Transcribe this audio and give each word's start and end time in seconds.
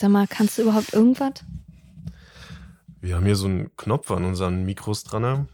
Sag 0.00 0.10
mal, 0.10 0.26
kannst 0.28 0.58
du 0.58 0.62
überhaupt 0.62 0.92
irgendwas? 0.92 1.32
Wir 3.00 3.16
haben 3.16 3.24
hier 3.26 3.36
so 3.36 3.46
einen 3.46 3.74
Knopf 3.76 4.10
an 4.10 4.24
unseren 4.24 4.64
Mikros 4.64 5.04
dran. 5.04 5.48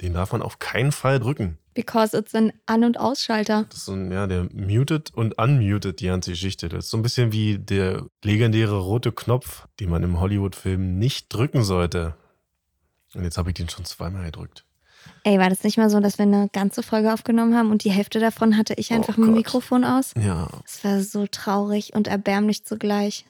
Den 0.00 0.14
darf 0.14 0.32
man 0.32 0.42
auf 0.42 0.58
keinen 0.58 0.92
Fall 0.92 1.18
drücken. 1.18 1.58
Because 1.74 2.16
it's 2.16 2.34
ein 2.34 2.52
An- 2.66 2.84
und 2.84 2.98
Ausschalter. 2.98 3.66
Das 3.68 3.78
ist 3.80 3.84
so 3.86 3.92
ein, 3.92 4.10
ja, 4.10 4.26
der 4.26 4.48
muted 4.52 5.12
und 5.14 5.38
unmuted 5.38 6.00
die 6.00 6.06
ganze 6.06 6.30
Geschichte. 6.32 6.68
Das 6.68 6.86
ist 6.86 6.90
so 6.90 6.96
ein 6.96 7.02
bisschen 7.02 7.32
wie 7.32 7.58
der 7.58 8.04
legendäre 8.24 8.78
rote 8.78 9.12
Knopf, 9.12 9.66
den 9.80 9.90
man 9.90 10.02
im 10.02 10.18
Hollywood-Film 10.20 10.98
nicht 10.98 11.32
drücken 11.32 11.62
sollte. 11.64 12.14
Und 13.14 13.24
jetzt 13.24 13.38
habe 13.38 13.50
ich 13.50 13.54
den 13.54 13.68
schon 13.68 13.84
zweimal 13.84 14.24
gedrückt. 14.26 14.64
Ey, 15.24 15.38
war 15.38 15.48
das 15.50 15.62
nicht 15.64 15.78
mal 15.78 15.88
so, 15.90 16.00
dass 16.00 16.18
wir 16.18 16.24
eine 16.24 16.48
ganze 16.52 16.82
Folge 16.82 17.12
aufgenommen 17.12 17.56
haben 17.56 17.70
und 17.70 17.82
die 17.84 17.90
Hälfte 17.90 18.18
davon 18.20 18.56
hatte 18.56 18.74
ich 18.74 18.92
einfach 18.92 19.16
Oh 19.16 19.20
mit 19.20 19.30
dem. 19.30 19.34
Mikrofon 19.34 19.84
aus? 19.84 20.12
Ja, 20.20 20.48
Es 20.64 20.82
war 20.84 21.00
so 21.00 21.26
traurig 21.28 21.94
und 21.94 22.08
erbärmlich 22.08 22.64
zugleich. 22.64 23.24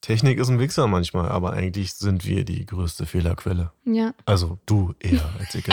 Technik 0.00 0.38
ist 0.38 0.48
ein 0.48 0.58
Wichser 0.58 0.86
manchmal, 0.86 1.28
aber 1.28 1.52
eigentlich 1.52 1.94
sind 1.94 2.24
wir 2.24 2.44
die 2.44 2.64
größte 2.64 3.04
Fehlerquelle. 3.04 3.72
Ja. 3.84 4.14
Also 4.26 4.58
du 4.66 4.94
eher 5.00 5.28
als 5.38 5.54
ich. 5.54 5.64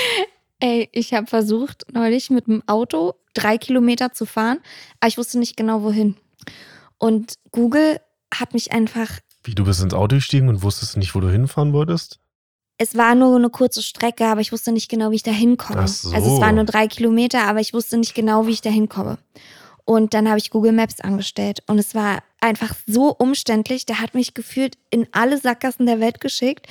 Ey, 0.60 0.88
ich 0.92 1.12
habe 1.12 1.26
versucht, 1.26 1.84
neulich 1.92 2.30
mit 2.30 2.46
dem 2.46 2.62
Auto 2.66 3.14
drei 3.34 3.58
Kilometer 3.58 4.12
zu 4.12 4.24
fahren, 4.24 4.58
aber 5.00 5.08
ich 5.08 5.18
wusste 5.18 5.38
nicht 5.38 5.56
genau 5.56 5.82
wohin. 5.82 6.16
Und 6.98 7.34
Google 7.50 8.00
hat 8.32 8.54
mich 8.54 8.72
einfach. 8.72 9.18
Wie, 9.42 9.54
du 9.54 9.64
bist 9.64 9.82
ins 9.82 9.92
Auto 9.92 10.16
gestiegen 10.16 10.48
und 10.48 10.62
wusstest 10.62 10.96
nicht, 10.96 11.14
wo 11.14 11.20
du 11.20 11.28
hinfahren 11.28 11.72
wolltest? 11.72 12.20
Es 12.78 12.96
war 12.96 13.14
nur 13.14 13.36
eine 13.36 13.50
kurze 13.50 13.82
Strecke, 13.82 14.26
aber 14.26 14.40
ich 14.40 14.52
wusste 14.52 14.72
nicht 14.72 14.88
genau, 14.88 15.10
wie 15.10 15.16
ich 15.16 15.22
da 15.22 15.30
hinkomme. 15.30 15.86
So. 15.86 16.12
Also 16.12 16.34
es 16.34 16.40
waren 16.40 16.56
nur 16.56 16.64
drei 16.64 16.88
Kilometer, 16.88 17.46
aber 17.46 17.60
ich 17.60 17.74
wusste 17.74 17.96
nicht 17.98 18.14
genau, 18.14 18.46
wie 18.46 18.52
ich 18.52 18.62
da 18.62 18.70
hinkomme. 18.70 19.18
Und 19.84 20.14
dann 20.14 20.28
habe 20.28 20.38
ich 20.38 20.50
Google 20.50 20.72
Maps 20.72 21.00
angestellt 21.00 21.62
und 21.66 21.78
es 21.78 21.94
war 21.94 22.22
einfach 22.44 22.74
so 22.86 23.10
umständlich. 23.10 23.86
Der 23.86 24.00
hat 24.00 24.14
mich 24.14 24.34
gefühlt 24.34 24.76
in 24.90 25.08
alle 25.12 25.38
Sackgassen 25.38 25.86
der 25.86 25.98
Welt 25.98 26.20
geschickt, 26.20 26.66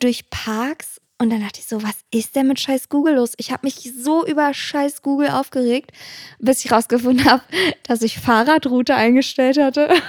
durch 0.00 0.30
Parks. 0.30 1.00
Und 1.18 1.30
dann 1.30 1.40
dachte 1.40 1.60
ich 1.60 1.66
so, 1.66 1.82
was 1.82 1.96
ist 2.12 2.34
denn 2.36 2.48
mit 2.48 2.60
scheiß 2.60 2.88
Google 2.88 3.16
los? 3.16 3.34
Ich 3.36 3.52
habe 3.52 3.66
mich 3.66 3.92
so 3.96 4.24
über 4.26 4.54
scheiß 4.54 5.02
Google 5.02 5.30
aufgeregt, 5.30 5.90
bis 6.38 6.64
ich 6.64 6.72
rausgefunden 6.72 7.24
habe, 7.30 7.42
dass 7.82 8.02
ich 8.02 8.18
Fahrradroute 8.18 8.94
eingestellt 8.94 9.58
hatte. 9.58 9.90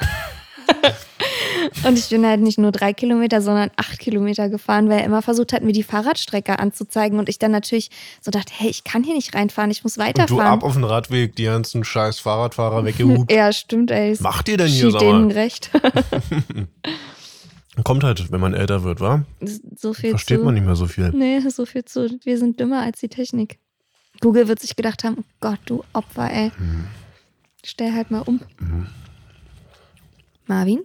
Und 1.85 1.97
ich 1.97 2.09
bin 2.09 2.25
halt 2.25 2.41
nicht 2.41 2.57
nur 2.57 2.71
drei 2.71 2.93
Kilometer, 2.93 3.41
sondern 3.41 3.69
acht 3.75 3.99
Kilometer 3.99 4.49
gefahren, 4.49 4.89
weil 4.89 4.99
er 4.99 5.05
immer 5.05 5.21
versucht 5.21 5.53
hat, 5.53 5.63
mir 5.63 5.73
die 5.73 5.83
Fahrradstrecke 5.83 6.59
anzuzeigen. 6.59 7.19
Und 7.19 7.29
ich 7.29 7.39
dann 7.39 7.51
natürlich 7.51 7.89
so 8.21 8.31
dachte, 8.31 8.51
hey, 8.55 8.69
ich 8.69 8.83
kann 8.83 9.03
hier 9.03 9.15
nicht 9.15 9.33
reinfahren, 9.35 9.71
ich 9.71 9.83
muss 9.83 9.97
Und 9.97 10.03
du 10.03 10.07
weiterfahren. 10.07 10.47
ab 10.47 10.63
auf 10.63 10.73
den 10.73 10.83
Radweg 10.83 11.35
die 11.35 11.45
ganzen 11.45 11.83
scheiß 11.83 12.19
Fahrradfahrer 12.19 12.85
weggehupt. 12.85 13.31
ja, 13.31 13.51
stimmt, 13.51 13.91
ey. 13.91 14.15
Macht 14.19 14.49
ihr 14.49 14.57
denn 14.57 14.67
hier, 14.67 14.91
sag 14.91 14.99
denen 14.99 15.31
recht. 15.31 15.71
Kommt 17.83 18.03
halt, 18.03 18.31
wenn 18.31 18.41
man 18.41 18.53
älter 18.53 18.83
wird, 18.83 18.99
wa? 18.99 19.23
so 19.75 19.93
viel 19.93 20.11
Versteht 20.11 20.39
zu. 20.39 20.43
man 20.43 20.53
nicht 20.53 20.65
mehr 20.65 20.75
so 20.75 20.87
viel. 20.87 21.11
Nee, 21.11 21.39
so 21.49 21.65
viel 21.65 21.85
zu. 21.85 22.09
Wir 22.23 22.37
sind 22.37 22.59
dümmer 22.59 22.81
als 22.81 22.99
die 22.99 23.07
Technik. 23.07 23.59
Google 24.21 24.47
wird 24.47 24.59
sich 24.59 24.75
gedacht 24.75 25.03
haben, 25.03 25.17
oh 25.19 25.23
Gott, 25.39 25.59
du 25.65 25.83
Opfer, 25.93 26.31
ey. 26.31 26.51
Hm. 26.57 26.87
Stell 27.63 27.93
halt 27.93 28.11
mal 28.11 28.21
um. 28.21 28.41
Marvin, 30.45 30.79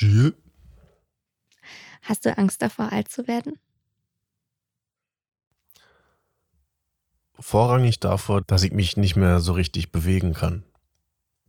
Jill? 0.00 0.34
hast 2.02 2.24
du 2.24 2.36
Angst 2.38 2.62
davor, 2.62 2.90
alt 2.90 3.08
zu 3.10 3.28
werden? 3.28 3.58
Vorrangig 7.38 8.00
davor, 8.00 8.40
dass 8.40 8.62
ich 8.62 8.72
mich 8.72 8.96
nicht 8.96 9.14
mehr 9.16 9.40
so 9.40 9.52
richtig 9.52 9.92
bewegen 9.92 10.32
kann. 10.32 10.64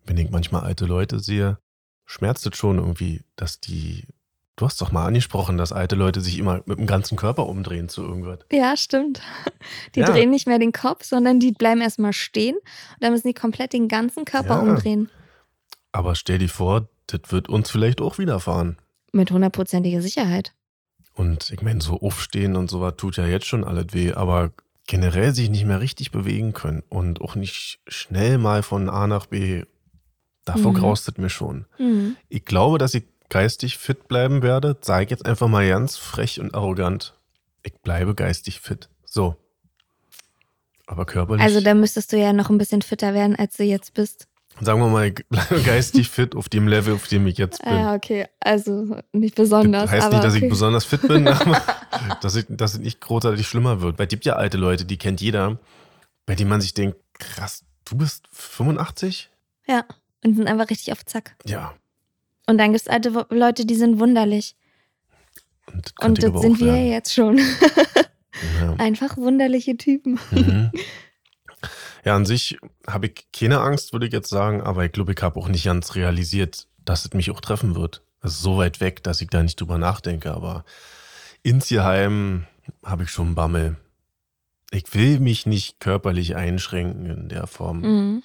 Wenn 0.06 0.18
ich 0.18 0.30
manchmal 0.30 0.64
alte 0.64 0.86
Leute 0.86 1.20
sehe, 1.22 1.60
schmerzt 2.06 2.46
es 2.46 2.58
schon 2.58 2.78
irgendwie, 2.78 3.24
dass 3.38 3.62
die. 3.62 4.06
Du 4.58 4.66
hast 4.66 4.82
doch 4.82 4.92
mal 4.92 5.06
angesprochen, 5.06 5.58
dass 5.58 5.72
alte 5.72 5.96
Leute 5.96 6.20
sich 6.20 6.38
immer 6.38 6.62
mit 6.66 6.78
dem 6.78 6.88
ganzen 6.88 7.18
Körper 7.18 7.48
umdrehen 7.48 7.88
zu 7.88 8.04
irgendwas. 8.04 8.40
Ja, 8.52 8.76
stimmt. 8.76 9.22
Die 9.96 10.02
Ja. 10.02 10.12
drehen 10.12 10.30
nicht 10.30 10.46
mehr 10.46 10.60
den 10.60 10.74
Kopf, 10.74 11.06
sondern 11.06 11.40
die 11.40 11.54
bleiben 11.54 11.80
erstmal 11.82 12.12
stehen 12.14 12.56
und 12.58 12.98
dann 13.00 13.14
müssen 13.14 13.30
die 13.30 13.34
komplett 13.34 13.72
den 13.72 13.88
ganzen 13.88 14.26
Körper 14.26 14.56
Ja. 14.56 14.60
umdrehen. 14.62 15.10
Aber 15.94 16.16
stell 16.16 16.38
dir 16.38 16.50
vor, 16.50 16.90
das 17.12 17.32
wird 17.32 17.50
uns 17.50 17.70
vielleicht 17.70 18.02
auch 18.02 18.18
widerfahren. 18.18 18.78
Mit 19.12 19.32
hundertprozentiger 19.32 20.02
Sicherheit. 20.02 20.54
Und 21.14 21.50
ich 21.52 21.62
meine, 21.62 21.82
so 21.82 22.00
aufstehen 22.02 22.56
und 22.56 22.70
sowas 22.70 22.94
tut 22.98 23.18
ja 23.18 23.26
jetzt 23.28 23.46
schon 23.46 23.64
alles 23.64 23.88
weh, 23.94 24.14
aber 24.14 24.52
generell 24.88 25.34
sich 25.36 25.50
nicht 25.50 25.66
mehr 25.66 25.80
richtig 25.82 26.12
bewegen 26.12 26.54
können 26.54 26.84
und 26.90 27.22
auch 27.22 27.36
nicht 27.36 27.80
schnell 27.88 28.38
mal 28.38 28.64
von 28.64 28.90
A 28.90 29.08
nach 29.08 29.26
B, 29.28 29.64
davor 30.46 30.72
Mhm. 30.72 30.78
graust 30.78 31.08
es 31.10 31.18
mir 31.18 31.30
schon. 31.30 31.66
Mhm. 31.78 32.16
Ich 32.30 32.46
glaube, 32.46 32.78
dass 32.78 32.94
ich 32.94 33.04
geistig 33.30 33.78
fit 33.78 34.08
bleiben 34.08 34.42
werde. 34.42 34.78
Sage 34.82 35.06
ich 35.06 35.10
jetzt 35.12 35.26
einfach 35.26 35.48
mal 35.48 35.68
ganz 35.68 35.98
frech 35.98 36.40
und 36.40 36.56
arrogant. 36.56 37.14
Ich 37.64 37.74
bleibe 37.82 38.16
geistig 38.16 38.60
fit. 38.60 38.90
So. 39.06 39.36
Aber 40.88 41.06
körperlich. 41.06 41.44
Also 41.44 41.62
da 41.62 41.74
müsstest 41.74 42.12
du 42.12 42.18
ja 42.18 42.34
noch 42.34 42.50
ein 42.50 42.58
bisschen 42.58 42.82
fitter 42.82 43.14
werden, 43.14 43.36
als 43.36 43.56
du 43.58 43.64
jetzt 43.64 43.94
bist. 43.94 44.28
Sagen 44.60 44.82
wir 44.82 44.90
mal, 44.90 45.12
geistig 45.66 46.10
fit 46.10 46.36
auf 46.36 46.50
dem 46.50 46.68
Level, 46.68 46.94
auf 46.94 47.08
dem 47.08 47.26
ich 47.28 47.38
jetzt 47.38 47.64
bin. 47.64 47.74
Ja, 47.74 47.96
okay. 47.96 48.28
Also 48.40 48.98
nicht 49.12 49.36
besonders. 49.36 49.84
Das 49.84 49.92
heißt 49.92 50.06
aber 50.06 50.16
nicht, 50.16 50.26
dass 50.26 50.36
okay. 50.36 50.46
ich 50.46 50.50
besonders 50.50 50.86
fit 50.86 51.02
bin, 51.08 51.28
aber 51.28 51.62
dass, 52.22 52.36
ich, 52.36 52.46
dass 52.50 52.74
es 52.74 52.80
nicht 52.80 53.02
großartig 53.02 53.48
schlimmer 53.48 53.82
wird. 53.82 53.98
Weil 53.98 54.08
es 54.08 54.10
gibt 54.10 54.26
ja 54.26 54.34
alte 54.34 54.58
Leute, 54.58 54.86
die 54.86 54.98
kennt 54.98 55.22
jeder, 55.22 55.58
bei 56.26 56.36
denen 56.36 56.50
man 56.50 56.62
sich 56.62 56.74
denkt, 56.74 56.98
krass, 57.14 57.64
du 57.86 57.98
bist 57.98 58.28
85? 58.32 59.30
Ja. 59.68 59.86
Und 60.24 60.36
sind 60.36 60.48
einfach 60.48 60.70
richtig 60.70 60.92
auf 60.92 61.04
Zack. 61.06 61.36
Ja. 61.46 61.74
Und 62.48 62.58
dann 62.58 62.74
gibt 62.74 62.82
es 62.82 62.88
alte 62.88 63.26
Leute, 63.30 63.66
die 63.66 63.76
sind 63.76 64.00
wunderlich. 64.00 64.56
Und, 65.68 65.86
das 65.86 66.08
Und 66.08 66.24
das 66.24 66.42
sind 66.42 66.60
wir 66.60 66.68
werden. 66.68 66.88
jetzt 66.88 67.14
schon. 67.14 67.40
Ja. 68.60 68.74
Einfach 68.78 69.18
wunderliche 69.18 69.78
Typen. 69.78 70.20
Mhm. 70.32 70.72
Ja, 72.04 72.16
an 72.16 72.26
sich 72.26 72.58
habe 72.88 73.08
ich 73.08 73.26
keine 73.32 73.62
Angst, 73.62 73.94
würde 73.94 74.08
ich 74.08 74.14
jetzt 74.14 74.30
sagen, 74.30 74.62
aber 74.62 74.86
ich 74.86 74.92
glaube, 74.92 75.14
ich 75.14 75.22
habe 75.22 75.40
auch 75.40 75.48
nicht 75.48 75.66
ganz 75.66 75.96
realisiert, 75.96 76.68
dass 76.84 77.06
es 77.06 77.14
mich 77.14 77.32
auch 77.32 77.42
treffen 77.42 77.76
wird. 77.76 78.02
Also 78.22 78.42
so 78.42 78.58
weit 78.58 78.80
weg, 78.80 79.04
dass 79.04 79.22
ich 79.22 79.30
da 79.30 79.42
nicht 79.44 79.60
drüber 79.60 79.78
nachdenke, 79.78 80.34
aber 80.34 80.64
insgeheim 81.44 82.46
habe 82.84 83.04
ich 83.04 83.10
schon 83.10 83.36
Bammel. 83.36 83.78
Ich 84.72 84.94
will 84.94 85.20
mich 85.20 85.46
nicht 85.46 85.80
körperlich 85.80 86.36
einschränken 86.36 87.06
in 87.06 87.30
der 87.30 87.48
Form. 87.48 87.82
Mhm. 87.82 88.24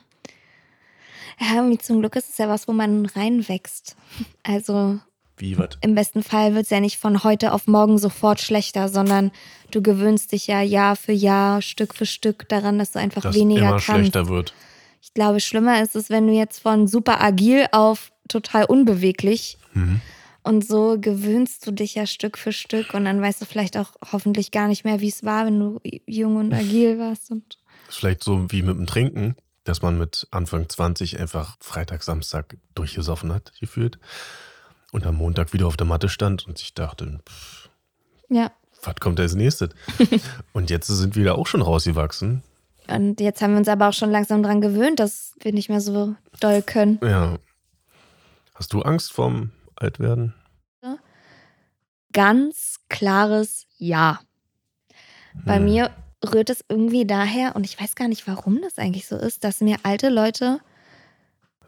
Ja, 1.38 1.78
zum 1.78 2.00
Glück 2.00 2.16
ist 2.16 2.30
es 2.30 2.38
ja 2.38 2.48
was, 2.48 2.66
wo 2.68 2.72
man 2.72 3.06
reinwächst. 3.06 3.96
Also 4.42 5.00
Wie 5.38 5.58
was? 5.58 5.70
im 5.82 5.94
besten 5.94 6.22
Fall 6.22 6.54
wird 6.54 6.64
es 6.64 6.70
ja 6.70 6.80
nicht 6.80 6.98
von 6.98 7.22
heute 7.24 7.52
auf 7.52 7.66
morgen 7.66 7.98
sofort 7.98 8.40
schlechter, 8.40 8.88
sondern 8.88 9.30
du 9.70 9.82
gewöhnst 9.82 10.32
dich 10.32 10.46
ja 10.46 10.62
Jahr 10.62 10.96
für 10.96 11.12
Jahr, 11.12 11.60
Stück 11.62 11.94
für 11.94 12.06
Stück 12.06 12.48
daran, 12.48 12.78
dass 12.78 12.92
du 12.92 12.98
einfach 12.98 13.22
Dass 13.22 13.34
weniger 13.34 13.60
immer 13.62 13.70
kannst. 13.72 13.84
schlechter 13.84 14.28
wird. 14.28 14.54
Ich 15.02 15.12
glaube, 15.14 15.40
schlimmer 15.40 15.82
ist 15.82 15.94
es, 15.94 16.10
wenn 16.10 16.26
du 16.26 16.32
jetzt 16.32 16.60
von 16.60 16.88
super 16.88 17.20
agil 17.22 17.66
auf 17.72 18.12
total 18.28 18.64
unbeweglich 18.64 19.58
Mhm. 19.74 20.00
und 20.42 20.66
so 20.66 20.96
gewöhnst 20.98 21.66
du 21.66 21.70
dich 21.70 21.94
ja 21.94 22.06
Stück 22.06 22.38
für 22.38 22.52
Stück 22.52 22.94
und 22.94 23.04
dann 23.04 23.20
weißt 23.20 23.40
du 23.42 23.44
vielleicht 23.44 23.76
auch 23.76 23.92
hoffentlich 24.12 24.50
gar 24.50 24.68
nicht 24.68 24.84
mehr, 24.84 25.00
wie 25.00 25.08
es 25.08 25.22
war, 25.22 25.44
wenn 25.46 25.58
du 25.60 25.80
jung 26.06 26.36
und 26.36 26.52
agil 26.54 26.98
warst. 26.98 27.30
Und 27.30 27.58
Ist 27.88 27.98
vielleicht 27.98 28.24
so 28.24 28.46
wie 28.50 28.62
mit 28.62 28.76
dem 28.78 28.86
Trinken, 28.86 29.36
dass 29.64 29.82
man 29.82 29.98
mit 29.98 30.26
Anfang 30.30 30.68
20 30.68 31.20
einfach 31.20 31.56
Freitag, 31.60 32.02
Samstag 32.02 32.56
durchgesoffen 32.74 33.32
hat, 33.32 33.52
gefühlt. 33.60 33.98
Und 34.92 35.04
am 35.06 35.16
Montag 35.16 35.52
wieder 35.52 35.66
auf 35.66 35.76
der 35.76 35.86
Matte 35.86 36.08
stand 36.08 36.46
und 36.46 36.58
sich 36.58 36.72
dachte, 36.74 37.20
pff, 37.28 37.68
ja, 38.28 38.50
was 38.82 38.96
kommt 38.96 39.18
als 39.20 39.34
nächstes? 39.34 39.70
und 40.52 40.70
jetzt 40.70 40.86
sind 40.86 41.16
wir 41.16 41.24
da 41.24 41.32
auch 41.34 41.46
schon 41.46 41.62
rausgewachsen. 41.62 42.42
und 42.88 43.20
jetzt 43.20 43.42
haben 43.42 43.52
wir 43.52 43.58
uns 43.58 43.68
aber 43.68 43.88
auch 43.88 43.92
schon 43.92 44.10
langsam 44.10 44.42
dran 44.42 44.60
gewöhnt, 44.60 45.00
dass 45.00 45.34
wir 45.40 45.52
nicht 45.52 45.68
mehr 45.68 45.80
so 45.80 46.14
doll 46.40 46.62
können. 46.62 47.00
Ja. 47.02 47.38
Hast 48.54 48.72
du 48.72 48.82
Angst 48.82 49.12
vorm 49.12 49.50
Altwerden? 49.76 50.34
ganz 52.12 52.76
klares 52.88 53.66
Ja. 53.78 54.20
Bei 55.44 55.56
Hm. 55.56 55.64
mir 55.64 55.90
rührt 56.24 56.48
es 56.48 56.64
irgendwie 56.68 57.06
daher, 57.06 57.54
und 57.56 57.64
ich 57.64 57.78
weiß 57.78 57.94
gar 57.94 58.08
nicht, 58.08 58.26
warum 58.26 58.62
das 58.62 58.78
eigentlich 58.78 59.06
so 59.06 59.16
ist, 59.16 59.44
dass 59.44 59.60
mir 59.60 59.76
alte 59.82 60.08
Leute 60.08 60.60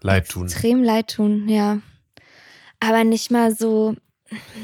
Leid 0.01 0.29
tun. 0.31 0.45
extrem 0.45 0.83
leid 0.83 1.09
tun, 1.17 1.49
ja. 1.51 1.79
Aber 2.81 3.05
nicht 3.05 3.31
mal 3.31 3.55
so, 3.55 3.95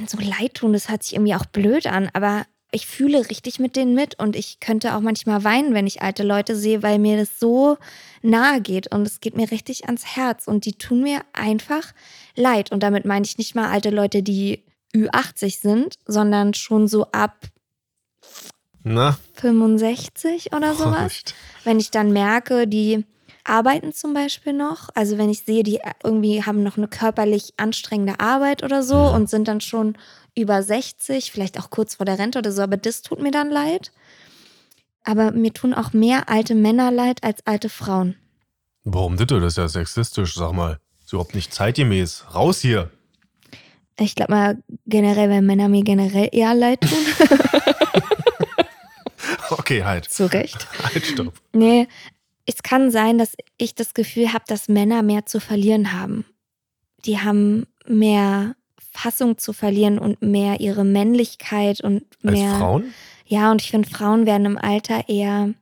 so 0.06 0.18
leid 0.18 0.54
tun, 0.54 0.72
das 0.72 0.88
hört 0.88 1.02
sich 1.02 1.14
irgendwie 1.14 1.34
auch 1.34 1.46
blöd 1.46 1.86
an, 1.86 2.10
aber 2.12 2.46
ich 2.74 2.86
fühle 2.86 3.30
richtig 3.30 3.60
mit 3.60 3.76
denen 3.76 3.94
mit 3.94 4.18
und 4.18 4.34
ich 4.34 4.58
könnte 4.58 4.96
auch 4.96 5.00
manchmal 5.00 5.44
weinen, 5.44 5.74
wenn 5.74 5.86
ich 5.86 6.02
alte 6.02 6.24
Leute 6.24 6.56
sehe, 6.56 6.82
weil 6.82 6.98
mir 6.98 7.16
das 7.16 7.38
so 7.38 7.78
nahe 8.20 8.60
geht 8.60 8.92
und 8.92 9.06
es 9.06 9.20
geht 9.20 9.36
mir 9.36 9.50
richtig 9.50 9.84
ans 9.86 10.16
Herz 10.16 10.48
und 10.48 10.64
die 10.64 10.76
tun 10.76 11.02
mir 11.02 11.20
einfach 11.32 11.92
leid. 12.34 12.72
Und 12.72 12.82
damit 12.82 13.04
meine 13.04 13.24
ich 13.24 13.38
nicht 13.38 13.54
mal 13.54 13.70
alte 13.70 13.90
Leute, 13.90 14.24
die 14.24 14.64
Ü80 14.92 15.60
sind, 15.60 15.94
sondern 16.06 16.54
schon 16.54 16.88
so 16.88 17.06
ab 17.12 17.46
Na, 18.82 19.16
65 19.34 20.52
oder 20.52 20.74
sowas 20.74 21.22
Prost. 21.22 21.34
wenn 21.62 21.78
ich 21.78 21.92
dann 21.92 22.12
merke, 22.12 22.66
die 22.66 23.04
arbeiten 23.44 23.92
zum 23.92 24.14
Beispiel 24.14 24.52
noch, 24.52 24.88
also 24.94 25.18
wenn 25.18 25.28
ich 25.30 25.44
sehe, 25.44 25.62
die 25.62 25.80
irgendwie 26.02 26.42
haben 26.42 26.62
noch 26.62 26.76
eine 26.76 26.88
körperlich 26.88 27.54
anstrengende 27.56 28.18
Arbeit 28.20 28.62
oder 28.62 28.82
so 28.82 28.96
Mhm. 28.96 29.14
und 29.14 29.30
sind 29.30 29.46
dann 29.48 29.60
schon 29.60 29.96
über 30.34 30.62
60, 30.62 31.30
vielleicht 31.30 31.58
auch 31.60 31.70
kurz 31.70 31.94
vor 31.96 32.06
der 32.06 32.18
Rente 32.18 32.38
oder 32.38 32.50
so, 32.52 32.62
aber 32.62 32.76
das 32.76 33.02
tut 33.02 33.20
mir 33.20 33.30
dann 33.30 33.50
leid. 33.50 33.92
Aber 35.04 35.32
mir 35.32 35.52
tun 35.52 35.74
auch 35.74 35.92
mehr 35.92 36.28
alte 36.28 36.54
Männer 36.54 36.90
leid 36.90 37.22
als 37.22 37.46
alte 37.46 37.68
Frauen. 37.68 38.16
Warum 38.84 39.16
bitte? 39.16 39.38
Das 39.40 39.52
ist 39.54 39.56
ja 39.58 39.68
sexistisch, 39.68 40.34
sag 40.34 40.52
mal. 40.52 40.78
Ist 41.04 41.12
überhaupt 41.12 41.34
nicht 41.34 41.52
zeitgemäß. 41.54 42.24
Raus 42.34 42.60
hier. 42.60 42.90
Ich 43.98 44.14
glaube 44.14 44.32
mal 44.32 44.58
generell, 44.86 45.30
weil 45.30 45.42
Männer 45.42 45.68
mir 45.68 45.84
generell 45.84 46.28
eher 46.32 46.54
leid 46.54 46.80
tun. 46.80 46.98
Okay, 49.50 49.84
halt. 49.84 50.06
Zu 50.10 50.30
Recht. 50.32 50.66
Halt, 50.82 51.06
stopp. 51.06 51.32
Nee, 51.52 51.86
es 52.46 52.62
kann 52.62 52.90
sein, 52.90 53.18
dass 53.18 53.34
ich 53.56 53.74
das 53.74 53.94
Gefühl 53.94 54.32
habe, 54.32 54.44
dass 54.46 54.68
Männer 54.68 55.02
mehr 55.02 55.26
zu 55.26 55.40
verlieren 55.40 55.92
haben. 55.92 56.24
Die 57.04 57.20
haben 57.20 57.66
mehr 57.86 58.54
Fassung 58.92 59.38
zu 59.38 59.52
verlieren 59.52 59.98
und 59.98 60.22
mehr 60.22 60.60
ihre 60.60 60.84
Männlichkeit 60.84 61.80
und 61.80 62.04
Als 62.22 62.32
mehr. 62.38 62.54
Frauen? 62.56 62.94
Ja, 63.26 63.50
und 63.50 63.62
ich 63.62 63.70
finde, 63.70 63.88
Frauen 63.88 64.26
werden 64.26 64.46
im 64.46 64.58
Alter 64.58 65.08
eher 65.08 65.54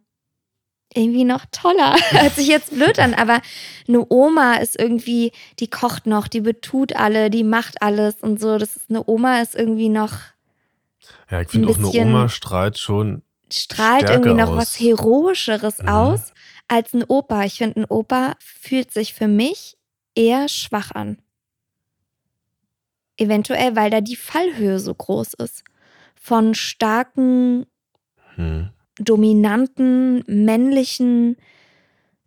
irgendwie 0.94 1.24
noch 1.24 1.46
toller. 1.52 1.94
Hört 2.10 2.34
sich 2.34 2.48
jetzt 2.48 2.70
blöd 2.74 2.98
an, 2.98 3.14
aber 3.14 3.40
eine 3.88 4.04
Oma 4.10 4.56
ist 4.56 4.78
irgendwie, 4.78 5.32
die 5.60 5.68
kocht 5.68 6.06
noch, 6.06 6.28
die 6.28 6.40
betut 6.42 6.94
alle, 6.94 7.30
die 7.30 7.44
macht 7.44 7.80
alles 7.80 8.16
und 8.20 8.40
so. 8.40 8.58
Das 8.58 8.76
ist 8.76 8.90
eine 8.90 9.02
Oma 9.08 9.40
ist 9.40 9.54
irgendwie 9.54 9.88
noch, 9.88 10.12
Ja, 11.30 11.40
ich 11.40 11.48
finde 11.48 11.68
auch 11.70 11.78
eine 11.78 11.88
Oma 11.88 12.28
strahlt 12.28 12.78
schon. 12.78 13.22
strahlt 13.50 14.10
irgendwie 14.10 14.34
noch 14.34 14.50
aus. 14.50 14.56
was 14.56 14.80
Heroischeres 14.80 15.78
Mhm. 15.78 15.88
aus 15.88 16.31
als 16.72 16.94
ein 16.94 17.04
Opa. 17.04 17.44
Ich 17.44 17.58
finde, 17.58 17.80
ein 17.80 17.84
Opa 17.84 18.34
fühlt 18.40 18.90
sich 18.92 19.12
für 19.14 19.28
mich 19.28 19.76
eher 20.14 20.48
schwach 20.48 20.90
an. 20.92 21.18
Eventuell, 23.16 23.76
weil 23.76 23.90
da 23.90 24.00
die 24.00 24.16
Fallhöhe 24.16 24.78
so 24.80 24.94
groß 24.94 25.34
ist. 25.34 25.64
Von 26.14 26.54
starken, 26.54 27.66
Hm. 28.36 28.70
dominanten, 28.98 30.24
männlichen 30.26 31.36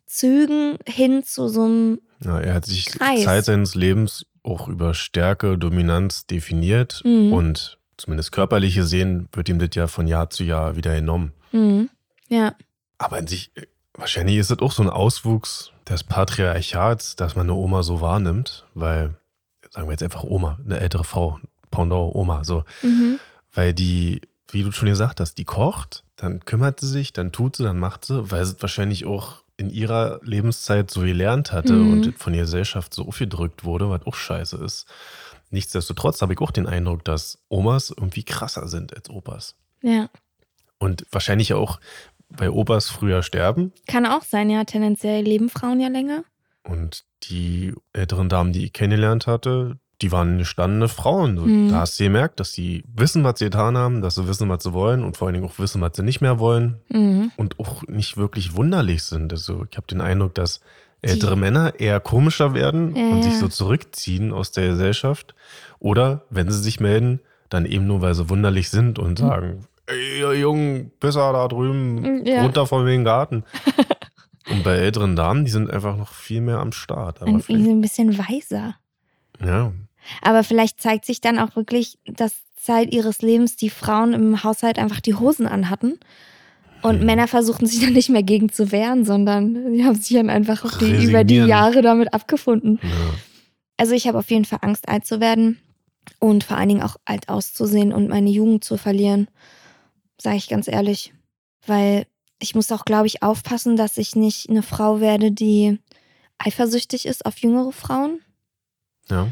Zügen 0.06 0.78
hin 0.88 1.24
zu 1.24 1.48
so 1.48 1.64
einem, 1.64 2.02
Ja, 2.24 2.40
er 2.40 2.54
hat 2.54 2.66
sich 2.66 2.86
Kreis. 2.86 3.24
Zeit 3.24 3.46
seines 3.46 3.76
Lebens 3.76 4.26
auch 4.44 4.68
über 4.68 4.94
Stärke, 4.94 5.58
Dominanz 5.58 6.28
definiert 6.28 7.02
Mhm. 7.04 7.34
und 7.34 7.80
zumindest 7.98 8.32
körperlich 8.32 8.76
gesehen 8.76 9.28
wird 9.34 9.50
ihm 9.50 9.58
das 9.60 9.70
ja 9.74 9.88
von 9.88 10.06
Jahr 10.08 10.30
zu 10.30 10.44
Jahr 10.44 10.76
wieder 10.76 10.94
genommen. 10.96 11.34
hm, 11.52 11.90
ja, 12.30 12.56
Aber 12.98 13.18
an 13.18 13.28
sich, 13.28 13.52
äh, 13.56 13.66
wahrscheinlich 13.98 14.38
ist 14.38 14.52
das 14.52 14.60
auch 14.60 14.72
so 14.72 14.84
ein 14.84 14.90
Auswuchs 14.90 15.72
des 15.88 16.04
Patriarchats, 16.04 17.16
dass 17.16 17.36
man 17.36 17.46
eine 17.48 17.54
Oma 17.54 17.84
so 17.84 18.02
wahrnimmt, 18.02 18.66
weil, 18.74 19.16
sagen 19.72 19.88
wir 19.88 19.92
jetzt 19.92 20.04
einfach 20.04 20.24
Oma, 20.24 20.60
eine 20.66 20.80
ältere 20.80 21.04
Frau, 21.04 21.40
Pendant 21.72 22.16
Oma, 22.16 22.44
so, 22.44 22.64
mhm. 22.82 23.20
weil 23.54 23.74
die, 23.74 24.22
wie 24.50 24.64
du 24.64 24.72
schon 24.72 24.88
gesagt 24.90 25.20
hast, 25.20 25.36
die 25.38 25.46
kocht, 25.46 26.04
dann 26.16 26.40
kümmert 26.46 26.80
sie 26.80 26.88
sich, 26.88 27.12
dann 27.14 27.32
tut 27.32 27.58
sie, 27.58 27.64
dann 27.64 27.80
macht 27.80 28.06
sie, 28.06 28.32
weil 28.32 28.46
sie 28.46 28.54
es 28.54 28.62
wahrscheinlich 28.62 29.06
auch 29.06 29.44
in 29.58 29.70
ihrer 29.70 30.20
Lebenszeit 30.24 30.92
so 30.92 31.02
gelernt 31.02 31.52
hatte 31.52 31.74
Mhm. 31.74 31.94
und 31.94 32.20
von 32.20 32.34
der 32.34 32.44
Gesellschaft 32.44 32.94
so 32.94 33.08
aufgedrückt 33.08 33.64
wurde, 33.64 33.90
was 33.90 34.06
auch 34.06 34.16
scheiße 34.16 34.58
ist. 34.58 34.86
Nichtsdestotrotz 35.50 36.22
habe 36.22 36.34
ich 36.34 36.40
auch 36.40 36.52
den 36.52 36.68
Eindruck, 36.68 37.06
dass 37.06 37.38
Omas 37.50 37.90
irgendwie 37.90 38.24
krasser 38.24 38.68
sind 38.68 38.96
als 38.96 39.10
Opas. 39.10 39.56
ja. 39.82 40.10
Und 40.78 41.06
wahrscheinlich 41.10 41.54
auch, 41.54 41.80
weil 42.38 42.50
Opas 42.50 42.90
früher 42.90 43.24
sterben 43.24 43.72
Kann 43.88 44.06
auch 44.06 44.24
sein, 44.24 44.50
ja. 44.50 44.64
Tendenziell 44.64 45.24
leben 45.24 45.50
Frauen 45.50 45.80
ja 45.80 45.88
länger. 45.90 46.24
und 46.64 47.04
die 47.24 47.74
älteren 47.94 48.30
Damen, 48.30 48.52
die 48.54 48.66
ich 48.66 48.74
kennengelernt 48.74 49.28
hatte, 49.28 49.78
die 50.02 50.12
waren 50.12 50.38
gestandene 50.40 50.88
Frauen. 50.90 51.38
So, 51.38 51.44
Mhm. 51.46 51.70
Da 51.70 51.80
hast 51.82 52.00
du 52.00 52.04
gemerkt, 52.04 52.40
dass 52.40 52.52
sie 52.52 52.84
wissen, 52.94 53.24
was 53.24 53.40
sie 53.40 53.46
getan 53.46 53.78
haben, 53.78 54.02
dass 54.02 54.16
sie 54.16 54.28
wissen, 54.28 54.50
was 54.50 54.64
sie 54.64 54.74
wollen 54.74 55.04
und 55.04 55.16
vor 55.16 55.28
allen 55.28 55.36
Dingen 55.36 55.46
auch 55.48 55.58
wissen, 55.60 55.80
was 55.82 55.92
sie 55.96 56.04
nicht 56.04 56.22
mehr 56.22 56.38
wollen 56.40 56.82
Mhm. 56.90 57.32
und 57.38 57.60
auch 57.60 57.84
nicht 57.88 58.18
wirklich 58.18 58.56
wunderlich 58.56 59.04
sind. 59.04 59.32
Also 59.32 59.66
ich 59.70 59.78
habe 59.78 59.88
den 59.88 60.02
Eindruck, 60.02 60.34
dass 60.36 60.60
ältere 61.02 61.36
Die- 61.36 61.40
Männer 61.40 61.80
eher 61.80 62.00
komischer 62.00 62.54
werden 62.54 62.96
Ja, 62.96 63.10
und 63.10 63.24
sich 63.24 63.38
so 63.38 63.48
zurückziehen 63.48 64.34
aus 64.34 64.52
der 64.52 64.68
Gesellschaft. 64.70 65.34
Oder 65.80 66.26
wenn 66.30 66.50
sie 66.52 66.62
sich 66.62 66.80
melden, 66.80 67.22
dann 67.50 67.66
eben 67.66 67.86
nur, 67.88 68.02
weil 68.02 68.16
sie 68.16 68.30
wunderlich 68.30 68.70
sind 68.70 68.98
und 69.00 69.12
Mhm. 69.22 69.28
sagen, 69.28 69.68
ey, 69.88 70.20
ihr 70.20 70.34
Jungen, 70.34 70.92
Pisser 71.00 71.32
da 71.34 71.48
drüben, 71.48 72.26
Ja. 72.26 72.44
runter 72.44 72.66
von 72.66 72.86
den 72.86 73.04
Garten. 73.04 73.44
und 74.50 74.64
bei 74.64 74.76
älteren 74.78 75.16
Damen, 75.16 75.46
die 75.46 75.52
sind 75.52 75.70
einfach 75.72 75.98
noch 75.98 76.14
viel 76.14 76.42
mehr 76.42 76.60
am 76.60 76.72
Start. 76.72 77.22
Aber 77.22 77.32
Und 77.32 77.42
vielleicht, 77.42 77.50
irgendwie 77.62 77.72
ein 77.78 77.82
bisschen 77.82 78.18
weiser. 78.18 78.76
ja, 79.44 79.72
Aber 80.22 80.44
vielleicht 80.44 80.82
zeigt 80.82 81.06
sich 81.06 81.22
dann 81.22 81.40
auch 81.40 81.56
wirklich, 81.56 81.98
dass 82.06 82.34
Zeit 82.56 82.94
ihres 82.94 83.22
Lebens 83.22 83.56
die 83.58 83.70
Frauen 83.70 84.14
im 84.14 84.44
Haushalt 84.44 84.80
einfach 84.80 85.00
die 85.00 85.16
Hosen 85.16 85.46
anhatten. 85.48 86.00
Und 86.82 87.00
Hm. 87.00 87.06
Männer 87.06 87.28
versuchten 87.28 87.66
sich 87.68 87.82
dann 87.84 87.94
nicht 87.94 88.10
mehr 88.10 88.24
gegen 88.24 88.50
zu 88.52 88.72
wehren, 88.72 89.06
sondern 89.06 89.74
die 89.74 89.84
haben 89.86 89.96
sich 89.96 90.16
dann 90.16 90.30
einfach 90.30 90.78
die, 90.80 91.06
über 91.06 91.24
die 91.24 91.38
Jahre 91.38 91.82
damit 91.82 92.14
abgefunden. 92.14 92.80
ja. 92.84 92.90
Also 93.78 93.94
ich 93.94 94.08
habe 94.08 94.18
auf 94.20 94.30
jeden 94.30 94.46
Fall 94.46 94.60
Angst, 94.62 94.88
alt 94.88 95.06
zu 95.06 95.20
werden 95.20 95.60
und 96.20 96.44
vor 96.46 96.56
allen 96.58 96.70
Dingen 96.70 96.82
auch 96.84 96.96
alt 97.04 97.28
auszusehen 97.28 97.92
und 97.92 98.08
meine 98.08 98.30
Jugend 98.30 98.64
zu 98.64 98.78
verlieren, 98.78 99.28
sage 100.20 100.38
ich 100.38 100.48
ganz 100.48 100.68
ehrlich. 100.68 101.14
Weil 101.66 102.06
ich 102.40 102.54
muss 102.56 102.72
auch, 102.72 102.86
glaube 102.86 103.08
ich, 103.08 103.24
aufpassen, 103.24 103.76
dass 103.76 103.98
ich 103.98 104.16
nicht 104.16 104.50
eine 104.50 104.64
Frau 104.64 105.00
werde, 105.00 105.32
die 105.32 105.80
eifersüchtig 106.38 107.06
ist 107.06 107.26
auf 107.26 107.38
jüngere 107.40 107.72
Frauen 107.72 108.20
ja. 109.10 109.30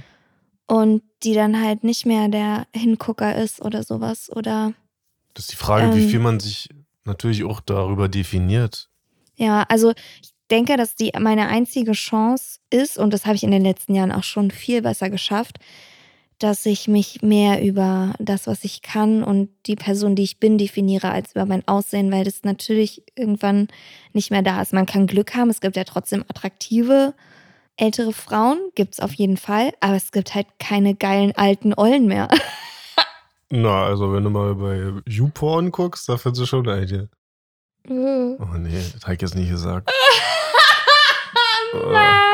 und 0.68 1.04
die 1.24 1.34
dann 1.34 1.62
halt 1.62 1.84
nicht 1.84 2.06
mehr 2.06 2.30
der 2.30 2.66
Hingucker 2.75 3.36
ist 3.36 3.62
oder 3.62 3.84
sowas. 3.84 4.30
Oder 4.32 4.74
Das 5.34 5.46
ist 5.46 5.52
die 5.52 5.58
Frage, 5.58 5.96
wie 5.96 6.04
Ähm. 6.04 6.10
viel 6.10 6.20
man 6.20 6.40
sich 6.40 6.70
natürlich 7.04 7.44
auch 7.44 7.60
darüber 7.60 8.08
definiert. 8.08 8.90
ja, 9.36 9.63
also 9.68 9.92
ich 10.22 10.30
denke, 10.50 10.78
dass 10.78 10.96
die 10.96 11.12
meine 11.20 11.48
einzige 11.48 11.92
Chance 11.94 12.60
ist, 12.70 12.98
und 12.98 13.13
das 13.13 13.25
habe 13.25 13.36
ich 13.36 13.44
in 13.44 13.52
den 13.52 13.63
letzten 13.63 13.96
Jahren 13.96 14.12
auch 14.12 14.24
schon 14.24 14.52
viel 14.52 14.82
besser 14.82 15.10
geschafft, 15.10 15.58
dass 16.40 16.66
ich 16.66 16.88
mich 16.88 17.22
mehr 17.22 17.63
über 17.63 18.13
das, 18.20 18.48
was 18.48 18.63
ich 18.63 18.82
kann 18.82 19.24
und 19.24 19.50
die 19.66 19.75
Person, 19.75 20.16
die 20.16 20.24
ich 20.24 20.40
bin, 20.40 20.58
definiere, 20.58 21.10
als 21.10 21.32
über 21.32 21.46
mein 21.46 21.68
Aussehen, 21.68 22.12
weil 22.12 22.24
das 22.24 22.44
natürlich 22.44 23.04
irgendwann 23.16 23.68
nicht 24.13 24.32
mehr 24.32 24.42
da 24.42 24.62
ist. 24.62 24.74
Man 24.74 24.86
kann 24.86 25.08
Glück 25.08 25.36
haben, 25.36 25.50
es 25.50 25.62
gibt 25.62 25.75
ja 25.75 25.84
trotzdem 25.84 26.24
attraktive 26.28 27.13
ältere 27.78 28.13
Frauen, 28.13 28.60
gibt 28.75 28.94
es 28.94 29.00
auf 29.00 29.13
jeden 29.13 29.38
Fall, 29.38 29.72
aber 29.80 29.96
es 29.96 30.12
gibt 30.12 30.36
halt 30.36 30.48
keine 30.60 30.96
geilen 30.96 31.34
alten 31.36 31.74
Ollen 31.74 32.08
mehr. 32.08 32.28
Na, 33.50 33.86
also 33.86 34.13
wenn 34.13 34.24
du 34.24 34.30
mal 34.30 34.56
bei 34.56 34.92
YouPorn 35.08 35.72
guckst, 35.72 36.10
da 36.10 36.18
findest 36.18 36.42
du 36.42 36.46
schon 36.46 36.70
eine. 36.70 37.10
Oh 37.88 38.58
nee, 38.58 38.82
das 38.94 39.04
habe 39.04 39.16
ich 39.16 39.22
jetzt 39.22 39.36
nicht 39.36 39.50
gesagt. 39.50 39.90
Ich 41.75 42.33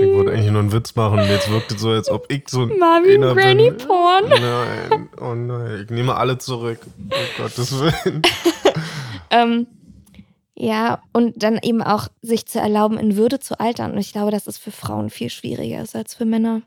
Mami. 0.00 0.14
wollte 0.16 0.32
eigentlich 0.32 0.50
nur 0.50 0.60
einen 0.60 0.72
Witz 0.72 0.94
machen. 0.94 1.18
Jetzt 1.28 1.50
wirkt 1.50 1.72
es 1.72 1.80
so, 1.80 1.90
als 1.90 2.10
ob 2.10 2.30
ich 2.30 2.48
so 2.48 2.62
ein 2.62 2.78
Mami 2.78 3.16
Granny 3.18 3.70
bin. 3.70 3.78
Porn. 3.86 4.24
Nein, 4.28 5.08
oh 5.20 5.34
nein, 5.34 5.82
ich 5.84 5.90
nehme 5.90 6.16
alle 6.16 6.38
zurück. 6.38 6.80
Oh 7.10 7.14
Gottes 7.42 7.78
Willen. 7.78 8.22
Ähm, 9.30 9.66
ja, 10.54 11.02
und 11.12 11.42
dann 11.42 11.58
eben 11.62 11.82
auch 11.82 12.08
sich 12.20 12.46
zu 12.46 12.60
erlauben, 12.60 12.98
in 12.98 13.16
Würde 13.16 13.40
zu 13.40 13.58
altern. 13.58 13.92
Und 13.92 13.98
ich 13.98 14.12
glaube, 14.12 14.30
dass 14.30 14.46
es 14.46 14.58
für 14.58 14.70
Frauen 14.70 15.10
viel 15.10 15.30
schwieriger 15.30 15.82
ist 15.82 15.96
als 15.96 16.14
für 16.14 16.24
Männer. 16.24 16.62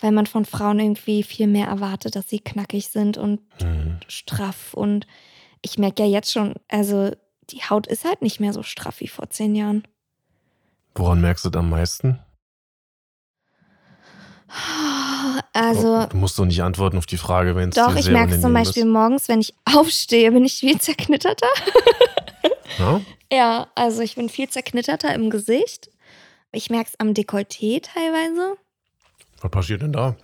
Weil 0.00 0.12
man 0.12 0.26
von 0.26 0.44
Frauen 0.44 0.78
irgendwie 0.78 1.22
viel 1.22 1.46
mehr 1.46 1.66
erwartet, 1.68 2.16
dass 2.16 2.28
sie 2.28 2.40
knackig 2.40 2.88
sind 2.88 3.16
und 3.18 3.40
Hm. 3.60 3.98
straff. 4.08 4.74
Und 4.74 5.06
ich 5.62 5.78
merke 5.78 6.02
ja 6.02 6.08
jetzt 6.08 6.32
schon, 6.32 6.54
also 6.68 7.10
die 7.50 7.60
Haut 7.62 7.86
ist 7.86 8.04
halt 8.04 8.22
nicht 8.22 8.40
mehr 8.40 8.52
so 8.52 8.62
straff 8.62 9.00
wie 9.00 9.08
vor 9.08 9.30
zehn 9.30 9.54
Jahren. 9.54 9.84
Woran 10.96 11.20
merkst 11.20 11.44
du 11.44 11.50
das 11.50 11.60
am 11.60 11.70
meisten? 11.70 12.18
Oh, 14.48 15.40
also, 15.52 16.06
Du 16.06 16.16
musst 16.16 16.38
doch 16.38 16.44
nicht 16.44 16.62
antworten 16.62 16.98
auf 16.98 17.06
die 17.06 17.16
Frage, 17.16 17.56
wenn 17.56 17.70
es 17.70 17.74
doch, 17.74 17.94
ich 17.96 18.08
merke 18.10 18.34
es 18.34 18.40
zum 18.40 18.52
Beispiel 18.52 18.84
morgens, 18.84 19.28
wenn 19.28 19.40
ich 19.40 19.54
aufstehe, 19.64 20.30
bin 20.32 20.44
ich 20.44 20.54
viel 20.54 20.78
zerknitterter. 20.80 21.48
Ist. 21.56 21.72
Ja? 22.78 23.00
Ja, 23.32 23.68
also 23.74 24.02
ich 24.02 24.16
bin 24.16 24.28
viel 24.28 24.50
zerknitterter 24.50 25.14
im 25.14 25.30
Gesicht. 25.30 25.90
Ich 26.52 26.68
merke 26.68 26.90
es 26.92 27.00
am 27.00 27.14
Dekolleté 27.14 27.80
teilweise. 27.82 28.58
Was 29.40 29.50
passiert 29.50 29.80
denn 29.80 29.92
da? 29.94 30.14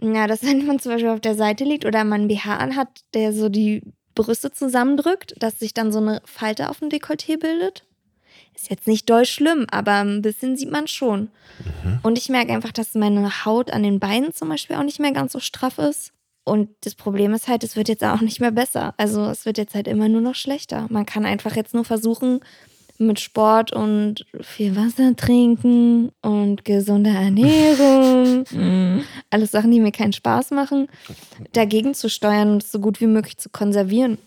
Ja, 0.00 0.26
dass 0.26 0.42
wenn 0.42 0.66
man 0.66 0.80
zum 0.80 0.90
Beispiel 0.92 1.10
auf 1.10 1.20
der 1.20 1.36
Seite 1.36 1.62
liegt 1.62 1.84
oder 1.84 2.02
man 2.02 2.22
einen 2.22 2.28
BH 2.28 2.56
anhat, 2.56 2.88
der 3.14 3.32
so 3.32 3.48
die 3.48 3.82
Brüste 4.16 4.50
zusammendrückt, 4.50 5.34
dass 5.38 5.60
sich 5.60 5.72
dann 5.72 5.92
so 5.92 5.98
eine 5.98 6.20
Falte 6.24 6.68
auf 6.68 6.80
dem 6.80 6.88
Dekolleté 6.88 7.38
bildet. 7.38 7.84
Ist 8.60 8.68
jetzt 8.68 8.86
nicht 8.86 9.08
doll 9.08 9.24
schlimm, 9.24 9.64
aber 9.70 10.04
ein 10.04 10.20
bisschen 10.20 10.54
sieht 10.54 10.70
man 10.70 10.86
schon. 10.86 11.30
Und 12.02 12.18
ich 12.18 12.28
merke 12.28 12.52
einfach, 12.52 12.72
dass 12.72 12.94
meine 12.94 13.46
Haut 13.46 13.70
an 13.70 13.82
den 13.82 14.00
Beinen 14.00 14.34
zum 14.34 14.50
Beispiel 14.50 14.76
auch 14.76 14.82
nicht 14.82 15.00
mehr 15.00 15.12
ganz 15.12 15.32
so 15.32 15.40
straff 15.40 15.78
ist. 15.78 16.12
Und 16.44 16.68
das 16.82 16.94
Problem 16.94 17.32
ist 17.32 17.48
halt, 17.48 17.64
es 17.64 17.74
wird 17.74 17.88
jetzt 17.88 18.04
auch 18.04 18.20
nicht 18.20 18.38
mehr 18.38 18.50
besser. 18.50 18.92
Also 18.98 19.24
es 19.24 19.46
wird 19.46 19.56
jetzt 19.56 19.74
halt 19.74 19.88
immer 19.88 20.10
nur 20.10 20.20
noch 20.20 20.34
schlechter. 20.34 20.86
Man 20.90 21.06
kann 21.06 21.24
einfach 21.24 21.56
jetzt 21.56 21.72
nur 21.72 21.86
versuchen, 21.86 22.40
mit 22.98 23.18
Sport 23.18 23.72
und 23.72 24.26
viel 24.42 24.76
Wasser 24.76 25.16
trinken 25.16 26.12
und 26.20 26.66
gesunder 26.66 27.12
Ernährung, 27.12 28.44
alles 29.30 29.52
Sachen, 29.52 29.70
die 29.70 29.80
mir 29.80 29.90
keinen 29.90 30.12
Spaß 30.12 30.50
machen, 30.50 30.88
dagegen 31.54 31.94
zu 31.94 32.10
steuern 32.10 32.50
und 32.50 32.62
es 32.62 32.70
so 32.70 32.78
gut 32.78 33.00
wie 33.00 33.06
möglich 33.06 33.38
zu 33.38 33.48
konservieren. 33.48 34.18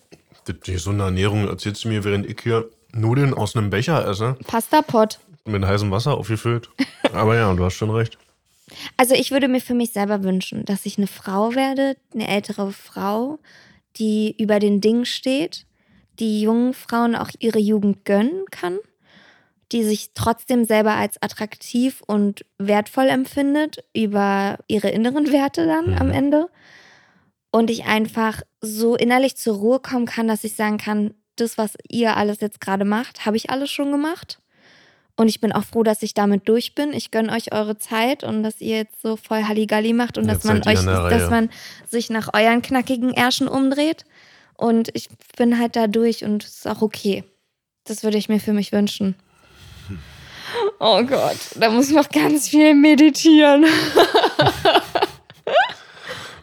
Die 0.48 0.60
gesunde 0.60 1.04
Ernährung 1.04 1.48
erzählst 1.48 1.84
du 1.84 1.90
mir, 1.90 2.04
während 2.04 2.26
ich 2.26 2.42
hier 2.42 2.68
Nudeln 2.94 3.34
aus 3.34 3.56
einem 3.56 3.70
Becher 3.70 4.08
esse, 4.08 4.38
Pasta-Pot. 4.48 5.20
mit 5.46 5.66
heißem 5.66 5.92
Wasser 5.92 6.18
aufgefüllt. 6.18 6.70
Aber 7.14 7.36
ja, 7.36 7.54
du 7.54 7.64
hast 7.66 7.74
schon 7.76 7.90
recht. 7.90 8.18
Also 8.98 9.14
ich 9.16 9.32
würde 9.32 9.48
mir 9.48 9.62
für 9.62 9.74
mich 9.74 9.92
selber 9.92 10.24
wünschen, 10.24 10.66
dass 10.66 10.86
ich 10.86 10.98
eine 10.98 11.08
Frau 11.08 11.54
werde, 11.56 11.96
eine 12.14 12.28
ältere 12.28 12.72
Frau, 12.72 13.40
die 13.98 14.36
über 14.42 14.60
den 14.60 14.82
Dingen 14.82 15.06
steht, 15.06 15.66
die 16.20 16.42
jungen 16.42 16.74
Frauen 16.74 17.16
auch 17.16 17.30
ihre 17.40 17.60
Jugend 17.60 18.06
gönnen 18.06 18.46
kann, 18.52 18.78
die 19.72 19.84
sich 19.84 20.12
trotzdem 20.14 20.66
selber 20.66 20.94
als 20.94 21.22
attraktiv 21.22 22.02
und 22.08 22.46
wertvoll 22.58 23.08
empfindet 23.10 23.84
über 23.94 24.58
ihre 24.68 24.90
inneren 24.90 25.32
Werte 25.32 25.66
dann 25.66 25.98
am 25.98 26.08
Mhm. 26.08 26.14
Ende. 26.14 26.48
Und 27.52 27.70
ich 27.70 27.86
einfach 27.86 28.42
so 28.62 28.96
innerlich 28.96 29.36
zur 29.38 29.56
Ruhe 29.58 29.80
kommen 29.80 30.06
kann, 30.06 30.28
dass 30.28 30.44
ich 30.44 30.56
sagen 30.56 30.78
kann, 30.78 31.14
das, 31.36 31.58
was 31.58 31.74
ihr 31.90 32.16
alles 32.18 32.40
jetzt 32.42 32.62
gerade 32.62 32.86
macht, 32.86 33.26
habe 33.26 33.38
ich 33.38 33.50
alles 33.50 33.72
schon 33.72 33.92
gemacht. 33.92 34.40
Und 35.16 35.28
ich 35.28 35.40
bin 35.40 35.52
auch 35.52 35.64
froh, 35.64 35.84
dass 35.84 36.02
ich 36.02 36.16
damit 36.16 36.48
durch 36.50 36.74
bin. 36.74 36.92
Ich 36.92 37.12
gönne 37.12 37.32
euch 37.32 37.54
eure 37.54 37.78
Zeit 37.78 38.24
und 38.24 38.42
dass 38.42 38.62
ihr 38.62 38.78
jetzt 38.78 39.02
so 39.02 39.16
voll 39.16 39.44
Halligalli 39.44 39.94
macht 39.94 40.18
und 40.18 40.28
Jetzt 40.28 40.44
dass 40.44 40.46
man 40.46 40.58
euch, 40.68 40.84
dass 40.84 41.30
man 41.30 41.50
sich 41.88 42.10
nach 42.10 42.34
euren 42.34 42.64
knackigen 42.64 43.14
Ärschen 43.14 43.48
umdreht. 43.48 44.06
Und 44.58 44.90
ich 44.94 45.10
bin 45.38 45.60
halt 45.60 45.76
da 45.76 45.88
durch 45.88 46.24
und 46.24 46.44
es 46.44 46.58
ist 46.58 46.68
auch 46.68 46.82
okay. 46.82 47.24
Das 47.84 48.04
würde 48.04 48.18
ich 48.18 48.30
mir 48.30 48.40
für 48.40 48.54
mich 48.54 48.72
wünschen. 48.72 49.16
Oh 50.80 51.04
Gott, 51.04 51.38
da 51.56 51.70
muss 51.70 51.90
man 51.90 52.04
noch 52.04 52.10
ganz 52.10 52.50
viel 52.50 52.74
meditieren. 52.74 53.66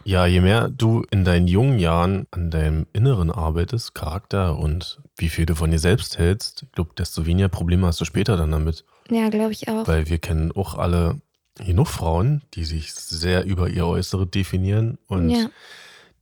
Ja, 0.03 0.25
je 0.25 0.41
mehr 0.41 0.69
du 0.69 1.03
in 1.11 1.23
deinen 1.23 1.47
jungen 1.47 1.79
Jahren 1.79 2.27
an 2.31 2.49
deinem 2.51 2.87
Inneren 2.93 3.29
arbeitest, 3.31 3.93
Charakter 3.93 4.57
und 4.57 4.99
wie 5.17 5.29
viel 5.29 5.45
du 5.45 5.55
von 5.55 5.71
dir 5.71 5.79
selbst 5.79 6.17
hältst, 6.17 6.63
ich 6.63 6.71
glaube, 6.71 6.91
desto 6.97 7.25
weniger 7.25 7.49
Probleme 7.49 7.87
hast 7.87 8.01
du 8.01 8.05
später 8.05 8.37
dann 8.37 8.51
damit. 8.51 8.83
Ja, 9.09 9.29
glaube 9.29 9.51
ich 9.51 9.67
auch. 9.67 9.87
Weil 9.87 10.07
wir 10.09 10.17
kennen 10.19 10.51
auch 10.51 10.75
alle 10.77 11.21
genug 11.57 11.87
Frauen, 11.87 12.41
die 12.53 12.65
sich 12.65 12.93
sehr 12.93 13.45
über 13.45 13.69
ihr 13.69 13.85
Äußere 13.85 14.25
definieren 14.25 14.97
und 15.07 15.29
Ja. 15.29 15.49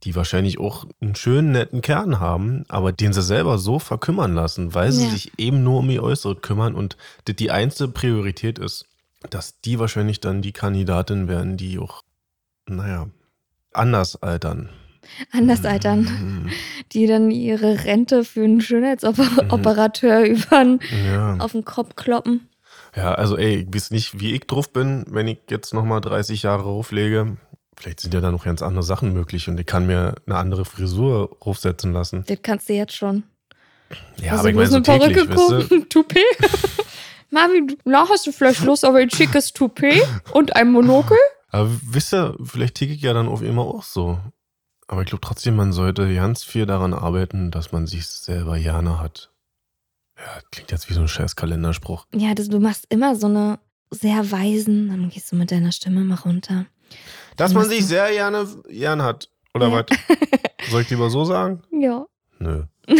die 0.03 0.15
wahrscheinlich 0.15 0.59
auch 0.59 0.85
einen 1.01 1.15
schönen, 1.15 1.51
netten 1.51 1.81
Kern 1.81 2.19
haben, 2.19 2.65
aber 2.67 2.91
den 2.91 3.13
sie 3.13 3.21
selber 3.21 3.57
so 3.57 3.79
verkümmern 3.79 4.33
lassen, 4.33 4.73
weil 4.73 4.91
sie 4.91 5.03
Ja. 5.05 5.09
sich 5.11 5.31
eben 5.37 5.63
nur 5.63 5.79
um 5.79 5.89
ihr 5.89 6.03
Äußere 6.03 6.35
kümmern 6.35 6.75
und 6.75 6.97
das 7.25 7.35
die 7.35 7.51
einzige 7.51 7.89
Priorität 7.91 8.59
ist, 8.59 8.85
dass 9.29 9.59
die 9.61 9.79
wahrscheinlich 9.79 10.19
dann 10.19 10.41
die 10.41 10.53
Kandidatin 10.53 11.27
werden, 11.27 11.57
die 11.57 11.77
auch, 11.79 12.03
naja, 12.67 13.07
anders 13.73 14.21
altern. 14.21 14.69
Anders 15.31 15.65
altern. 15.65 16.01
Mhm. 16.01 16.49
Die 16.91 17.07
dann 17.07 17.31
ihre 17.31 17.83
Rente 17.85 18.23
für 18.23 18.43
einen 18.43 18.61
Schönheitsoperateur 18.61 20.21
übern 20.25 20.79
Ja. 21.05 21.37
auf 21.37 21.51
den 21.53 21.65
Kopf 21.65 21.95
kloppen. 21.95 22.47
ja, 22.95 23.13
also 23.13 23.37
ey, 23.37 23.67
ich 23.67 23.73
weiß 23.75 23.91
nicht, 23.91 24.19
wie 24.19 24.33
ich 24.33 24.41
drauf 24.41 24.71
bin, 24.73 25.05
wenn 25.09 25.27
ich 25.27 25.39
jetzt 25.49 25.73
nochmal 25.73 26.01
30 26.01 26.43
Jahre 26.43 26.65
auflege. 26.65 27.37
Vielleicht 27.77 28.01
sind 28.01 28.13
ja 28.13 28.19
da 28.21 28.29
noch 28.31 28.43
ganz 28.43 28.61
andere 28.61 28.83
Sachen 28.83 29.13
möglich 29.13 29.47
und 29.47 29.59
ich 29.59 29.65
kann 29.65 29.87
mir 29.87 30.15
eine 30.25 30.35
andere 30.35 30.65
Frisur 30.65 31.37
aufsetzen 31.39 31.93
lassen. 31.93 32.23
Das 32.27 32.39
kannst 32.43 32.67
du 32.69 32.73
jetzt 32.73 32.95
schon. 32.95 33.23
Ja, 34.21 34.31
Hast 34.31 34.39
aber 34.41 34.49
ich 34.49 34.55
meine 34.55 34.67
so 34.69 34.81
Perücke 34.81 35.21
weißt 35.29 35.29
du? 35.29 35.35
gucken? 35.35 35.77
Ein 35.83 35.89
Toupet? 35.89 36.23
Mami, 37.31 37.67
du- 37.67 37.75
na, 37.85 38.07
hast 38.09 38.27
du 38.27 38.31
vielleicht 38.31 38.63
Lust 38.65 38.85
auf 38.85 38.95
ein 38.95 39.09
schickes 39.09 39.53
Toupet 39.53 40.03
und 40.33 40.55
ein 40.55 40.71
Monokel? 40.71 41.17
Aber 41.51 41.69
wisst 41.83 42.13
ihr, 42.13 42.35
vielleicht 42.43 42.75
ticke 42.75 42.93
ich 42.93 43.01
ja 43.01 43.13
dann 43.13 43.27
auf 43.27 43.41
immer 43.41 43.63
auch 43.63 43.83
so. 43.83 44.19
Aber 44.87 45.01
ich 45.01 45.07
glaube 45.07 45.21
trotzdem, 45.21 45.55
man 45.55 45.71
sollte 45.71 46.13
ganz 46.13 46.43
viel 46.43 46.65
daran 46.65 46.93
arbeiten, 46.93 47.51
dass 47.51 47.71
man 47.71 47.87
sich 47.87 48.07
selber 48.07 48.57
gerne 48.59 48.99
hat. 48.99 49.31
Ja, 50.17 50.41
klingt 50.51 50.71
jetzt 50.71 50.89
wie 50.89 50.93
so 50.93 51.01
ein 51.01 51.07
scheiß 51.07 51.35
Kalenderspruch. 51.35 52.05
Ja, 52.13 52.33
das, 52.33 52.49
du 52.49 52.59
machst 52.59 52.85
immer 52.89 53.15
so 53.15 53.27
eine 53.27 53.59
sehr 53.91 54.31
weisen, 54.31 54.89
dann 54.89 55.09
gehst 55.09 55.31
du 55.31 55.35
mit 55.35 55.51
deiner 55.51 55.71
Stimme 55.71 56.01
mal 56.03 56.15
runter. 56.15 56.65
Dass 57.37 57.53
man 57.53 57.63
Machst 57.63 57.75
sich 57.77 57.85
sehr 57.87 58.11
gerne 58.11 58.47
gern 58.67 59.01
hat. 59.01 59.29
Oder 59.53 59.69
Ja. 59.69 59.85
was? 59.87 59.97
Soll 60.71 60.81
ich 60.81 60.89
lieber 60.89 61.09
so 61.09 61.23
sagen? 61.23 61.61
Ja. 61.71 62.05
Nö. 62.39 62.65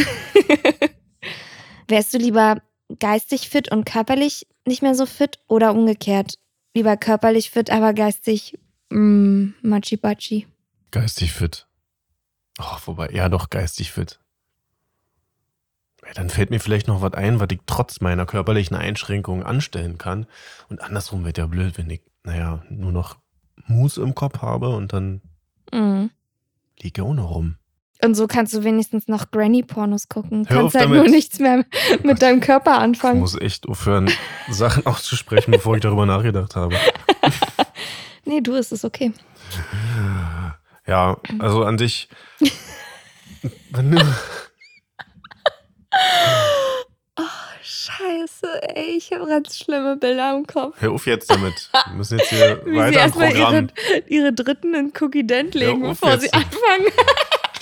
Wärst 1.88 2.14
du 2.14 2.18
lieber 2.18 2.62
geistig 3.00 3.50
fit 3.50 3.72
und 3.72 3.86
körperlich 3.86 4.48
nicht 4.66 4.82
mehr 4.82 4.96
so 4.96 5.06
fit 5.06 5.40
oder 5.48 5.74
umgekehrt? 5.74 6.38
Lieber 6.74 6.98
körperlich 6.98 7.50
fit, 7.50 7.70
aber 7.72 7.94
geistig 7.94 8.58
mm, 8.90 9.50
machi-bachi. 9.62 10.48
Geistig 10.92 11.32
fit. 11.34 11.68
Oh, 12.60 12.78
wobei, 12.86 13.10
ja 13.12 13.30
doch, 13.30 13.50
geistig 13.50 13.92
fit. 13.92 14.20
Ja, 16.06 16.14
dann 16.14 16.30
fällt 16.30 16.50
mir 16.50 16.60
vielleicht 16.60 16.88
noch 16.88 17.02
was 17.02 17.14
ein, 17.14 17.40
was 17.40 17.48
ich 17.52 17.60
trotz 17.66 18.02
meiner 18.02 18.26
körperlichen 18.26 18.76
Einschränkungen 18.76 19.44
anstellen 19.44 19.98
kann. 19.98 20.28
Und 20.70 20.82
andersrum 20.82 21.26
wird 21.26 21.38
ja 21.38 21.46
blöd, 21.48 21.78
wenn 21.78 21.90
ich, 21.90 22.02
naja, 22.24 22.64
nur 22.70 22.92
noch 22.92 23.18
Mus 23.66 23.98
im 23.98 24.16
Kopf 24.16 24.42
habe 24.42 24.70
und 24.76 24.94
dann 24.94 25.22
Mm. 25.72 26.08
liege 26.82 27.02
noch 27.02 27.30
rum. 27.30 27.58
Und 28.02 28.16
so 28.16 28.28
kannst 28.28 28.54
du 28.54 28.64
wenigstens 28.64 29.08
noch 29.10 29.30
Granny-Pornos 29.32 30.08
gucken. 30.08 30.46
Hör 30.48 30.62
kannst 30.62 30.76
halt 30.76 30.86
damit. 30.86 31.00
nur 31.00 31.10
nichts 31.10 31.40
mehr 31.40 31.66
mit 32.04 32.22
deinem 32.22 32.40
Körper 32.40 32.72
Ich 32.76 32.80
anfangen. 32.80 33.20
muss 33.20 33.40
echt 33.40 33.68
aufhören, 33.68 34.10
Sachen 34.50 34.86
auszusprechen, 34.86 35.52
bevor 35.52 35.76
ich 35.76 35.82
darüber 35.82 36.06
nachgedacht 36.06 36.56
habe. 36.56 36.76
Nee, 38.26 38.42
du 38.42 38.54
ist 38.54 38.72
es 38.72 38.86
okay. 38.86 39.12
Ja, 40.86 41.18
also 41.40 41.64
an 41.64 41.78
dich. 41.78 42.10
Du- 42.40 42.50
Scheiße, 47.62 48.76
ey, 48.76 48.96
ich 48.98 49.12
habe 49.12 49.26
ganz 49.28 49.58
schlimme 49.58 49.98
Bilder 49.98 50.36
im 50.36 50.46
Kopf. 50.48 50.76
Hör 50.80 50.92
auf 50.92 51.06
jetzt 51.06 51.30
damit. 51.30 51.70
Wir 51.88 51.94
müssen 51.96 52.18
jetzt 52.20 52.30
hier 52.30 52.62
Wie 52.66 52.72
sie 52.72 52.78
weiter 52.78 52.88
im 52.90 52.94
erstmal 52.94 53.32
ihre, 53.32 53.44
Programm. 53.44 53.68
ihre 54.08 54.34
Dritten 54.34 54.74
in 54.76 54.94
Cookie 55.00 55.26
Dent 55.28 55.54
legen, 55.56 55.82
bevor 55.82 56.12
jetzt. 56.12 56.22
sie 56.24 56.34
anfangen. 56.34 56.88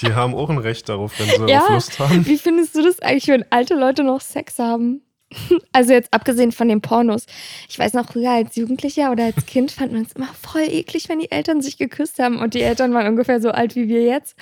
Die 0.07 0.13
haben 0.15 0.33
auch 0.35 0.49
ein 0.49 0.57
Recht 0.57 0.89
darauf, 0.89 1.13
wenn 1.19 1.27
sie 1.47 1.51
Ja. 1.51 1.65
Lust 1.73 1.99
haben. 1.99 2.25
Wie 2.25 2.37
findest 2.37 2.75
du 2.75 2.81
das 2.83 2.99
eigentlich, 2.99 3.27
wenn 3.27 3.45
alte 3.51 3.75
Leute 3.75 4.03
noch 4.03 4.21
Sex 4.21 4.59
haben? 4.59 5.01
Also 5.73 5.91
jetzt 5.91 6.13
abgesehen 6.13 6.51
von 6.53 6.69
den 6.69 6.81
Pornos. 6.81 7.25
Ich 7.69 7.77
weiß 7.77 7.93
noch, 7.93 8.07
früher 8.11 8.31
als 8.31 8.55
Jugendlicher 8.55 9.11
oder 9.11 9.25
als 9.25 9.45
Kind 9.45 9.71
fand 9.71 9.91
man 9.91 10.03
es 10.03 10.13
immer 10.13 10.27
voll 10.41 10.61
eklig, 10.61 11.09
wenn 11.09 11.19
die 11.19 11.29
Eltern 11.31 11.61
sich 11.61 11.77
geküsst 11.77 12.17
haben 12.19 12.39
und 12.39 12.53
die 12.53 12.61
Eltern 12.61 12.93
waren 12.93 13.07
ungefähr 13.07 13.41
so 13.41 13.49
alt 13.51 13.75
wie 13.75 13.89
wir 13.89 14.03
jetzt. 14.03 14.35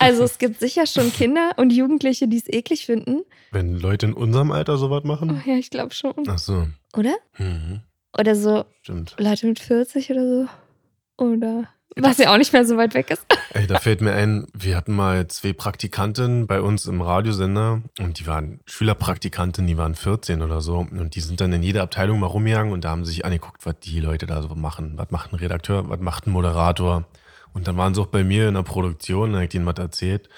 Also 0.00 0.24
es 0.24 0.38
gibt 0.38 0.58
sicher 0.58 0.86
schon 0.86 1.12
Kinder 1.12 1.52
und 1.56 1.72
Jugendliche, 1.72 2.26
die 2.28 2.36
es 2.38 2.48
eklig 2.48 2.86
finden. 2.86 3.20
Wenn 3.52 3.76
Leute 3.76 4.06
in 4.06 4.12
unserem 4.14 4.50
Alter 4.50 4.76
sowas 4.78 5.02
Oh, 5.04 5.08
machen? 5.08 5.42
ja, 5.46 5.54
ich 5.54 5.70
glaube 5.70 5.94
schon. 5.94 6.12
Ach 6.26 6.38
so. 6.38 6.66
Oder? 6.96 7.14
Mhm. 7.38 7.82
Oder 8.18 8.34
so 8.34 8.64
Stimmt. 8.82 9.14
Leute 9.18 9.46
mit 9.46 9.60
40 9.60 10.10
oder 10.10 10.28
so. 10.28 11.24
Oder 11.24 11.68
was 11.96 12.18
ja 12.18 12.32
auch 12.32 12.38
nicht 12.38 12.52
mehr 12.52 12.64
so 12.64 12.76
weit 12.76 12.94
weg 12.94 13.10
ist. 13.10 13.24
Ey, 13.54 13.66
da 13.66 13.78
fällt 13.78 14.00
mir 14.00 14.12
ein, 14.12 14.46
wir 14.54 14.76
hatten 14.76 14.94
mal 14.94 15.26
zwei 15.28 15.52
Praktikantinnen 15.52 16.46
bei 16.46 16.60
uns 16.60 16.86
im 16.86 17.00
Radiosender 17.00 17.82
und 17.98 18.18
die 18.18 18.26
waren 18.26 18.60
Schülerpraktikantinnen, 18.66 19.66
die 19.66 19.76
waren 19.76 19.94
14 19.94 20.42
oder 20.42 20.60
so 20.60 20.78
und 20.78 21.14
die 21.14 21.20
sind 21.20 21.40
dann 21.40 21.52
in 21.52 21.62
jeder 21.62 21.82
Abteilung 21.82 22.20
mal 22.20 22.26
rumgegangen 22.26 22.72
und 22.72 22.84
da 22.84 22.90
haben 22.90 23.04
sie 23.04 23.12
sich 23.12 23.24
angeguckt, 23.24 23.66
was 23.66 23.78
die 23.80 24.00
Leute 24.00 24.26
da 24.26 24.42
so 24.42 24.48
machen. 24.54 24.94
Was 24.96 25.10
macht 25.10 25.32
ein 25.32 25.36
Redakteur, 25.36 25.88
was 25.88 26.00
macht 26.00 26.26
ein 26.26 26.30
Moderator? 26.30 27.04
Und 27.52 27.68
dann 27.68 27.76
waren 27.76 27.94
sie 27.94 28.00
auch 28.00 28.06
bei 28.06 28.24
mir 28.24 28.48
in 28.48 28.54
der 28.54 28.62
Produktion, 28.62 29.30
da 29.30 29.36
habe 29.36 29.44
ich 29.44 29.50
denen 29.50 29.66
was 29.66 29.78
erzählt. 29.78 30.28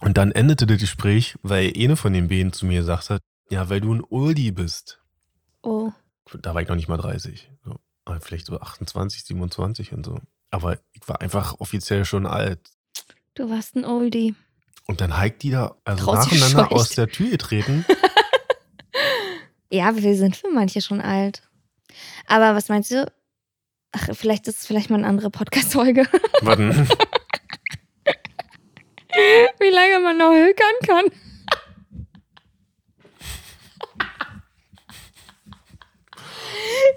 Und 0.00 0.16
dann 0.16 0.32
endete 0.32 0.66
das 0.66 0.78
Gespräch, 0.78 1.36
weil 1.42 1.72
eine 1.76 1.96
von 1.96 2.12
den 2.12 2.28
beiden 2.28 2.52
zu 2.52 2.66
mir 2.66 2.80
gesagt 2.80 3.10
hat, 3.10 3.22
ja, 3.50 3.68
weil 3.68 3.80
du 3.80 3.94
ein 3.94 4.04
Oldie 4.08 4.52
bist. 4.52 5.00
Oh. 5.62 5.92
Da 6.40 6.54
war 6.54 6.62
ich 6.62 6.68
noch 6.68 6.76
nicht 6.76 6.88
mal 6.88 6.96
30. 6.96 7.50
So. 7.64 7.76
Aber 8.04 8.20
vielleicht 8.20 8.46
so 8.46 8.58
28, 8.58 9.24
27 9.24 9.92
und 9.92 10.06
so. 10.06 10.18
Aber 10.50 10.78
ich 10.92 11.06
war 11.06 11.20
einfach 11.20 11.60
offiziell 11.60 12.04
schon 12.04 12.26
alt. 12.26 12.58
Du 13.34 13.48
warst 13.50 13.76
ein 13.76 13.84
Oldie. 13.84 14.34
Und 14.86 15.00
dann 15.00 15.20
hiked 15.20 15.42
die 15.42 15.50
da 15.50 15.76
also 15.84 16.10
Rausgescheucht. 16.10 16.54
nacheinander 16.54 16.72
aus 16.72 16.90
der 16.90 17.08
Tür 17.08 17.30
getreten. 17.30 17.84
Ja, 19.72 19.94
wir 19.94 20.16
sind 20.16 20.36
für 20.36 20.48
manche 20.48 20.82
schon 20.82 21.00
alt. 21.00 21.48
Aber 22.26 22.56
was 22.56 22.68
meinst 22.68 22.90
du? 22.90 23.06
Ach, 23.92 24.08
vielleicht 24.14 24.48
ist 24.48 24.58
es 24.62 24.66
vielleicht 24.66 24.90
mal 24.90 24.96
eine 24.96 25.06
andere 25.06 25.30
Podcast-Folge. 25.30 26.08
Warten. 26.42 26.88
Wie 29.60 29.70
lange 29.70 30.00
man 30.00 30.18
noch 30.18 30.32
hökern 30.32 30.74
kann. 30.84 31.04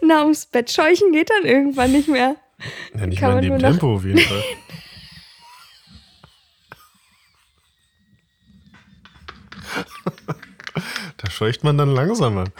Na, 0.01 0.23
ums 0.23 0.47
Bett 0.47 0.71
scheuchen 0.71 1.11
geht 1.11 1.29
dann 1.29 1.45
irgendwann 1.45 1.91
nicht 1.91 2.07
mehr. 2.07 2.37
Ja, 2.95 3.07
nicht 3.07 3.21
man 3.21 3.37
in 3.37 3.41
dem 3.43 3.49
nur 3.49 3.57
noch- 3.59 3.69
Tempo 3.69 3.95
auf 3.95 4.05
jeden 4.05 4.19
Fall. 4.19 4.43
da 11.17 11.29
scheucht 11.29 11.63
man 11.63 11.77
dann 11.77 11.93
langsamer. 11.93 12.45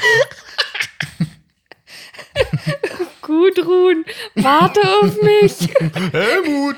Gudrun, 3.22 4.06
warte 4.36 4.82
auf 5.02 5.22
mich. 5.22 5.70
Helmut! 6.12 6.78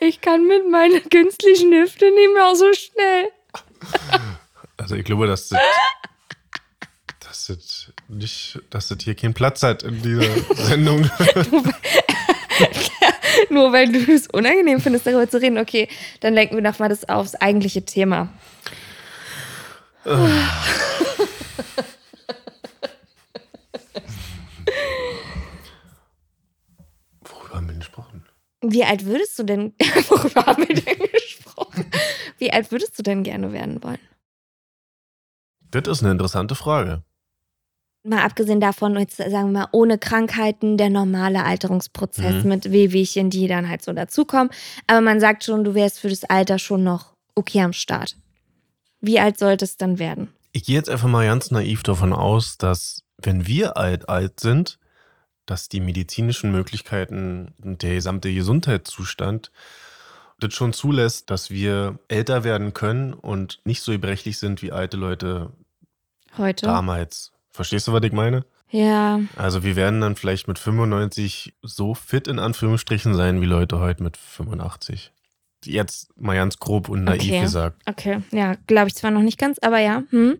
Ich 0.00 0.20
kann 0.20 0.46
mit 0.46 0.68
meiner 0.70 1.00
künstlichen 1.00 1.72
Hüfte 1.72 2.06
nicht 2.10 2.32
mehr 2.34 2.54
so 2.56 2.72
schnell. 2.72 3.28
Also 4.76 4.94
ich 4.96 5.04
glaube, 5.04 5.26
dass 5.26 5.48
das, 5.48 5.60
dass 7.20 7.46
das 7.48 7.92
nicht, 8.08 8.60
dass 8.70 8.88
das 8.88 8.98
hier 9.02 9.14
keinen 9.14 9.34
Platz 9.34 9.62
hat 9.62 9.82
in 9.82 10.00
dieser 10.02 10.54
Sendung. 10.54 11.08
Nur 13.50 13.72
weil 13.72 13.90
du 13.90 14.12
es 14.12 14.26
unangenehm 14.28 14.80
findest, 14.80 15.06
darüber 15.06 15.28
zu 15.28 15.40
reden. 15.40 15.58
Okay, 15.58 15.88
dann 16.20 16.34
lenken 16.34 16.56
wir 16.56 16.62
doch 16.62 16.78
mal 16.78 16.88
das 16.88 17.08
aufs 17.08 17.34
eigentliche 17.34 17.84
Thema. 17.84 18.28
Worüber 27.22 27.54
haben 27.54 27.66
wir 27.66 27.72
denn 27.72 27.78
gesprochen? 27.78 28.24
Wie 28.62 28.84
alt 28.84 29.04
würdest 29.04 29.38
du 29.38 29.44
denn, 29.44 29.74
worüber 30.08 30.46
haben 30.46 30.68
wir 30.68 30.74
denn 30.74 30.98
gesprochen? 31.12 31.90
Wie 32.38 32.52
alt 32.52 32.70
würdest 32.70 32.98
du 32.98 33.02
denn 33.02 33.22
gerne 33.22 33.52
werden 33.52 33.82
wollen? 33.82 33.98
Das 35.70 35.86
ist 35.86 36.02
eine 36.02 36.12
interessante 36.12 36.54
Frage. 36.54 37.02
Mal 38.02 38.22
abgesehen 38.24 38.60
davon, 38.60 38.96
jetzt 38.98 39.18
sagen 39.18 39.52
wir 39.52 39.60
mal, 39.60 39.68
ohne 39.72 39.98
Krankheiten, 39.98 40.78
der 40.78 40.88
normale 40.88 41.44
Alterungsprozess 41.44 42.44
Mhm. 42.44 42.48
mit 42.48 42.72
Wehwehchen, 42.72 43.28
die 43.28 43.46
dann 43.46 43.68
halt 43.68 43.82
so 43.82 43.92
dazukommen. 43.92 44.50
Aber 44.86 45.02
man 45.02 45.20
sagt 45.20 45.44
schon, 45.44 45.64
du 45.64 45.74
wärst 45.74 46.00
für 46.00 46.08
das 46.08 46.24
Alter 46.24 46.58
schon 46.58 46.82
noch 46.82 47.12
okay 47.34 47.60
am 47.60 47.74
Start. 47.74 48.16
Wie 49.02 49.20
alt 49.20 49.38
sollte 49.38 49.64
es 49.66 49.76
dann 49.76 49.98
werden? 49.98 50.28
Ich 50.52 50.64
gehe 50.64 50.76
jetzt 50.76 50.88
einfach 50.88 51.08
mal 51.08 51.26
ganz 51.26 51.50
naiv 51.50 51.82
davon 51.82 52.12
aus, 52.12 52.56
dass 52.58 53.02
wenn 53.18 53.46
wir 53.46 53.76
alt 53.76 54.08
alt 54.08 54.40
sind, 54.40 54.78
dass 55.44 55.68
die 55.68 55.80
medizinischen 55.80 56.52
Möglichkeiten 56.52 57.52
und 57.62 57.82
der 57.82 57.94
gesamte 57.94 58.32
Gesundheitszustand 58.32 59.50
das 60.38 60.54
schon 60.54 60.72
zulässt, 60.72 61.28
dass 61.28 61.50
wir 61.50 61.98
älter 62.08 62.44
werden 62.44 62.72
können 62.72 63.12
und 63.12 63.60
nicht 63.64 63.82
so 63.82 63.92
gebrechlich 63.92 64.38
sind 64.38 64.62
wie 64.62 64.72
alte 64.72 64.96
Leute 64.96 65.50
Heute? 66.38 66.64
damals. 66.66 67.32
Verstehst 67.52 67.88
du, 67.88 67.92
was 67.92 68.02
ich 68.04 68.12
meine? 68.12 68.44
Ja, 68.70 69.20
Also 69.36 69.64
wir 69.64 69.74
werden 69.74 70.00
dann 70.00 70.14
vielleicht 70.14 70.46
mit 70.46 70.58
95 70.58 71.54
so 71.62 71.94
fit 71.94 72.28
in 72.28 72.38
Anführungsstrichen 72.38 73.14
sein 73.14 73.40
wie 73.40 73.46
Leute 73.46 73.80
heute 73.80 74.02
mit 74.02 74.16
85. 74.16 75.10
Jetzt 75.64 76.16
mal 76.16 76.36
ganz 76.36 76.58
grob 76.58 76.88
und 76.88 77.04
naiv 77.04 77.22
Okay. 77.22 77.40
gesagt. 77.40 77.82
okay. 77.86 78.22
Ja, 78.30 78.54
glaube 78.66 78.88
ich 78.88 78.94
zwar 78.94 79.10
noch 79.10 79.22
nicht 79.22 79.38
ganz, 79.38 79.58
aber 79.60 79.78
ja. 79.80 80.04
Hm? 80.10 80.38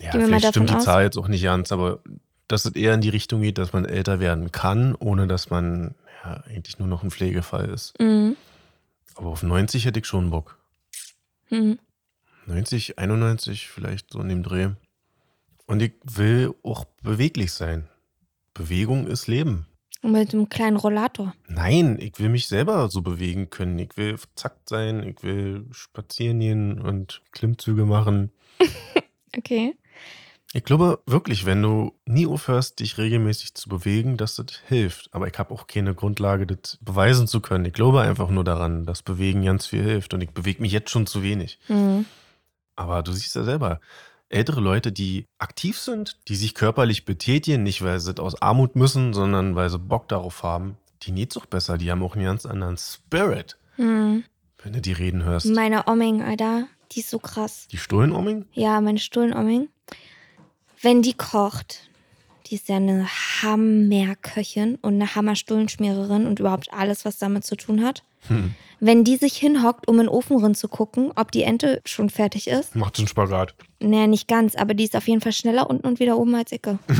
Ja, 0.00 0.12
Gehen 0.12 0.26
vielleicht 0.26 0.46
stimmt 0.48 0.70
die 0.70 0.74
aus. 0.74 0.84
Zahl 0.84 1.02
jetzt 1.04 1.16
auch 1.18 1.26
nicht 1.28 1.42
ganz, 1.42 1.72
aber 1.72 2.00
dass 2.48 2.64
es 2.64 2.72
eher 2.76 2.94
in 2.94 3.00
die 3.00 3.08
Richtung 3.08 3.40
geht, 3.42 3.58
dass 3.58 3.72
man 3.72 3.84
älter 3.84 4.20
werden 4.20 4.52
kann, 4.52 4.94
ohne 4.94 5.26
dass 5.26 5.50
man 5.50 5.94
ja, 6.24 6.44
eigentlich 6.46 6.78
nur 6.78 6.86
noch 6.86 7.02
ein 7.02 7.10
Pflegefall 7.10 7.68
ist. 7.68 7.98
Mhm. 8.00 8.36
Aber 9.16 9.30
auf 9.30 9.42
90 9.42 9.84
hätte 9.86 9.98
ich 9.98 10.06
schon 10.06 10.30
Bock. 10.30 10.58
Mhm. 11.50 11.78
90, 12.46 12.98
91 12.98 13.66
vielleicht 13.68 14.12
so 14.12 14.20
in 14.20 14.28
dem 14.28 14.42
Dreh. 14.44 14.68
Und 15.66 15.82
ich 15.82 15.92
will 16.04 16.54
auch 16.62 16.84
beweglich 17.02 17.52
sein. 17.52 17.88
Bewegung 18.54 19.06
ist 19.06 19.26
Leben. 19.26 19.66
Und 20.02 20.12
mit 20.12 20.32
einem 20.32 20.48
kleinen 20.48 20.76
Rollator. 20.76 21.34
Nein, 21.48 21.98
ich 22.00 22.18
will 22.18 22.28
mich 22.28 22.48
selber 22.48 22.88
so 22.88 23.02
bewegen 23.02 23.50
können. 23.50 23.78
Ich 23.78 23.96
will 23.96 24.16
zackt 24.34 24.68
sein, 24.68 25.02
ich 25.02 25.22
will 25.22 25.66
spazieren 25.72 26.40
gehen 26.40 26.80
und 26.80 27.22
Klimmzüge 27.32 27.84
machen. 27.84 28.30
Okay. 29.36 29.76
Ich 30.54 30.64
glaube 30.64 31.02
wirklich, 31.04 31.44
wenn 31.44 31.60
du 31.60 31.92
nie 32.06 32.26
aufhörst, 32.26 32.80
dich 32.80 32.96
regelmäßig 32.96 33.54
zu 33.54 33.68
bewegen, 33.68 34.16
dass 34.16 34.36
das 34.36 34.46
hilft. 34.66 35.12
Aber 35.12 35.26
ich 35.26 35.38
habe 35.38 35.52
auch 35.52 35.66
keine 35.66 35.94
Grundlage, 35.94 36.46
das 36.46 36.78
beweisen 36.80 37.26
zu 37.26 37.40
können. 37.40 37.66
Ich 37.66 37.74
glaube 37.74 38.00
einfach 38.00 38.30
nur 38.30 38.44
daran, 38.44 38.86
dass 38.86 39.02
Bewegen 39.02 39.44
ganz 39.44 39.66
viel 39.66 39.82
hilft. 39.82 40.14
Und 40.14 40.22
ich 40.22 40.30
bewege 40.30 40.62
mich 40.62 40.72
jetzt 40.72 40.90
schon 40.90 41.06
zu 41.06 41.22
wenig. 41.22 41.58
Mhm. 41.68 42.06
Aber 42.76 43.02
du 43.02 43.12
siehst 43.12 43.34
ja 43.34 43.42
selber, 43.42 43.80
ältere 44.28 44.60
Leute, 44.60 44.92
die 44.92 45.24
aktiv 45.38 45.78
sind, 45.78 46.18
die 46.28 46.36
sich 46.36 46.54
körperlich 46.54 47.04
betätigen, 47.04 47.62
nicht 47.62 47.82
weil 47.82 48.00
sie 48.00 48.16
aus 48.18 48.40
Armut 48.42 48.76
müssen, 48.76 49.12
sondern 49.14 49.54
weil 49.54 49.70
sie 49.70 49.78
Bock 49.78 50.08
darauf 50.08 50.42
haben, 50.42 50.76
die 51.02 51.12
geht's 51.12 51.36
auch 51.36 51.46
besser. 51.46 51.78
Die 51.78 51.90
haben 51.90 52.02
auch 52.02 52.16
einen 52.16 52.24
ganz 52.24 52.44
anderen 52.46 52.76
Spirit, 52.76 53.56
Mhm. 53.76 54.24
wenn 54.62 54.72
du 54.72 54.80
die 54.80 54.92
reden 54.92 55.22
hörst. 55.24 55.46
Meine 55.46 55.86
Omming, 55.86 56.22
Alter, 56.22 56.66
die 56.92 57.00
ist 57.00 57.10
so 57.10 57.18
krass. 57.18 57.68
Die 57.70 57.78
Stollenomming? 57.78 58.46
Ja, 58.52 58.80
meine 58.80 58.98
Stuhlenomming. 58.98 59.68
Wenn 60.82 61.02
die 61.02 61.14
kocht, 61.14 61.88
die 62.46 62.54
ist 62.56 62.68
ja 62.68 62.76
eine 62.76 63.06
Hammerköchin 63.42 64.76
und 64.76 64.94
eine 64.94 65.14
Hammerstullenschmiererin 65.14 66.26
und 66.26 66.38
überhaupt 66.40 66.72
alles, 66.72 67.04
was 67.04 67.18
damit 67.18 67.44
zu 67.44 67.56
tun 67.56 67.84
hat. 67.84 68.02
Hm. 68.28 68.54
Wenn 68.78 69.04
die 69.04 69.16
sich 69.16 69.36
hinhockt, 69.38 69.88
um 69.88 69.94
in 69.96 70.02
den 70.02 70.08
Ofen 70.08 70.36
rein 70.38 70.54
zu 70.54 70.68
gucken, 70.68 71.10
ob 71.16 71.32
die 71.32 71.42
Ente 71.44 71.80
schon 71.86 72.10
fertig 72.10 72.46
ist, 72.46 72.76
Macht 72.76 72.98
den 72.98 73.08
Spagat. 73.08 73.54
naja, 73.80 74.06
nicht 74.06 74.28
ganz, 74.28 74.54
aber 74.54 74.74
die 74.74 74.84
ist 74.84 74.94
auf 74.96 75.08
jeden 75.08 75.22
Fall 75.22 75.32
schneller 75.32 75.70
unten 75.70 75.86
und 75.86 75.98
wieder 75.98 76.18
oben 76.18 76.34
als 76.34 76.52
Icke. 76.52 76.78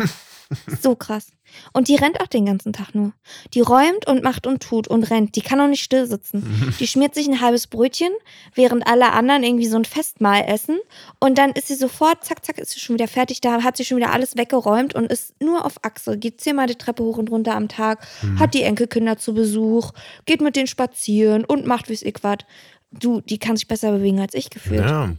so 0.80 0.94
krass. 0.94 1.28
Und 1.72 1.88
die 1.88 1.96
rennt 1.96 2.20
auch 2.20 2.26
den 2.26 2.46
ganzen 2.46 2.72
Tag 2.72 2.94
nur. 2.94 3.12
Die 3.54 3.60
räumt 3.60 4.06
und 4.06 4.22
macht 4.22 4.46
und 4.46 4.62
tut 4.62 4.88
und 4.88 5.10
rennt. 5.10 5.36
Die 5.36 5.40
kann 5.40 5.60
auch 5.60 5.68
nicht 5.68 5.82
still 5.82 6.06
sitzen. 6.06 6.74
Die 6.80 6.86
schmiert 6.86 7.14
sich 7.14 7.28
ein 7.28 7.40
halbes 7.40 7.66
Brötchen, 7.66 8.12
während 8.54 8.86
alle 8.86 9.12
anderen 9.12 9.42
irgendwie 9.42 9.66
so 9.66 9.76
ein 9.76 9.84
Festmahl 9.84 10.44
essen. 10.46 10.78
Und 11.20 11.38
dann 11.38 11.52
ist 11.52 11.68
sie 11.68 11.74
sofort, 11.74 12.24
zack, 12.24 12.44
zack, 12.44 12.58
ist 12.58 12.72
sie 12.72 12.80
schon 12.80 12.94
wieder 12.94 13.08
fertig. 13.08 13.40
Da 13.40 13.62
hat 13.62 13.76
sie 13.76 13.84
schon 13.84 13.98
wieder 13.98 14.12
alles 14.12 14.36
weggeräumt 14.36 14.94
und 14.94 15.10
ist 15.10 15.40
nur 15.40 15.64
auf 15.64 15.82
Achse. 15.82 16.18
Geht 16.18 16.40
zehnmal 16.40 16.66
die 16.66 16.76
Treppe 16.76 17.02
hoch 17.02 17.18
und 17.18 17.30
runter 17.30 17.54
am 17.54 17.68
Tag, 17.68 18.06
hat 18.38 18.54
die 18.54 18.62
Enkelkinder 18.62 19.16
zu 19.16 19.34
Besuch, 19.34 19.92
geht 20.24 20.40
mit 20.40 20.56
denen 20.56 20.66
spazieren 20.66 21.44
und 21.44 21.66
macht 21.66 21.88
wie's 21.88 22.02
ich 22.02 22.22
wat. 22.22 22.46
Du, 22.92 23.20
die 23.20 23.38
kann 23.38 23.56
sich 23.56 23.68
besser 23.68 23.92
bewegen 23.92 24.20
als 24.20 24.34
ich 24.34 24.50
gefühlt. 24.50 24.80
Ja. 24.80 25.10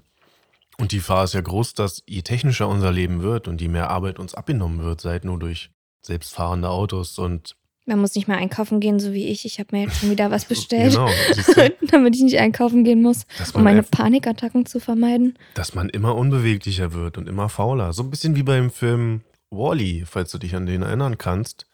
Und 0.80 0.92
die 0.92 0.98
Gefahr 0.98 1.24
ist 1.24 1.34
ja 1.34 1.42
groß, 1.42 1.74
dass 1.74 2.04
je 2.06 2.22
technischer 2.22 2.68
unser 2.68 2.92
Leben 2.92 3.22
wird 3.24 3.48
und 3.48 3.62
je 3.62 3.68
mehr 3.68 3.90
Arbeit 3.90 4.20
uns 4.20 4.36
abgenommen 4.36 4.84
wird, 4.84 5.02
sei 5.02 5.18
es 5.18 5.24
nur 5.24 5.40
durch 5.40 5.72
selbstfahrende 6.04 6.70
Autos 6.70 7.18
und 7.18 7.56
Man 7.86 8.00
muss 8.00 8.14
nicht 8.16 8.28
mehr 8.28 8.38
einkaufen 8.38 8.80
gehen, 8.80 9.00
so 9.00 9.12
wie 9.14 9.28
ich. 9.28 9.46
Ich 9.46 9.60
habe 9.60 9.76
mir 9.76 9.84
jetzt 9.84 9.98
schon 10.00 10.12
wieder 10.12 10.30
was 10.30 10.46
bestellt, 10.54 10.94
genau, 10.94 11.10
damit 11.92 12.16
ich 12.16 12.22
nicht 12.22 12.38
einkaufen 12.40 12.84
gehen 12.84 13.02
muss, 13.02 13.26
um 13.54 13.64
meine 13.64 13.82
Panikattacken 13.82 14.66
zu 14.66 14.80
vermeiden. 14.80 15.38
dass 15.56 15.74
man 15.74 15.90
immer 15.90 16.16
unbeweglicher 16.16 16.94
wird 16.94 17.18
und 17.18 17.28
immer 17.28 17.50
fauler. 17.50 17.92
So 17.94 18.04
ein 18.04 18.12
bisschen 18.12 18.36
wie 18.36 18.44
beim 18.44 18.70
Film 18.70 19.22
Wally, 19.50 20.04
falls 20.06 20.32
du 20.32 20.38
dich 20.38 20.56
an 20.56 20.66
den 20.66 20.84
erinnern 20.84 21.18
kannst. 21.18 21.66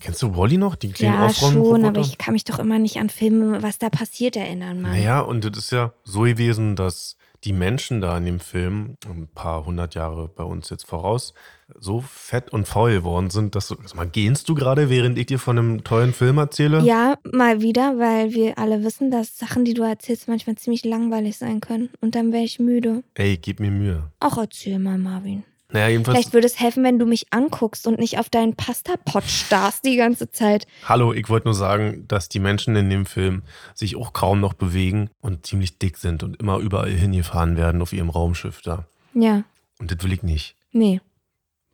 Kennst 0.00 0.20
du 0.20 0.36
Wally 0.36 0.58
noch? 0.58 0.74
Die 0.74 0.90
kleinen 0.90 1.14
Ja, 1.14 1.32
schon, 1.32 1.84
aber 1.84 2.00
ich 2.00 2.18
kann 2.18 2.34
mich 2.34 2.42
doch 2.44 2.58
immer 2.58 2.80
nicht 2.80 2.96
an 2.98 3.08
Filme, 3.08 3.62
was 3.62 3.78
da 3.78 3.88
passiert, 3.88 4.34
erinnern, 4.36 4.80
Mann. 4.82 4.90
Naja, 4.92 5.20
und 5.20 5.44
das 5.44 5.56
ist 5.56 5.70
ja 5.70 5.92
so 6.02 6.22
gewesen, 6.22 6.74
dass 6.74 7.16
die 7.44 7.52
Menschen 7.52 8.00
da 8.00 8.16
in 8.16 8.24
dem 8.24 8.40
Film, 8.40 8.96
ein 9.06 9.28
paar 9.34 9.66
hundert 9.66 9.94
Jahre 9.94 10.28
bei 10.28 10.44
uns 10.44 10.70
jetzt 10.70 10.86
voraus, 10.86 11.34
so 11.78 12.00
fett 12.00 12.52
und 12.52 12.68
faul 12.68 12.92
geworden 12.92 13.30
sind, 13.30 13.54
dass 13.54 13.68
du, 13.68 13.76
sag 13.84 13.96
mal, 13.96 14.06
gähnst 14.06 14.48
du 14.48 14.54
gerade, 14.54 14.90
während 14.90 15.18
ich 15.18 15.26
dir 15.26 15.38
von 15.38 15.58
einem 15.58 15.84
tollen 15.84 16.12
Film 16.12 16.38
erzähle? 16.38 16.82
Ja, 16.82 17.16
mal 17.24 17.60
wieder, 17.60 17.98
weil 17.98 18.32
wir 18.32 18.58
alle 18.58 18.84
wissen, 18.84 19.10
dass 19.10 19.38
Sachen, 19.38 19.64
die 19.64 19.74
du 19.74 19.82
erzählst, 19.82 20.28
manchmal 20.28 20.56
ziemlich 20.56 20.84
langweilig 20.84 21.38
sein 21.38 21.60
können. 21.60 21.90
Und 22.00 22.14
dann 22.14 22.32
wäre 22.32 22.44
ich 22.44 22.58
müde. 22.58 23.02
Ey, 23.14 23.36
gib 23.36 23.58
mir 23.60 23.70
Mühe. 23.70 24.10
Auch 24.20 24.38
erzähl 24.38 24.78
mal, 24.78 24.98
Marvin. 24.98 25.44
Naja, 25.72 25.88
jedenfalls, 25.88 26.16
Vielleicht 26.18 26.32
würde 26.34 26.46
es 26.46 26.60
helfen, 26.60 26.84
wenn 26.84 26.98
du 26.98 27.06
mich 27.06 27.32
anguckst 27.32 27.86
und 27.86 27.98
nicht 27.98 28.18
auf 28.18 28.28
deinen 28.28 28.54
Pastapot 28.56 29.24
starrst 29.24 29.84
die 29.84 29.96
ganze 29.96 30.30
Zeit. 30.30 30.66
hallo, 30.84 31.12
ich 31.12 31.28
wollte 31.28 31.46
nur 31.48 31.54
sagen, 31.54 32.06
dass 32.08 32.28
die 32.28 32.38
Menschen 32.40 32.76
in 32.76 32.90
dem 32.90 33.06
Film 33.06 33.42
sich 33.74 33.96
auch 33.96 34.12
kaum 34.12 34.40
noch 34.40 34.52
bewegen 34.52 35.08
und 35.20 35.46
ziemlich 35.46 35.78
dick 35.78 35.96
sind 35.96 36.22
und 36.22 36.38
immer 36.40 36.58
überall 36.58 36.90
hingefahren 36.90 37.56
werden 37.56 37.80
auf 37.82 37.92
ihrem 37.92 38.10
Raumschiff 38.10 38.60
da. 38.62 38.86
Ja, 39.14 39.44
Und 39.78 39.90
das 39.90 40.02
will 40.04 40.12
ich 40.12 40.22
nicht. 40.22 40.56
nee. 40.72 41.00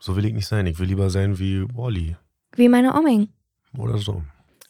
So 0.01 0.15
will 0.15 0.25
ich 0.27 0.33
nicht 0.33 0.47
sein. 0.47 0.65
Ich 0.69 0.79
will 0.79 0.87
lieber 0.87 1.11
sein 1.11 1.41
wie 1.41 1.65
Wally 1.75 2.15
Wie 2.55 2.69
meine 2.69 2.95
Omming. 2.95 3.31
oder 3.77 3.99
so. 3.99 4.23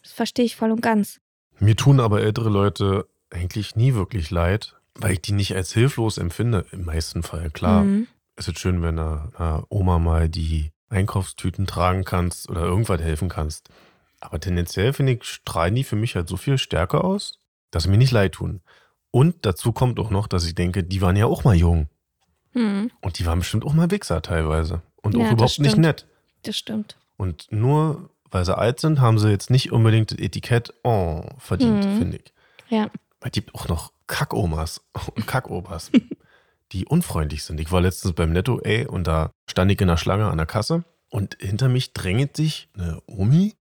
Das 0.03 0.13
verstehe 0.13 0.47
ich 0.47 0.57
voll 0.57 0.71
und 0.71 0.81
ganz. 0.81 1.21
Mir 1.59 1.77
tun 1.77 2.01
aber 2.01 2.23
ältere 2.23 2.49
Leute 2.49 3.07
eigentlich 3.31 3.77
nie 3.77 3.93
wirklich 3.93 4.31
leid, 4.31 4.77
weil 4.95 5.13
ich 5.13 5.21
die 5.21 5.33
nicht 5.33 5.55
als 5.55 5.75
hilflos 5.75 6.17
empfinde. 6.17 6.65
Im 6.73 6.87
meisten 6.87 7.23
Fall, 7.23 7.51
klar. 7.51 7.85
Mhm. 7.85 8.07
Es 8.39 8.47
ist 8.47 8.61
schön, 8.61 8.83
wenn 8.83 8.99
einer, 8.99 9.31
einer 9.37 9.65
Oma 9.69 9.99
mal 9.99 10.29
die 10.29 10.71
Einkaufstüten 10.91 11.67
tragen 11.67 12.05
kannst 12.05 12.49
oder 12.49 12.63
irgendwas 12.63 13.01
helfen 13.01 13.29
kannst. 13.29 13.69
Aber 14.21 14.39
tendenziell 14.39 14.93
finde 14.93 15.13
ich, 15.15 15.25
strahlen 15.25 15.75
die 15.75 15.83
für 15.85 15.97
mich 15.97 16.15
halt 16.15 16.29
so 16.29 16.37
viel 16.37 16.57
stärker 16.57 17.05
aus, 17.05 17.41
dass 17.73 17.83
sie 17.83 17.89
mir 17.91 17.99
nicht 17.99 18.13
leid 18.13 18.33
tun. 18.33 18.61
Und 19.11 19.45
dazu 19.45 19.73
kommt 19.73 19.99
auch 19.99 20.11
noch, 20.11 20.29
dass 20.29 20.47
ich 20.47 20.55
denke, 20.55 20.85
die 20.85 21.01
waren 21.03 21.17
ja 21.17 21.27
auch 21.27 21.43
mal 21.43 21.57
jung. 21.57 21.89
Mhm. 22.55 22.91
Und 23.01 23.19
die 23.19 23.27
waren 23.27 23.41
bestimmt 23.41 23.65
auch 23.65 23.75
mal 23.75 23.91
Wichser 23.91 24.23
teilweise. 24.23 24.83
Und 25.03 25.17
Ja, 25.17 25.27
auch 25.27 25.33
überhaupt 25.33 25.59
nicht 25.59 25.77
nett. 25.77 26.07
Das 26.45 26.57
stimmt. 26.57 26.97
Und 27.17 27.49
nur 27.51 28.11
weil 28.31 28.45
sie 28.45 28.57
alt 28.57 28.79
sind, 28.79 29.01
haben 29.01 29.19
sie 29.19 29.31
jetzt 29.31 29.51
nicht 29.51 29.73
unbedingt 29.73 30.13
das 30.13 30.19
Etikett 30.19 30.73
oh, 30.85 31.25
verdient, 31.39 31.85
Mhm. 31.85 31.99
finde 31.99 32.17
ich. 32.19 32.33
Ja. 32.69 32.85
Weil 33.21 33.31
es 33.31 33.33
gibt 33.33 33.55
auch 33.55 33.67
noch 33.69 33.93
Kackomas 34.07 34.81
und 35.15 35.27
Kackopas, 35.27 35.91
die 36.73 36.85
unfreundlich 36.87 37.45
sind. 37.45 37.61
Ich 37.61 37.73
war 37.73 37.81
letztens 37.81 38.15
beim 38.15 38.33
Netto, 38.33 38.61
ey, 38.61 38.87
und 38.87 39.07
da 39.07 39.31
stand 39.51 39.71
ich 39.73 39.81
in 39.81 39.89
der 39.89 39.97
Schlange 39.97 40.27
an 40.29 40.37
der 40.37 40.47
Kasse 40.47 40.85
und 41.11 41.37
hinter 41.41 41.69
mich 41.69 41.93
drängelt 41.95 42.37
sich 42.37 42.69
eine 42.75 43.01
Omi, 43.07 43.55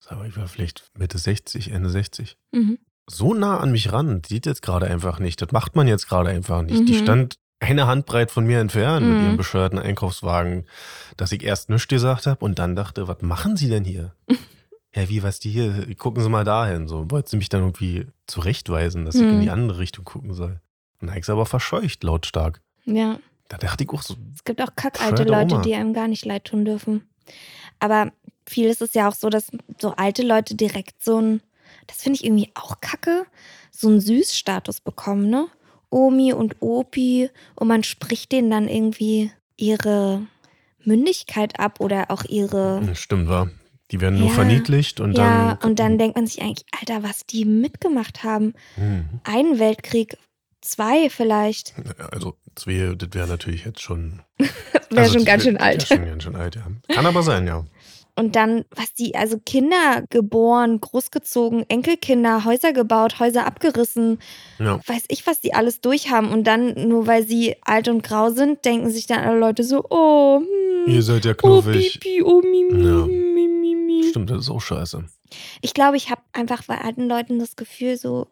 sag 0.00 0.18
mal, 0.18 0.28
ich 0.28 0.36
war 0.36 0.46
vielleicht 0.48 0.90
Mitte 0.96 1.18
60, 1.18 1.70
Ende 1.72 1.90
60, 1.90 2.36
Mhm. 2.52 2.78
so 3.10 3.34
nah 3.34 3.58
an 3.58 3.72
mich 3.72 3.92
ran, 3.92 4.22
die 4.22 4.34
sieht 4.34 4.46
jetzt 4.46 4.62
gerade 4.62 4.86
einfach 4.86 5.18
nicht. 5.18 5.40
Das 5.42 5.50
macht 5.52 5.74
man 5.76 5.88
jetzt 5.88 6.08
gerade 6.08 6.30
einfach 6.30 6.62
nicht. 6.62 6.88
Die 6.88 6.92
Mhm. 6.92 6.96
stand 6.98 7.36
eine 7.58 7.86
Handbreit 7.86 8.30
von 8.30 8.44
mir 8.44 8.60
entfernt 8.60 9.08
mit 9.08 9.18
Mhm. 9.18 9.24
ihrem 9.24 9.36
bescheuerten 9.36 9.78
Einkaufswagen, 9.78 10.66
dass 11.16 11.32
ich 11.32 11.42
erst 11.42 11.70
nichts 11.70 11.88
gesagt 11.88 12.26
habe 12.26 12.44
und 12.44 12.58
dann 12.58 12.76
dachte, 12.76 13.08
was 13.08 13.22
machen 13.22 13.56
Sie 13.56 13.68
denn 13.68 13.84
hier? 13.84 14.14
ja, 14.94 15.08
wie, 15.08 15.22
was 15.22 15.40
die 15.40 15.50
hier? 15.50 15.94
Gucken 15.96 16.22
Sie 16.22 16.28
mal 16.28 16.44
dahin. 16.44 16.86
So 16.86 17.10
wollte 17.10 17.30
sie 17.30 17.36
mich 17.38 17.48
dann 17.48 17.62
irgendwie 17.62 18.06
zurechtweisen, 18.26 19.04
dass 19.04 19.14
ich 19.16 19.22
in 19.22 19.36
Mhm. 19.38 19.40
die 19.40 19.50
andere 19.50 19.78
Richtung 19.78 20.04
gucken 20.04 20.34
soll. 20.34 20.60
Und 21.00 21.06
dann 21.06 21.10
habe 21.10 21.20
ich 21.20 21.26
sie 21.26 21.32
aber 21.32 21.46
verscheucht, 21.46 22.02
lautstark. 22.04 22.60
Ja. 22.84 23.18
Da 23.48 23.58
dachte 23.58 23.84
ich 23.84 23.90
auch 23.90 24.02
so, 24.02 24.16
Es 24.34 24.44
gibt 24.44 24.60
auch 24.60 24.74
kackalte 24.74 25.24
Leute, 25.24 25.60
die 25.64 25.74
einem 25.74 25.92
gar 25.94 26.08
nicht 26.08 26.24
leid 26.24 26.44
tun 26.46 26.64
dürfen. 26.64 27.08
Aber 27.78 28.10
viel 28.48 28.66
ist 28.68 28.82
es 28.82 28.94
ja 28.94 29.08
auch 29.08 29.14
so, 29.14 29.28
dass 29.28 29.48
so 29.80 29.90
alte 29.96 30.22
Leute 30.22 30.54
direkt 30.54 31.02
so 31.04 31.20
ein, 31.20 31.42
das 31.86 31.98
finde 32.02 32.16
ich 32.18 32.24
irgendwie 32.24 32.50
auch 32.54 32.80
kacke, 32.80 33.26
so 33.70 33.88
einen 33.88 34.00
Süßstatus 34.00 34.80
bekommen, 34.80 35.28
ne? 35.28 35.46
Omi 35.90 36.32
und 36.32 36.56
Opi 36.60 37.30
und 37.54 37.68
man 37.68 37.84
spricht 37.84 38.32
denen 38.32 38.50
dann 38.50 38.68
irgendwie 38.68 39.30
ihre 39.56 40.22
Mündigkeit 40.84 41.58
ab 41.60 41.80
oder 41.80 42.10
auch 42.10 42.24
ihre. 42.24 42.94
stimmt, 42.94 43.28
war. 43.28 43.50
Die 43.92 44.00
werden 44.00 44.18
nur 44.18 44.28
Ja. 44.28 44.34
verniedlicht 44.34 44.98
und 44.98 45.16
ja, 45.16 45.54
dann. 45.54 45.70
und 45.70 45.78
dann 45.78 45.96
denkt 45.98 46.16
man 46.16 46.26
sich 46.26 46.42
eigentlich, 46.42 46.66
Alter, 46.80 47.04
was 47.04 47.24
die 47.26 47.44
mitgemacht 47.44 48.24
haben. 48.24 48.54
Hm. 48.74 49.08
Einen 49.22 49.58
Weltkrieg, 49.60 50.16
zwei 50.66 51.08
vielleicht. 51.10 51.74
Also, 52.12 52.34
das 52.54 52.66
wäre 52.66 52.96
das 52.96 53.08
wär 53.12 53.26
natürlich 53.26 53.64
jetzt 53.64 53.80
schon. 53.80 54.20
Wäre 54.88 55.00
also 55.02 55.14
schon 55.14 55.24
das 55.24 55.26
ganz 55.26 55.44
wär- 55.44 55.50
schön 55.52 55.56
alt. 55.60 55.82
schon 55.88 56.04
ganz 56.06 56.22
schön 56.22 56.36
alt, 56.36 56.54
ja. 56.56 56.66
Kann 56.94 57.06
aber 57.06 57.22
sein, 57.22 57.46
ja. 57.46 57.64
Und 58.18 58.34
dann, 58.34 58.64
was 58.70 58.94
die, 58.94 59.14
also 59.14 59.38
Kinder 59.44 60.04
geboren, 60.08 60.80
großgezogen, 60.80 61.68
Enkelkinder, 61.68 62.44
Häuser 62.46 62.72
gebaut, 62.72 63.18
Häuser 63.20 63.46
abgerissen, 63.46 64.20
Ja. 64.58 64.80
weiß 64.86 65.04
ich, 65.08 65.26
was 65.26 65.40
die 65.40 65.52
alles 65.52 65.82
durchhaben. 65.82 66.30
Und 66.30 66.44
dann, 66.44 66.88
nur 66.88 67.06
weil 67.06 67.26
sie 67.26 67.56
alt 67.62 67.88
und 67.88 68.02
grau 68.02 68.30
sind, 68.30 68.64
denken 68.64 68.90
sich 68.90 69.06
dann 69.06 69.20
alle 69.24 69.38
Leute 69.38 69.64
so, 69.64 69.84
oh, 69.90 70.38
hm, 70.40 70.94
Ihr 70.94 71.02
seid 71.02 71.24
ja 71.26 71.32
oh, 71.32 71.60
knuffig. 71.60 72.00
pipi, 72.00 72.22
oh, 72.22 72.40
mimi, 72.40 72.84
Ja. 72.86 73.04
mimi, 73.06 73.48
mimi. 73.48 74.04
Stimmt, 74.08 74.30
das 74.30 74.38
ist 74.44 74.50
auch 74.50 74.62
scheiße. 74.62 75.04
Ich 75.60 75.74
glaube, 75.74 75.96
ich 75.98 76.08
habe 76.10 76.22
einfach 76.32 76.62
bei 76.64 76.78
alten 76.80 77.08
Leuten 77.08 77.38
das 77.38 77.56
Gefühl 77.56 77.98
so, 77.98 78.28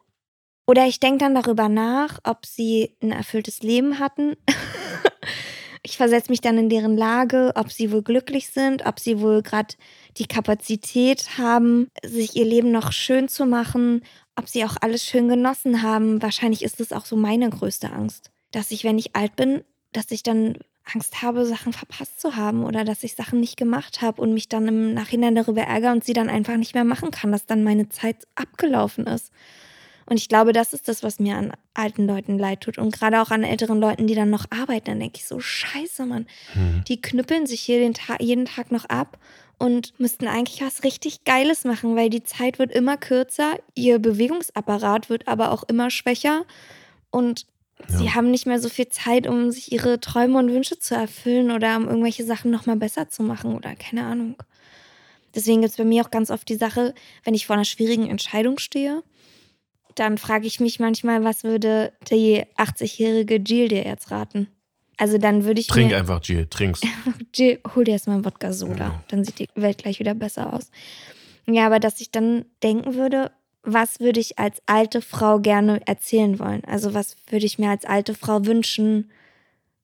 oder 0.67 0.87
ich 0.87 0.99
denke 0.99 1.19
dann 1.19 1.35
darüber 1.35 1.69
nach, 1.69 2.19
ob 2.23 2.45
sie 2.45 2.95
ein 3.01 3.11
erfülltes 3.11 3.61
Leben 3.61 3.99
hatten. 3.99 4.35
ich 5.83 5.97
versetze 5.97 6.31
mich 6.31 6.41
dann 6.41 6.57
in 6.57 6.69
deren 6.69 6.97
Lage, 6.97 7.51
ob 7.55 7.71
sie 7.71 7.91
wohl 7.91 8.01
glücklich 8.01 8.49
sind, 8.49 8.85
ob 8.85 8.99
sie 8.99 9.19
wohl 9.19 9.43
gerade 9.43 9.75
die 10.17 10.27
Kapazität 10.27 11.37
haben, 11.37 11.89
sich 12.03 12.35
ihr 12.35 12.45
Leben 12.45 12.71
noch 12.71 12.91
schön 12.91 13.27
zu 13.27 13.45
machen, 13.45 14.01
ob 14.35 14.49
sie 14.49 14.65
auch 14.65 14.75
alles 14.81 15.05
schön 15.05 15.27
genossen 15.27 15.83
haben. 15.83 16.21
Wahrscheinlich 16.21 16.63
ist 16.63 16.79
das 16.79 16.91
auch 16.91 17.05
so 17.05 17.15
meine 17.15 17.49
größte 17.49 17.91
Angst, 17.91 18.31
dass 18.51 18.71
ich, 18.71 18.83
wenn 18.83 18.97
ich 18.97 19.15
alt 19.15 19.35
bin, 19.35 19.63
dass 19.91 20.09
ich 20.09 20.23
dann 20.23 20.57
Angst 20.93 21.21
habe, 21.21 21.45
Sachen 21.45 21.73
verpasst 21.73 22.19
zu 22.19 22.35
haben 22.35 22.63
oder 22.63 22.83
dass 22.83 23.03
ich 23.03 23.15
Sachen 23.15 23.39
nicht 23.39 23.57
gemacht 23.57 24.01
habe 24.01 24.21
und 24.21 24.33
mich 24.33 24.49
dann 24.49 24.67
im 24.67 24.93
Nachhinein 24.93 25.35
darüber 25.35 25.61
ärgere 25.61 25.91
und 25.91 26.03
sie 26.03 26.13
dann 26.13 26.29
einfach 26.29 26.57
nicht 26.57 26.75
mehr 26.75 26.83
machen 26.83 27.11
kann, 27.11 27.31
dass 27.31 27.45
dann 27.45 27.63
meine 27.63 27.89
Zeit 27.89 28.27
abgelaufen 28.35 29.07
ist. 29.07 29.31
Und 30.07 30.17
ich 30.17 30.29
glaube, 30.29 30.53
das 30.53 30.73
ist 30.73 30.87
das, 30.87 31.01
was 31.01 31.19
mir 31.19 31.35
an 31.35 31.53
alten 31.73 32.05
Leuten 32.05 32.37
leid 32.37 32.61
tut. 32.61 32.77
Und 32.77 32.91
gerade 32.93 33.21
auch 33.21 33.31
an 33.31 33.43
älteren 33.43 33.79
Leuten, 33.79 34.05
die 34.07 34.13
dann 34.15 34.29
noch 34.29 34.45
arbeiten, 34.51 34.85
dann 34.85 34.99
denke 34.99 35.17
ich 35.17 35.25
so, 35.25 35.39
scheiße, 35.39 36.05
Mann. 36.05 36.27
Hm. 36.53 36.83
Die 36.87 37.01
knüppeln 37.01 37.47
sich 37.47 37.61
hier 37.61 37.79
den 37.79 37.93
Ta 37.95 38.17
jeden 38.19 38.45
Tag 38.45 38.71
noch 38.71 38.85
ab 38.85 39.17
und 39.57 39.99
müssten 39.99 40.27
eigentlich 40.27 40.61
was 40.61 40.83
richtig 40.83 41.23
Geiles 41.23 41.63
machen, 41.63 41.95
weil 41.95 42.09
die 42.09 42.23
Zeit 42.23 42.59
wird 42.59 42.71
immer 42.71 42.97
kürzer, 42.97 43.57
ihr 43.73 43.99
Bewegungsapparat 43.99 45.09
wird 45.09 45.27
aber 45.27 45.51
auch 45.51 45.63
immer 45.63 45.89
schwächer 45.89 46.45
und 47.09 47.45
sie 47.87 48.05
Ja. 48.05 48.15
haben 48.15 48.31
nicht 48.31 48.45
mehr 48.45 48.59
so 48.59 48.69
viel 48.69 48.89
Zeit, 48.89 49.27
um 49.27 49.51
sich 49.51 49.71
ihre 49.71 49.99
Träume 49.99 50.37
und 50.39 50.51
Wünsche 50.51 50.77
zu 50.77 50.93
erfüllen 50.93 51.51
oder 51.51 51.77
um 51.77 51.87
irgendwelche 51.87 52.25
Sachen 52.25 52.51
nochmal 52.51 52.75
besser 52.75 53.09
zu 53.09 53.23
machen 53.23 53.55
oder 53.55 53.75
keine 53.75 54.05
Ahnung. 54.05 54.35
Deswegen 55.33 55.61
gibt 55.61 55.71
es 55.71 55.77
bei 55.77 55.83
mir 55.85 56.03
auch 56.03 56.11
ganz 56.11 56.31
oft 56.31 56.47
die 56.47 56.55
Sache, 56.55 56.93
wenn 57.23 57.33
ich 57.33 57.45
vor 57.47 57.55
einer 57.55 57.65
schwierigen 57.65 58.09
Entscheidung 58.09 58.57
stehe, 58.57 59.03
dann 59.95 60.17
frage 60.17 60.47
ich 60.47 60.59
mich 60.59 60.79
manchmal, 60.79 61.23
was 61.23 61.43
würde 61.43 61.93
die 62.09 62.43
80-jährige 62.57 63.35
Jill 63.35 63.69
dir 63.69 63.83
jetzt 63.83 64.11
raten? 64.11 64.47
Also 64.97 65.17
dann 65.17 65.43
würde 65.43 65.59
ich 65.59 65.67
Trink 65.67 65.93
einfach, 65.93 66.21
Jill, 66.23 66.47
trink's. 66.47 66.81
Jill, 67.35 67.59
hol 67.75 67.83
dir 67.83 67.91
erstmal 67.91 68.15
einen 68.15 68.25
Wodka 68.25 68.53
Soda. 68.53 68.85
Ja. 68.85 69.03
Dann 69.09 69.23
sieht 69.23 69.39
die 69.39 69.49
Welt 69.55 69.79
gleich 69.79 69.99
wieder 69.99 70.13
besser 70.13 70.53
aus. 70.53 70.69
Ja, 71.47 71.65
aber 71.65 71.79
dass 71.79 72.01
ich 72.01 72.11
dann 72.11 72.45
denken 72.63 72.95
würde, 72.95 73.31
was 73.63 73.99
würde 73.99 74.19
ich 74.19 74.39
als 74.39 74.61
alte 74.67 75.01
Frau 75.01 75.39
gerne 75.39 75.85
erzählen 75.85 76.39
wollen? 76.39 76.63
Also 76.65 76.93
was 76.93 77.17
würde 77.27 77.45
ich 77.45 77.59
mir 77.59 77.69
als 77.69 77.85
alte 77.85 78.13
Frau 78.13 78.45
wünschen, 78.45 79.11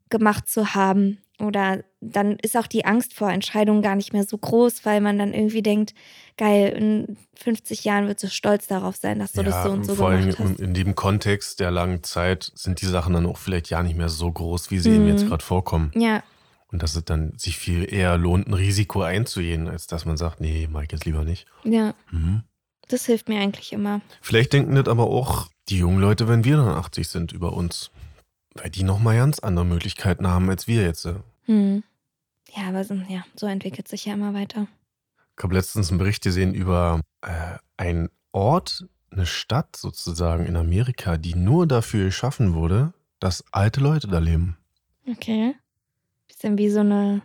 gemacht 0.10 0.48
zu 0.48 0.74
haben? 0.76 1.18
Oder 1.40 1.84
dann 2.04 2.38
ist 2.38 2.58
auch 2.58 2.66
die 2.68 2.84
Angst 2.86 3.14
vor 3.14 3.30
Entscheidungen 3.30 3.82
gar 3.84 3.96
nicht 3.96 4.12
mehr 4.12 4.24
so 4.26 4.38
groß, 4.38 4.86
weil 4.86 5.02
man 5.02 5.20
dann 5.20 5.34
irgendwie 5.34 5.62
denkt, 5.62 5.94
geil, 6.38 6.70
in 6.70 7.18
50 7.36 7.84
Jahren 7.84 8.08
wird 8.08 8.20
sie 8.20 8.30
stolz 8.30 8.66
darauf 8.68 8.96
sein, 8.96 9.20
dass 9.20 9.34
du 9.34 9.44
das 9.44 9.64
so 9.64 9.72
und 9.72 9.84
so 9.86 9.96
vor 9.96 10.10
allem 10.10 10.22
gemacht 10.32 10.40
hast. 10.40 10.60
in, 10.60 10.74
dem 10.74 10.96
Kontext 10.96 11.60
der 11.60 11.70
langen 11.70 12.02
Zeit 12.04 12.52
sind 12.56 12.82
die 12.82 12.88
Sachen 12.88 13.14
dann 13.14 13.26
auch 13.28 13.38
vielleicht 13.38 13.70
ja 13.70 13.84
nicht 13.84 13.96
mehr 13.98 14.10
so 14.10 14.32
groß, 14.32 14.72
wie 14.72 14.80
sie 14.80 14.92
eben 14.94 15.04
Mhm. 15.04 15.10
jetzt 15.10 15.28
gerade 15.28 15.44
vorkommen. 15.44 15.92
Ja, 15.96 16.24
Und 16.72 16.82
dass 16.82 16.96
es 16.96 17.06
dann 17.06 17.34
sich 17.38 17.58
viel 17.58 17.92
eher 17.94 18.18
lohnt, 18.18 18.48
ein 18.48 18.54
Risiko 18.54 19.02
einzugehen, 19.04 19.68
als 19.68 19.86
dass 19.88 20.06
man 20.06 20.18
sagt, 20.18 20.42
nee, 20.42 20.68
mach 20.72 20.82
ich 20.84 20.92
jetzt 20.92 21.06
lieber 21.06 21.24
nicht. 21.24 21.46
ja, 21.64 21.94
Mhm. 22.12 22.44
das 22.88 23.06
hilft 23.06 23.30
mir 23.30 23.40
eigentlich 23.42 23.72
immer. 23.74 24.02
Vielleicht 24.22 24.54
denken 24.54 24.74
das 24.76 24.88
aber 24.88 25.06
auch 25.08 25.50
die 25.70 25.78
jungen 25.78 26.00
Leute, 26.02 26.28
wenn 26.28 26.44
wir 26.46 26.58
dann 26.58 26.68
80 26.68 27.08
sind, 27.08 27.32
über 27.32 27.54
uns. 27.54 27.92
Weil 28.56 28.70
die 28.72 28.84
nochmal 28.84 29.16
ganz 29.18 29.40
andere 29.40 29.66
Möglichkeiten 29.66 30.28
haben 30.28 30.50
als 30.50 30.68
wir 30.68 30.82
jetzt. 30.82 31.08
Hm. 31.46 31.84
Ja, 32.56 32.68
aber 32.68 32.84
so, 32.84 32.96
ja, 33.08 33.24
so 33.36 33.48
entwickelt 33.48 33.88
sich 33.88 34.06
ja 34.06 34.14
immer 34.14 34.34
weiter. 34.34 34.68
Ich 35.38 35.44
habe 35.44 35.54
letztens 35.54 35.90
einen 35.90 35.98
Bericht 35.98 36.24
gesehen 36.24 36.54
über 36.54 37.02
äh, 37.22 37.58
einen 37.78 38.10
Ort, 38.32 38.86
eine 39.12 39.26
Stadt 39.26 39.76
sozusagen 39.76 40.46
in 40.46 40.56
Amerika, 40.56 41.18
die 41.18 41.36
nur 41.36 41.68
dafür 41.68 42.06
geschaffen 42.06 42.54
wurde, 42.54 42.94
dass 43.20 43.44
alte 43.52 43.82
Leute 43.82 44.08
da 44.08 44.20
leben. 44.20 44.58
Okay. 45.10 45.56
Bisschen 46.28 46.58
wie 46.58 46.70
so 46.70 46.82
eine 46.82 47.22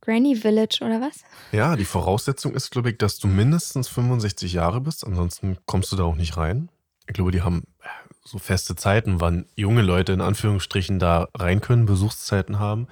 Granny 0.00 0.34
Village 0.34 0.80
oder 0.84 1.00
was? 1.00 1.20
Ja, 1.52 1.76
die 1.76 1.84
Voraussetzung 1.84 2.54
ist, 2.54 2.70
glaube 2.70 2.90
ich, 2.90 2.98
dass 2.98 3.18
du 3.18 3.28
mindestens 3.28 3.88
65 3.88 4.52
Jahre 4.52 4.80
bist, 4.80 5.06
ansonsten 5.06 5.58
kommst 5.66 5.92
du 5.92 5.96
da 5.96 6.04
auch 6.04 6.16
nicht 6.16 6.36
rein. 6.36 6.68
Ich 7.06 7.14
glaube, 7.14 7.30
die 7.30 7.42
haben 7.42 7.62
äh, 7.80 7.88
so 8.24 8.38
feste 8.38 8.74
Zeiten, 8.76 9.20
wann 9.20 9.46
junge 9.54 9.82
Leute 9.82 10.12
in 10.12 10.20
Anführungsstrichen 10.20 10.98
da 10.98 11.28
rein 11.34 11.60
können, 11.60 11.86
Besuchszeiten 11.86 12.58
haben. 12.58 12.88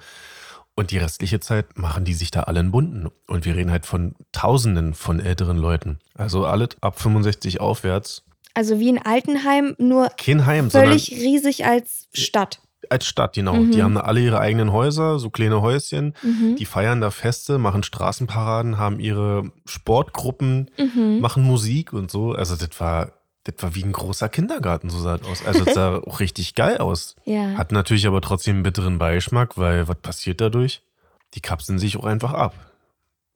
Und 0.75 0.91
die 0.91 0.97
restliche 0.97 1.39
Zeit 1.39 1.77
machen 1.77 2.05
die 2.05 2.13
sich 2.13 2.31
da 2.31 2.41
alle 2.43 2.59
in 2.61 2.71
Bunden. 2.71 3.07
Und 3.27 3.45
wir 3.45 3.55
reden 3.55 3.71
halt 3.71 3.85
von 3.85 4.15
Tausenden 4.31 4.93
von 4.93 5.19
älteren 5.19 5.57
Leuten. 5.57 5.99
Also 6.15 6.45
alle 6.45 6.69
ab 6.81 6.99
65 6.99 7.59
aufwärts. 7.59 8.23
Also 8.53 8.79
wie 8.79 8.89
ein 8.91 8.97
Altenheim, 9.05 9.75
nur 9.77 10.09
Kein 10.17 10.45
Heim, 10.45 10.71
völlig 10.71 11.11
riesig 11.11 11.65
als 11.65 12.07
Stadt. 12.13 12.61
als 12.89 13.05
Stadt, 13.05 13.33
genau. 13.33 13.53
Mhm. 13.55 13.71
Die 13.71 13.81
haben 13.83 13.95
da 13.95 14.01
alle 14.01 14.19
ihre 14.21 14.39
eigenen 14.39 14.71
Häuser, 14.73 15.19
so 15.19 15.29
kleine 15.29 15.61
Häuschen. 15.61 16.15
Mhm. 16.21 16.55
Die 16.57 16.65
feiern 16.65 16.99
da 16.99 17.11
Feste, 17.11 17.57
machen 17.59 17.83
Straßenparaden, 17.83 18.77
haben 18.77 18.99
ihre 18.99 19.51
Sportgruppen, 19.65 20.69
Mhm. 20.77 21.19
machen 21.19 21.43
Musik 21.43 21.93
und 21.93 22.11
so. 22.11 22.31
Also 22.33 22.55
das 22.55 22.77
war, 22.79 23.11
das 23.43 23.55
war 23.59 23.73
wie 23.75 23.83
ein 23.83 23.91
großer 23.91 24.29
Kindergarten, 24.29 24.89
so 24.89 24.99
sah 24.99 25.17
das 25.17 25.27
aus. 25.27 25.45
Also 25.45 25.65
das 25.65 25.73
sah 25.73 25.97
auch 26.07 26.19
richtig 26.19 26.55
geil 26.55 26.77
aus. 26.77 27.15
Ja. 27.25 27.55
Hat 27.57 27.71
natürlich 27.71 28.05
aber 28.07 28.21
trotzdem 28.21 28.57
einen 28.57 28.63
bitteren 28.63 28.97
Beigeschmack, 28.99 29.57
weil 29.57 29.87
was 29.87 29.97
passiert 29.97 30.41
dadurch? 30.41 30.81
Die 31.33 31.41
kapseln 31.41 31.79
sich 31.79 31.97
auch 31.97 32.05
einfach 32.05 32.33
ab. 32.33 32.53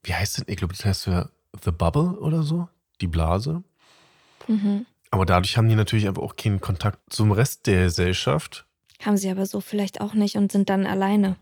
Wie 0.04 0.14
heißt 0.14 0.38
denn? 0.38 0.46
Ich 0.48 0.58
glaube, 0.58 0.74
das 0.76 0.86
heißt 0.86 1.08
ja 1.08 1.30
The 1.64 1.72
Bubble 1.72 2.20
oder 2.20 2.44
so. 2.44 2.68
die 3.02 3.08
Blase. 3.08 3.64
Mhm. 4.48 4.86
Aber 5.12 5.26
dadurch 5.26 5.58
haben 5.58 5.70
die 5.70 5.76
natürlich 5.76 6.08
aber 6.08 6.22
auch 6.22 6.36
keinen 6.36 6.60
Kontakt 6.62 7.00
zum 7.10 7.32
Rest 7.32 7.68
der 7.68 7.86
Gesellschaft. 7.86 8.66
Haben 9.04 9.18
sie 9.18 9.30
aber 9.30 9.46
so 9.46 9.62
vielleicht 9.62 10.02
auch 10.02 10.14
nicht 10.14 10.36
und 10.36 10.52
sind 10.52 10.70
dann 10.70 10.86
alleine. 10.86 11.36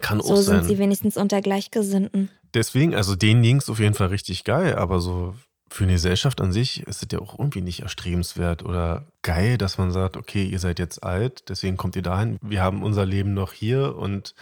Kann 0.00 0.20
auch 0.20 0.24
So 0.26 0.36
sein. 0.36 0.60
sind 0.62 0.64
sie 0.68 0.78
wenigstens 0.78 1.16
unter 1.16 1.40
Gleichgesinnten. 1.40 2.30
Deswegen, 2.54 2.94
also 2.94 3.14
denen 3.16 3.42
ging 3.42 3.56
es 3.56 3.68
auf 3.70 3.78
jeden 3.78 3.94
Fall 3.94 4.08
richtig 4.08 4.44
geil, 4.44 4.74
aber 4.76 5.00
so 5.00 5.34
für 5.70 5.84
eine 5.84 5.94
Gesellschaft 5.94 6.40
an 6.40 6.52
sich 6.52 6.82
ist 6.86 7.02
es 7.02 7.08
ja 7.12 7.18
auch 7.20 7.38
irgendwie 7.38 7.60
nicht 7.60 7.80
erstrebenswert 7.82 8.64
oder 8.64 9.04
geil, 9.22 9.58
dass 9.58 9.78
man 9.78 9.90
sagt, 9.90 10.16
okay, 10.16 10.44
ihr 10.44 10.58
seid 10.58 10.78
jetzt 10.78 11.02
alt, 11.02 11.48
deswegen 11.48 11.76
kommt 11.76 11.96
ihr 11.96 12.02
dahin, 12.02 12.38
wir 12.42 12.62
haben 12.62 12.82
unser 12.82 13.04
Leben 13.06 13.34
noch 13.34 13.52
hier 13.52 13.96
und 13.96 14.34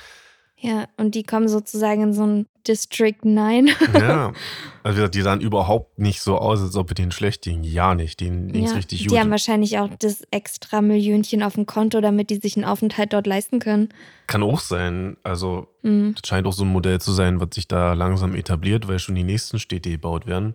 Ja, 0.58 0.86
und 0.96 1.14
die 1.14 1.22
kommen 1.24 1.48
sozusagen 1.48 2.02
in 2.02 2.12
so 2.12 2.24
ein 2.26 2.46
District 2.66 3.18
9. 3.22 3.68
ja, 3.94 4.32
also 4.82 4.96
wie 4.96 5.00
gesagt, 5.00 5.14
die 5.14 5.22
sahen 5.22 5.40
überhaupt 5.40 5.98
nicht 5.98 6.20
so 6.20 6.38
aus, 6.38 6.60
als 6.60 6.74
ob 6.76 6.94
denen 6.94 7.12
schlecht 7.12 7.42
ging. 7.42 7.62
Ja 7.62 7.94
nicht, 7.94 8.20
denen 8.20 8.50
ging 8.52 8.64
es 8.64 8.70
Ja, 8.70 8.76
richtig 8.76 9.00
die 9.02 9.06
gut. 9.06 9.18
haben 9.18 9.30
wahrscheinlich 9.30 9.78
auch 9.78 9.90
das 9.98 10.22
extra 10.30 10.80
Millionchen 10.80 11.42
auf 11.42 11.54
dem 11.54 11.66
Konto, 11.66 12.00
damit 12.00 12.30
die 12.30 12.36
sich 12.36 12.56
einen 12.56 12.64
Aufenthalt 12.64 13.12
dort 13.12 13.26
leisten 13.26 13.58
können. 13.58 13.90
Kann 14.26 14.42
auch 14.42 14.60
sein, 14.60 15.16
also 15.22 15.68
Mhm. 15.82 16.14
Das 16.20 16.28
scheint 16.28 16.46
auch 16.48 16.52
so 16.52 16.64
ein 16.64 16.72
Modell 16.72 17.00
zu 17.00 17.12
sein, 17.12 17.40
was 17.40 17.50
sich 17.54 17.68
da 17.68 17.92
langsam 17.92 18.34
etabliert, 18.34 18.88
weil 18.88 18.98
schon 18.98 19.14
die 19.14 19.22
nächsten 19.22 19.60
Städte 19.60 19.90
gebaut 19.90 20.26
werden. 20.26 20.54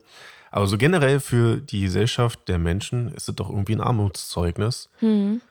Aber 0.52 0.68
so 0.68 0.78
generell 0.78 1.20
für 1.20 1.58
die 1.58 1.82
Gesellschaft 1.82 2.48
der 2.48 2.60
Menschen 2.60 3.14
ist 3.14 3.30
es 3.30 3.36
doch 3.36 3.50
irgendwie 3.50 3.76
ein 3.76 3.82
Armutszeugnis, 3.82 4.90
Mhm. 5.02 5.42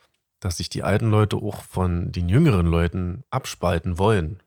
dass 0.40 0.58
sich 0.58 0.68
die 0.68 0.82
alten 0.82 1.10
Leute 1.10 1.36
auch 1.36 1.62
von 1.62 2.12
den 2.12 2.28
jüngeren 2.28 2.66
Leuten 2.66 3.24
abspalten 3.30 3.98
wollen. 3.98 4.42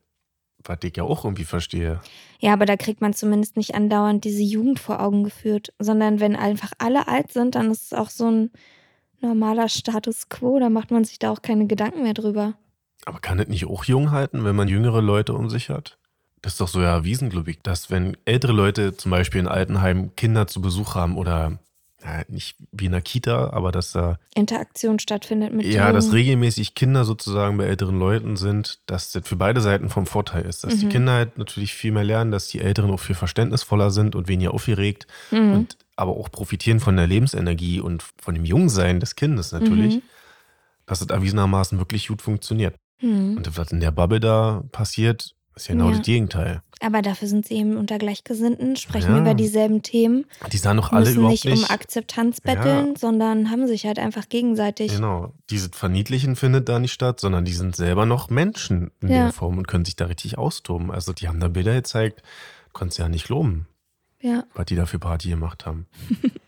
Was 0.66 0.78
ich 0.82 0.96
ja 0.96 1.02
auch 1.02 1.24
irgendwie 1.24 1.44
verstehe. 1.44 2.00
Ja, 2.38 2.54
aber 2.54 2.64
da 2.64 2.76
kriegt 2.76 3.02
man 3.02 3.12
zumindest 3.12 3.56
nicht 3.58 3.74
andauernd 3.74 4.24
diese 4.24 4.42
Jugend 4.42 4.80
vor 4.80 5.00
Augen 5.00 5.22
geführt, 5.22 5.74
sondern 5.78 6.20
wenn 6.20 6.36
einfach 6.36 6.72
alle 6.78 7.06
alt 7.06 7.32
sind, 7.32 7.54
dann 7.54 7.70
ist 7.70 7.84
es 7.84 7.92
auch 7.92 8.08
so 8.08 8.30
ein 8.30 8.50
normaler 9.20 9.68
Status 9.68 10.28
quo, 10.30 10.58
da 10.58 10.70
macht 10.70 10.90
man 10.90 11.04
sich 11.04 11.18
da 11.18 11.30
auch 11.30 11.42
keine 11.42 11.66
Gedanken 11.66 12.02
mehr 12.02 12.14
drüber. 12.14 12.54
Aber 13.04 13.18
kann 13.18 13.38
es 13.38 13.48
nicht 13.48 13.66
auch 13.66 13.84
jung 13.84 14.10
halten, 14.10 14.44
wenn 14.44 14.56
man 14.56 14.68
jüngere 14.68 15.02
Leute 15.02 15.34
um 15.34 15.50
sich 15.50 15.68
hat? 15.68 15.98
Das 16.44 16.52
ist 16.54 16.60
doch 16.60 16.68
so 16.68 16.80
erwiesen, 16.80 17.30
glaube 17.30 17.50
ich, 17.50 17.60
dass 17.62 17.90
wenn 17.90 18.18
ältere 18.26 18.52
Leute 18.52 18.94
zum 18.96 19.10
Beispiel 19.10 19.40
in 19.40 19.48
Altenheimen 19.48 20.14
Kinder 20.14 20.46
zu 20.46 20.60
Besuch 20.60 20.94
haben 20.94 21.16
oder 21.16 21.58
ja, 22.04 22.22
nicht 22.28 22.56
wie 22.70 22.84
in 22.84 22.92
der 22.92 23.00
Kita, 23.00 23.48
aber 23.54 23.72
dass 23.72 23.92
da 23.92 24.18
Interaktion 24.34 24.98
stattfindet 24.98 25.54
mit 25.54 25.64
Ja, 25.64 25.90
dass 25.90 26.12
regelmäßig 26.12 26.74
Kinder 26.74 27.06
sozusagen 27.06 27.56
bei 27.56 27.64
älteren 27.64 27.98
Leuten 27.98 28.36
sind, 28.36 28.78
dass 28.84 29.10
das 29.12 29.26
für 29.26 29.36
beide 29.36 29.62
Seiten 29.62 29.88
vom 29.88 30.04
Vorteil 30.04 30.44
ist. 30.44 30.64
Dass 30.64 30.76
die 30.76 30.84
Mhm. 30.84 30.90
Kinder 30.90 31.12
halt 31.14 31.38
natürlich 31.38 31.72
viel 31.72 31.92
mehr 31.92 32.04
lernen, 32.04 32.30
dass 32.30 32.48
die 32.48 32.60
Älteren 32.60 32.90
auch 32.90 33.00
viel 33.00 33.14
verständnisvoller 33.16 33.90
sind 33.90 34.14
und 34.14 34.28
weniger 34.28 34.52
aufgeregt 34.52 35.06
Mhm. 35.30 35.52
und 35.54 35.78
aber 35.96 36.12
auch 36.12 36.30
profitieren 36.30 36.78
von 36.78 36.94
der 36.94 37.06
Lebensenergie 37.06 37.80
und 37.80 38.04
von 38.20 38.34
dem 38.34 38.44
Jungsein 38.44 39.00
des 39.00 39.16
Kindes 39.16 39.52
natürlich, 39.52 39.94
Mhm. 39.96 40.02
dass 40.84 41.00
es 41.00 41.06
erwiesenermaßen 41.06 41.78
wirklich 41.78 42.08
gut 42.08 42.20
funktioniert. 42.20 42.74
Mhm. 43.00 43.38
Und 43.38 43.56
was 43.56 43.72
in 43.72 43.80
der 43.80 43.92
Bubble 43.92 44.20
da 44.20 44.62
passiert, 44.72 45.34
ist 45.56 45.68
ja 45.68 45.74
genau 45.74 45.90
Ja. 45.90 45.96
das 45.96 46.06
Gegenteil. 46.06 46.62
Aber 46.80 47.00
dafür 47.00 47.28
sind 47.28 47.46
sie 47.46 47.54
eben 47.54 47.76
unter 47.76 47.98
Gleichgesinnten, 47.98 48.76
sprechen 48.76 49.12
Ja. 49.14 49.20
über 49.20 49.34
dieselben 49.34 49.82
Themen, 49.82 50.26
Die 50.52 50.58
sahen 50.58 50.76
doch 50.76 50.92
alle 50.92 51.10
überhaupt 51.10 51.30
nicht, 51.30 51.44
nicht. 51.46 51.64
um 51.64 51.70
Akzeptanz 51.70 52.40
betteln, 52.40 52.96
sondern 52.96 53.50
haben 53.50 53.66
sich 53.66 53.86
halt 53.86 53.98
einfach 53.98 54.28
gegenseitig. 54.28 54.92
Genau. 54.94 55.32
Dieses 55.50 55.70
Verniedlichen 55.72 56.36
findet 56.36 56.68
da 56.68 56.78
nicht 56.78 56.92
statt, 56.92 57.20
sondern 57.20 57.44
die 57.44 57.52
sind 57.54 57.74
selber 57.76 58.04
noch 58.06 58.28
Menschen 58.28 58.90
in 59.00 59.08
Ja. 59.08 59.14
der 59.24 59.32
Form 59.32 59.56
und 59.58 59.66
können 59.68 59.84
sich 59.84 59.96
da 59.96 60.06
richtig 60.06 60.36
austoben. 60.36 60.90
Also 60.90 61.12
die 61.12 61.28
haben 61.28 61.40
da 61.40 61.48
Bilder 61.48 61.74
gezeigt, 61.74 62.22
konntest 62.72 62.98
ja 62.98 63.08
nicht 63.08 63.28
loben, 63.30 63.66
Ja. 64.20 64.44
was 64.54 64.66
die 64.66 64.76
da 64.76 64.84
für 64.84 64.98
Party 64.98 65.30
gemacht 65.30 65.64
haben. 65.64 65.86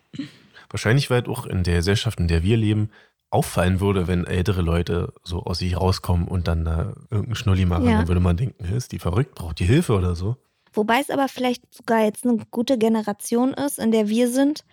Wahrscheinlich, 0.71 1.11
weil 1.11 1.25
auch 1.29 1.47
in 1.47 1.62
der 1.62 1.77
Gesellschaft, 1.77 2.19
in 2.19 2.29
der 2.29 2.42
wir 2.42 2.57
leben, 2.57 2.90
auffallen 3.31 3.81
würde, 3.81 4.07
wenn 4.07 4.25
ältere 4.25 4.62
Leute 4.62 5.12
so 5.23 5.43
aus 5.43 5.59
sich 5.59 5.77
rauskommen 5.77 6.29
und 6.29 6.49
dann 6.49 6.65
da 6.65 6.95
irgendeinen 7.11 7.35
Schnulli 7.35 7.67
machen. 7.67 7.87
Ja. 7.87 7.99
Dann 7.99 8.09
würde 8.09 8.21
man 8.21 8.37
denken, 8.37 8.65
ist 8.65 8.93
die 8.93 8.99
verrückt, 8.99 9.35
braucht 9.35 9.59
die 9.59 9.65
Hilfe 9.65 9.95
oder 9.95 10.15
so. 10.15 10.37
Wobei 10.73 11.01
es 11.01 11.11
aber 11.11 11.29
vielleicht 11.29 11.75
sogar 11.75 12.05
jetzt 12.05 12.25
eine 12.25 12.39
gute 12.51 12.79
Generation 12.79 13.55
ist, 13.55 13.79
in 13.79 13.93
der 13.93 14.09
wir 14.09 14.31
sind, 14.31 14.65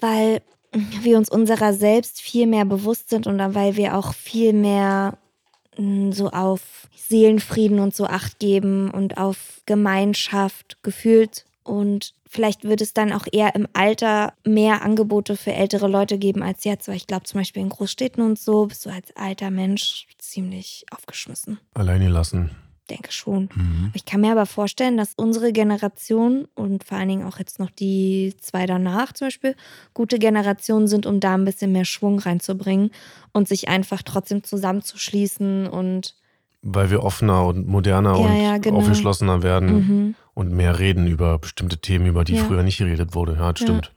weil 0.00 0.42
wir 0.72 1.18
uns 1.18 1.30
unserer 1.30 1.72
selbst 1.72 2.20
viel 2.20 2.46
mehr 2.46 2.64
bewusst 2.64 3.10
sind 3.10 3.26
und 3.26 3.38
weil 3.54 3.76
wir 3.76 3.96
auch 3.96 4.12
viel 4.14 4.52
mehr 4.52 5.18
mm, 5.76 6.12
so 6.12 6.30
auf 6.30 6.88
Seelenfrieden 6.94 7.80
und 7.80 7.94
so 7.94 8.06
Acht 8.06 8.38
geben 8.38 8.90
und 8.90 9.18
auf 9.18 9.62
Gemeinschaft 9.66 10.82
gefühlt. 10.82 11.44
Und 11.64 12.14
vielleicht 12.30 12.64
wird 12.64 12.80
es 12.80 12.94
dann 12.94 13.12
auch 13.12 13.26
eher 13.30 13.54
im 13.56 13.66
Alter 13.72 14.32
mehr 14.46 14.82
Angebote 14.82 15.36
für 15.36 15.52
ältere 15.52 15.88
Leute 15.88 16.16
geben 16.16 16.42
als 16.42 16.64
jetzt. 16.64 16.86
Weil 16.88 16.96
ich 16.96 17.06
glaube, 17.08 17.24
zum 17.24 17.40
Beispiel 17.40 17.60
in 17.62 17.68
Großstädten 17.68 18.24
und 18.24 18.38
so 18.38 18.66
bist 18.66 18.86
du 18.86 18.90
als 18.90 19.14
alter 19.16 19.50
Mensch 19.50 20.06
ziemlich 20.18 20.86
aufgeschmissen. 20.92 21.58
Alleine 21.74 22.08
lassen. 22.08 22.50
Denke 22.88 23.12
schon. 23.12 23.48
Mhm. 23.54 23.90
Ich 23.94 24.04
kann 24.04 24.20
mir 24.20 24.32
aber 24.32 24.46
vorstellen, 24.46 24.96
dass 24.96 25.14
unsere 25.16 25.52
Generation 25.52 26.46
und 26.54 26.84
vor 26.84 26.98
allen 26.98 27.08
Dingen 27.08 27.26
auch 27.26 27.38
jetzt 27.38 27.58
noch 27.58 27.70
die 27.70 28.34
zwei 28.40 28.66
danach 28.66 29.12
zum 29.12 29.26
Beispiel 29.28 29.54
gute 29.94 30.18
Generationen 30.18 30.88
sind, 30.88 31.06
um 31.06 31.20
da 31.20 31.34
ein 31.34 31.44
bisschen 31.44 31.72
mehr 31.72 31.84
Schwung 31.84 32.18
reinzubringen 32.18 32.90
und 33.32 33.46
sich 33.48 33.68
einfach 33.68 34.02
trotzdem 34.02 34.42
zusammenzuschließen 34.42 35.66
und 35.68 36.16
Weil 36.62 36.90
wir 36.90 37.02
offener 37.04 37.46
und 37.46 37.66
moderner 37.68 38.18
Ja, 38.18 38.26
und 38.26 38.42
ja, 38.42 38.58
genau. 38.58 38.78
aufgeschlossener 38.78 39.42
werden. 39.42 39.72
mhm. 39.72 40.14
Und 40.34 40.52
mehr 40.52 40.78
reden 40.78 41.06
über 41.06 41.38
bestimmte 41.38 41.78
Themen, 41.78 42.06
über 42.06 42.24
die 42.24 42.34
Ja. 42.36 42.44
früher 42.44 42.62
nicht 42.62 42.78
geredet 42.78 43.14
wurde. 43.14 43.32
Ja, 43.34 43.52
das 43.52 43.60
Ja. 43.60 43.66
stimmt. 43.66 43.92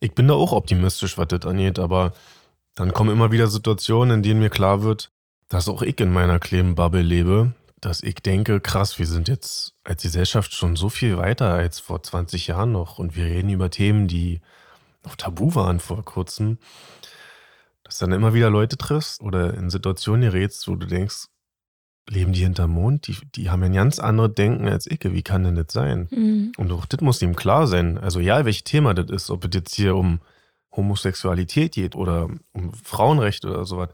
Ich 0.00 0.14
bin 0.14 0.28
da 0.28 0.34
auch 0.34 0.52
optimistisch, 0.52 1.18
was 1.18 1.28
das 1.28 1.44
angeht, 1.44 1.78
aber 1.78 2.12
dann 2.74 2.92
kommen 2.92 3.10
immer 3.10 3.30
wieder 3.32 3.48
Situationen, 3.48 4.18
in 4.18 4.22
denen 4.22 4.40
mir 4.40 4.48
klar 4.50 4.82
wird, 4.82 5.10
dass 5.48 5.68
auch 5.68 5.82
ich 5.82 6.00
in 6.00 6.12
meiner 6.12 6.38
kleinen 6.38 6.74
Bubble 6.74 7.02
lebe, 7.02 7.52
dass 7.80 8.02
ich 8.02 8.16
denke, 8.16 8.60
krass, 8.60 8.98
wir 8.98 9.06
sind 9.06 9.28
jetzt 9.28 9.74
als 9.84 10.02
Gesellschaft 10.02 10.54
schon 10.54 10.76
so 10.76 10.88
viel 10.88 11.16
weiter 11.18 11.52
als 11.52 11.80
vor 11.80 12.02
20 12.02 12.46
Jahren 12.46 12.72
noch 12.72 12.98
und 12.98 13.16
wir 13.16 13.24
reden 13.24 13.50
über 13.50 13.70
Themen, 13.70 14.06
die 14.08 14.40
noch 15.04 15.16
tabu 15.16 15.54
waren 15.54 15.80
vor 15.80 16.02
kurzem, 16.04 16.58
dass 17.84 17.98
dann 17.98 18.12
immer 18.12 18.34
wieder 18.34 18.50
Leute 18.50 18.76
triffst 18.76 19.20
oder 19.22 19.54
in 19.54 19.70
Situationen 19.70 20.22
gerätst, 20.30 20.68
wo 20.68 20.76
du 20.76 20.86
denkst, 20.86 21.26
leben 22.08 22.32
die 22.32 22.42
hinterm 22.42 22.70
Mond? 22.72 23.06
Die, 23.06 23.16
die 23.34 23.50
haben 23.50 23.60
ja 23.62 23.66
ein 23.66 23.74
ganz 23.74 23.98
anderes 23.98 24.34
Denken 24.34 24.68
als 24.68 24.86
ich. 24.86 25.00
Wie 25.02 25.22
kann 25.22 25.44
denn 25.44 25.54
das 25.54 25.66
sein? 25.70 26.08
Mhm. 26.10 26.52
Und 26.56 26.72
auch 26.72 26.86
das 26.86 27.00
muss 27.00 27.22
ihm 27.22 27.36
klar 27.36 27.66
sein. 27.66 27.98
Also 27.98 28.20
ja, 28.20 28.44
welches 28.44 28.64
Thema 28.64 28.94
das 28.94 29.10
ist, 29.10 29.30
ob 29.30 29.44
es 29.44 29.50
jetzt 29.54 29.74
hier 29.74 29.94
um 29.96 30.20
Homosexualität 30.74 31.72
geht 31.72 31.96
oder 31.96 32.28
um 32.52 32.72
Frauenrecht 32.74 33.44
oder 33.44 33.64
sowas, 33.64 33.88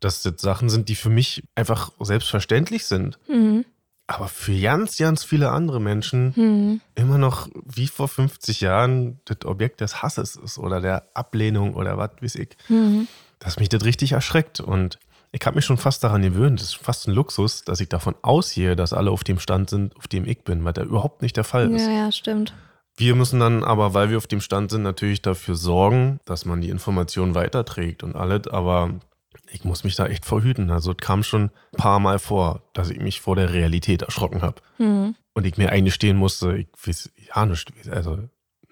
dass 0.00 0.22
das 0.22 0.40
Sachen 0.40 0.68
sind, 0.70 0.88
die 0.88 0.94
für 0.94 1.10
mich 1.10 1.44
einfach 1.54 1.92
selbstverständlich 2.00 2.86
sind. 2.86 3.18
Mhm. 3.28 3.64
Aber 4.06 4.28
für 4.28 4.58
ganz, 4.58 4.96
ganz 4.98 5.24
viele 5.24 5.50
andere 5.50 5.80
Menschen 5.80 6.32
Mhm. 6.36 6.80
immer 6.94 7.18
noch 7.18 7.48
wie 7.64 7.86
vor 7.86 8.08
50 8.08 8.60
Jahren 8.60 9.20
das 9.24 9.44
Objekt 9.44 9.80
des 9.80 10.02
Hasses 10.02 10.36
ist 10.36 10.58
oder 10.58 10.80
der 10.80 11.06
Ablehnung 11.14 11.74
oder 11.74 11.96
was 11.96 12.10
weiß 12.20 12.34
ich. 12.36 12.56
Mhm. 12.68 13.08
Dass 13.38 13.58
mich 13.58 13.68
das 13.68 13.84
richtig 13.84 14.12
erschreckt. 14.12 14.60
Und 14.60 14.98
ich 15.32 15.44
habe 15.46 15.56
mich 15.56 15.64
schon 15.64 15.78
fast 15.78 16.04
daran 16.04 16.22
gewöhnt. 16.22 16.60
Es 16.60 16.68
ist 16.68 16.76
fast 16.76 17.08
ein 17.08 17.14
Luxus, 17.14 17.64
dass 17.64 17.80
ich 17.80 17.88
davon 17.88 18.14
ausgehe, 18.20 18.76
dass 18.76 18.92
alle 18.92 19.10
auf 19.10 19.24
dem 19.24 19.38
Stand 19.38 19.70
sind, 19.70 19.96
auf 19.96 20.06
dem 20.06 20.26
ich 20.26 20.44
bin, 20.44 20.62
weil 20.64 20.74
der 20.74 20.84
überhaupt 20.84 21.22
nicht 21.22 21.36
der 21.36 21.44
Fall 21.44 21.70
ist. 21.72 21.86
Ja, 21.86 21.90
ja, 21.90 22.12
stimmt. 22.12 22.54
Wir 22.96 23.14
müssen 23.14 23.40
dann 23.40 23.64
aber, 23.64 23.94
weil 23.94 24.10
wir 24.10 24.18
auf 24.18 24.26
dem 24.26 24.42
Stand 24.42 24.70
sind, 24.70 24.82
natürlich 24.82 25.22
dafür 25.22 25.54
sorgen, 25.54 26.20
dass 26.26 26.44
man 26.44 26.60
die 26.60 26.68
Information 26.68 27.34
weiterträgt 27.34 28.02
und 28.02 28.14
alles. 28.14 28.46
Aber 28.48 28.90
ich 29.50 29.64
muss 29.64 29.84
mich 29.84 29.96
da 29.96 30.06
echt 30.06 30.26
verhüten. 30.26 30.70
Also 30.70 30.90
es 30.90 30.98
kam 30.98 31.22
schon 31.22 31.44
ein 31.44 31.78
paar 31.78 31.98
Mal 31.98 32.18
vor, 32.18 32.62
dass 32.74 32.90
ich 32.90 33.00
mich 33.00 33.22
vor 33.22 33.34
der 33.34 33.54
Realität 33.54 34.02
erschrocken 34.02 34.42
habe. 34.42 34.56
Mhm. 34.76 35.14
Und 35.32 35.46
ich 35.46 35.56
mir 35.56 35.72
eingestehen 35.72 36.18
musste, 36.18 36.56
ich 36.58 36.68
weiß 36.84 37.10
ja 37.34 37.46
nicht, 37.46 37.88
also 37.88 38.18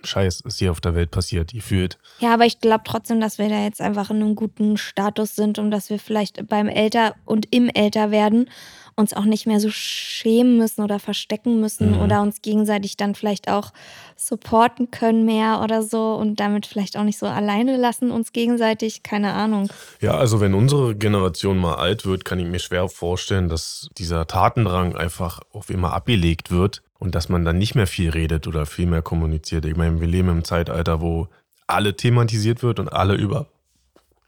Scheiß 0.03 0.41
ist 0.43 0.59
hier 0.59 0.71
auf 0.71 0.81
der 0.81 0.95
Welt 0.95 1.11
passiert, 1.11 1.53
gefühlt. 1.53 1.99
Ja, 2.19 2.33
aber 2.35 2.47
ich 2.47 2.61
glaube 2.61 2.85
trotzdem, 2.85 3.21
dass 3.21 3.39
wir 3.39 3.49
da 3.49 3.63
jetzt 3.63 3.81
einfach 3.81 4.11
in 4.11 4.17
einem 4.17 4.35
guten 4.35 4.77
Status 4.77 5.37
sind 5.37 5.59
und 5.59 5.71
dass 5.71 5.91
wir 5.91 5.99
vielleicht 5.99 6.47
beim 6.49 6.69
Älter 6.69 7.15
und 7.25 7.47
im 7.55 7.69
Älterwerden 7.69 8.49
uns 8.97 9.15
auch 9.15 9.25
nicht 9.25 9.47
mehr 9.47 9.61
so 9.61 9.71
schämen 9.71 10.59
müssen 10.59 10.83
oder 10.83 10.99
verstecken 10.99 11.61
müssen 11.61 11.93
Mhm. 11.93 12.01
oder 12.01 12.23
uns 12.23 12.43
gegenseitig 12.43 12.97
dann 12.97 13.15
vielleicht 13.15 13.49
auch 13.49 13.73
supporten 14.17 14.91
können 14.91 15.25
mehr 15.25 15.61
oder 15.63 15.83
so 15.83 16.15
und 16.15 16.39
damit 16.41 16.67
vielleicht 16.67 16.97
auch 16.99 17.05
nicht 17.05 17.19
so 17.19 17.27
alleine 17.27 17.77
lassen 17.77 18.11
uns 18.11 18.33
gegenseitig, 18.33 19.03
keine 19.03 19.33
Ahnung. 19.33 19.71
Ja, 20.01 20.17
also 20.17 20.41
wenn 20.41 20.55
unsere 20.55 20.95
Generation 20.95 21.57
mal 21.57 21.77
alt 21.77 22.05
wird, 22.05 22.25
kann 22.25 22.39
ich 22.41 22.47
mir 22.47 22.59
schwer 22.59 22.89
vorstellen, 22.89 23.49
dass 23.49 23.89
dieser 23.97 24.27
Tatendrang 24.27 24.97
einfach 24.97 25.41
auf 25.53 25.71
immer 25.71 25.93
abgelegt 25.95 26.51
wird 26.51 26.83
und 27.01 27.15
dass 27.17 27.29
man 27.29 27.45
dann 27.45 27.59
nicht 27.59 27.75
mehr 27.75 27.89
viel 27.89 28.11
redet 28.11 28.47
oder 28.47 28.67
viel 28.67 28.87
mehr 28.87 29.03
kommuniziert. 29.03 29.65
Ich 29.65 29.75
meine, 29.75 30.01
wir 30.01 30.07
leben 30.07 30.29
im 30.29 30.45
Zeitalter, 30.45 31.01
wo 31.01 31.29
alle 31.67 31.97
thematisiert 31.97 32.63
wird 32.63 32.79
und 32.79 32.89
alle 32.93 33.15
über. 33.15 33.49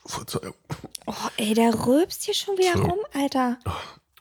Verzeihung. 0.05 0.55
Oh, 1.07 1.13
ey, 1.37 1.55
der 1.55 1.87
rülpst 1.87 2.25
hier 2.25 2.35
schon 2.35 2.57
wieder 2.57 2.77
So. 2.77 2.85
rum, 2.85 2.99
Alter. 3.13 3.59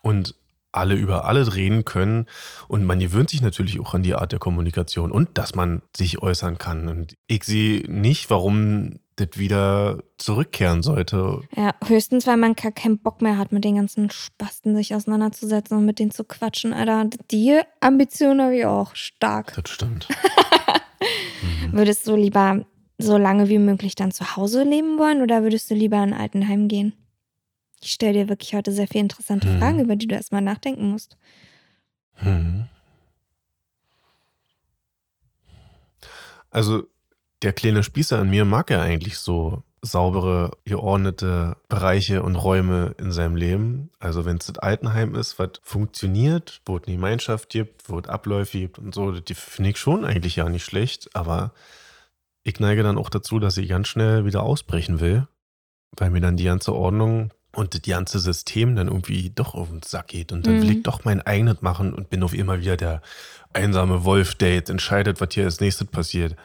Und 0.01 0.35
alle 0.73 0.95
über 0.95 1.25
alle 1.25 1.55
reden 1.55 1.85
können. 1.85 2.27
Und 2.67 2.85
man 2.85 2.99
gewöhnt 2.99 3.29
sich 3.29 3.41
natürlich 3.41 3.79
auch 3.79 3.93
an 3.93 4.03
die 4.03 4.15
Art 4.15 4.31
der 4.31 4.39
Kommunikation 4.39 5.11
und 5.11 5.37
dass 5.37 5.55
man 5.55 5.81
sich 5.95 6.21
äußern 6.21 6.57
kann. 6.57 6.87
Und 6.87 7.15
ich 7.27 7.43
sehe 7.45 7.89
nicht, 7.89 8.29
warum 8.29 8.99
das 9.25 9.37
wieder 9.37 10.03
zurückkehren 10.17 10.83
sollte. 10.83 11.41
Ja, 11.55 11.73
höchstens, 11.85 12.27
weil 12.27 12.37
man 12.37 12.55
gar 12.55 12.71
keinen 12.71 12.99
Bock 12.99 13.21
mehr 13.21 13.37
hat, 13.37 13.51
mit 13.51 13.63
den 13.63 13.75
ganzen 13.75 14.09
Spasten 14.09 14.75
sich 14.75 14.93
auseinanderzusetzen 14.95 15.77
und 15.77 15.85
mit 15.85 15.99
denen 15.99 16.11
zu 16.11 16.23
quatschen. 16.23 16.73
Alter, 16.73 17.09
die 17.31 17.59
Ambition 17.79 18.41
habe 18.41 18.57
ich 18.57 18.65
auch 18.65 18.95
stark. 18.95 19.53
Das 19.55 19.71
stimmt. 19.71 20.07
mhm. 21.69 21.71
Würdest 21.73 22.07
du 22.07 22.15
lieber 22.15 22.65
so 22.97 23.17
lange 23.17 23.49
wie 23.49 23.59
möglich 23.59 23.95
dann 23.95 24.11
zu 24.11 24.35
Hause 24.35 24.63
leben 24.63 24.97
wollen 24.97 25.21
oder 25.21 25.43
würdest 25.43 25.69
du 25.71 25.75
lieber 25.75 25.97
in 25.97 26.13
ein 26.13 26.19
Altenheim 26.19 26.67
gehen? 26.67 26.93
Ich 27.81 27.91
stelle 27.93 28.13
dir 28.13 28.29
wirklich 28.29 28.53
heute 28.53 28.71
sehr 28.71 28.87
viele 28.87 29.03
interessante 29.03 29.47
mhm. 29.47 29.59
Fragen, 29.59 29.79
über 29.79 29.95
die 29.95 30.07
du 30.07 30.15
erstmal 30.15 30.41
nachdenken 30.41 30.91
musst. 30.91 31.17
Mhm. 32.21 32.65
Also, 36.51 36.83
der 37.41 37.53
kleine 37.53 37.83
Spießer 37.83 38.21
in 38.21 38.29
mir 38.29 38.45
mag 38.45 38.69
ja 38.69 38.81
eigentlich 38.81 39.17
so 39.17 39.63
saubere, 39.81 40.51
geordnete 40.63 41.57
Bereiche 41.67 42.21
und 42.21 42.35
Räume 42.35 42.93
in 42.99 43.11
seinem 43.11 43.35
Leben. 43.35 43.89
Also 43.99 44.25
wenn 44.25 44.37
es 44.37 44.45
das 44.45 44.59
Altenheim 44.59 45.15
ist, 45.15 45.39
was 45.39 45.51
funktioniert, 45.63 46.61
wo 46.65 46.77
es 46.77 46.83
eine 46.85 46.95
Gemeinschaft 46.95 47.49
gibt, 47.49 47.89
wo 47.89 47.99
es 47.99 48.07
Abläufe 48.07 48.59
gibt 48.59 48.77
und 48.77 48.93
so, 48.93 49.11
die 49.11 49.33
finde 49.33 49.71
ich 49.71 49.77
schon 49.77 50.05
eigentlich 50.05 50.35
ja 50.35 50.47
nicht 50.49 50.65
schlecht, 50.65 51.15
aber 51.15 51.51
ich 52.43 52.59
neige 52.59 52.83
dann 52.83 52.97
auch 52.97 53.09
dazu, 53.09 53.39
dass 53.39 53.57
ich 53.57 53.69
ganz 53.69 53.87
schnell 53.87 54.25
wieder 54.25 54.43
ausbrechen 54.43 54.99
will, 54.99 55.27
weil 55.97 56.11
mir 56.11 56.21
dann 56.21 56.37
die 56.37 56.43
ganze 56.43 56.73
Ordnung 56.73 57.31
und 57.53 57.73
das 57.73 57.81
ganze 57.81 58.19
System 58.19 58.75
dann 58.75 58.87
irgendwie 58.87 59.29
doch 59.29 59.55
auf 59.55 59.69
den 59.69 59.81
Sack 59.81 60.07
geht. 60.07 60.31
Und 60.31 60.47
dann 60.47 60.57
mhm. 60.57 60.61
will 60.61 60.71
ich 60.71 60.83
doch 60.83 61.03
mein 61.03 61.21
eigenes 61.21 61.61
machen 61.61 61.93
und 61.93 62.09
bin 62.09 62.23
auf 62.23 62.33
immer 62.33 62.59
wieder 62.59 62.77
der 62.77 63.01
einsame 63.53 64.05
Wolf, 64.05 64.35
der 64.35 64.53
jetzt 64.53 64.69
entscheidet, 64.69 65.19
was 65.21 65.33
hier 65.33 65.45
als 65.45 65.59
nächstes 65.59 65.87
passiert. 65.87 66.35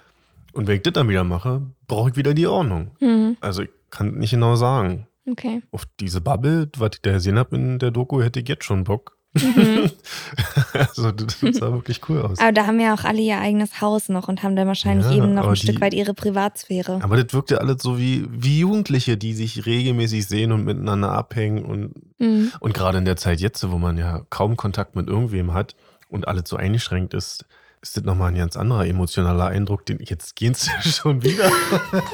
Und 0.57 0.67
wenn 0.67 0.77
ich 0.77 0.83
das 0.83 0.95
dann 0.95 1.09
wieder 1.09 1.23
mache, 1.23 1.61
brauche 1.87 2.11
ich 2.11 2.17
wieder 2.17 2.33
die 2.33 2.47
Ordnung. 2.47 2.91
Mhm. 3.01 3.37
Also 3.41 3.63
ich 3.63 3.69
kann 3.91 4.15
nicht 4.15 4.31
genau 4.31 4.57
sagen. 4.57 5.07
Okay. 5.31 5.63
Auf 5.71 5.85
diese 6.01 6.23
Bubble, 6.23 6.71
was 6.79 6.91
ich 6.95 7.03
da 7.03 7.13
gesehen 7.13 7.39
habe 7.39 7.57
in 7.57 7.79
der 7.79 7.91
Doku, 7.91 8.23
hätte 8.23 8.41
ich 8.41 8.49
jetzt 8.49 8.65
schon 8.65 8.85
Bock. 8.85 9.19
Mhm. 9.35 9.91
also 10.73 11.13
das 11.13 11.39
sah 11.41 11.73
wirklich 11.73 12.01
cool 12.09 12.23
aus. 12.23 12.39
Aber 12.39 12.53
da 12.53 12.67
haben 12.67 12.81
ja 12.81 12.95
auch 12.95 13.05
alle 13.05 13.21
ihr 13.21 13.39
eigenes 13.39 13.83
Haus 13.83 14.09
noch 14.09 14.29
und 14.29 14.43
haben 14.43 14.57
dann 14.57 14.67
wahrscheinlich 14.67 15.07
ja, 15.09 15.17
eben 15.17 15.35
noch 15.35 15.47
ein 15.47 15.55
die, 15.55 15.61
Stück 15.61 15.83
weit 15.83 15.93
ihre 15.93 16.15
Privatsphäre. 16.15 17.01
Aber 17.03 17.23
das 17.23 17.35
wirkt 17.35 17.51
ja 17.51 17.59
alles 17.59 17.83
so 17.83 17.99
wie, 17.99 18.25
wie 18.31 18.61
Jugendliche, 18.61 19.19
die 19.19 19.35
sich 19.35 19.67
regelmäßig 19.67 20.27
sehen 20.27 20.53
und 20.53 20.65
miteinander 20.65 21.13
abhängen. 21.13 21.67
Und, 21.67 21.93
mhm. 22.19 22.51
und 22.61 22.73
gerade 22.73 22.97
in 22.97 23.05
der 23.05 23.17
Zeit 23.17 23.41
jetzt, 23.41 23.71
wo 23.71 23.77
man 23.77 23.99
ja 23.99 24.23
kaum 24.31 24.57
Kontakt 24.57 24.97
mit 24.97 25.07
irgendwem 25.07 25.53
hat 25.53 25.77
und 26.09 26.29
alles 26.29 26.49
so 26.49 26.57
eingeschränkt 26.57 27.13
ist, 27.13 27.45
ist 27.87 27.97
das 27.97 28.05
nochmal 28.05 28.33
ein 28.33 28.37
ganz 28.37 28.57
anderer 28.57 28.87
emotionaler 28.87 29.47
Eindruck, 29.47 29.87
den 29.87 30.01
jetzt 30.03 30.35
gehen 30.35 30.55
sie 30.55 30.71
schon 30.91 31.23
wieder. 31.23 31.51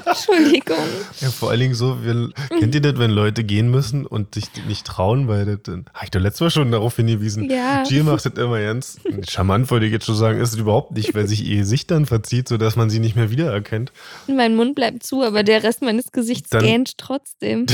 Entschuldigung. 0.05 0.77
Ja, 1.21 1.31
vor 1.31 1.51
allen 1.51 1.61
Dingen 1.61 1.75
so, 1.75 2.05
wenn, 2.05 2.35
kennt 2.59 2.75
ihr 2.75 2.83
das, 2.83 2.99
wenn 2.99 3.11
Leute 3.11 3.43
gehen 3.43 3.71
müssen 3.71 4.05
und 4.07 4.35
sich 4.35 4.45
nicht 4.69 4.87
trauen, 4.87 5.29
weil 5.29 5.47
das, 5.47 5.75
habe 5.75 6.05
ich 6.05 6.11
doch 6.11 6.21
letztes 6.21 6.41
Mal 6.41 6.51
schon 6.51 6.73
darauf 6.73 6.97
hingewiesen. 6.97 7.51
Ja. 7.51 7.85
Jill 7.85 8.05
macht 8.05 8.27
das 8.27 8.35
immer 8.35 8.61
ganz 8.61 9.01
charmant, 9.29 9.71
wollte 9.71 9.87
ich 9.87 9.93
jetzt 9.93 10.05
schon 10.05 10.17
sagen, 10.17 10.41
ist 10.41 10.53
es 10.53 10.59
überhaupt 10.59 10.93
nicht, 10.93 11.15
weil 11.15 11.27
sich 11.27 11.45
ihr 11.45 11.57
Gesicht 11.57 11.91
dann 11.91 12.05
verzieht, 12.05 12.49
sodass 12.49 12.77
man 12.77 12.91
sie 12.91 12.99
nicht 12.99 13.17
mehr 13.17 13.31
wiedererkennt. 13.31 13.93
Mein 14.27 14.55
Mund 14.55 14.75
bleibt 14.75 15.03
zu, 15.03 15.23
aber 15.23 15.43
der 15.43 15.63
Rest 15.63 15.81
meines 15.81 16.13
Gesichts 16.13 16.51
dann, 16.51 16.65
gähnt 16.65 16.99
trotzdem. 16.99 17.67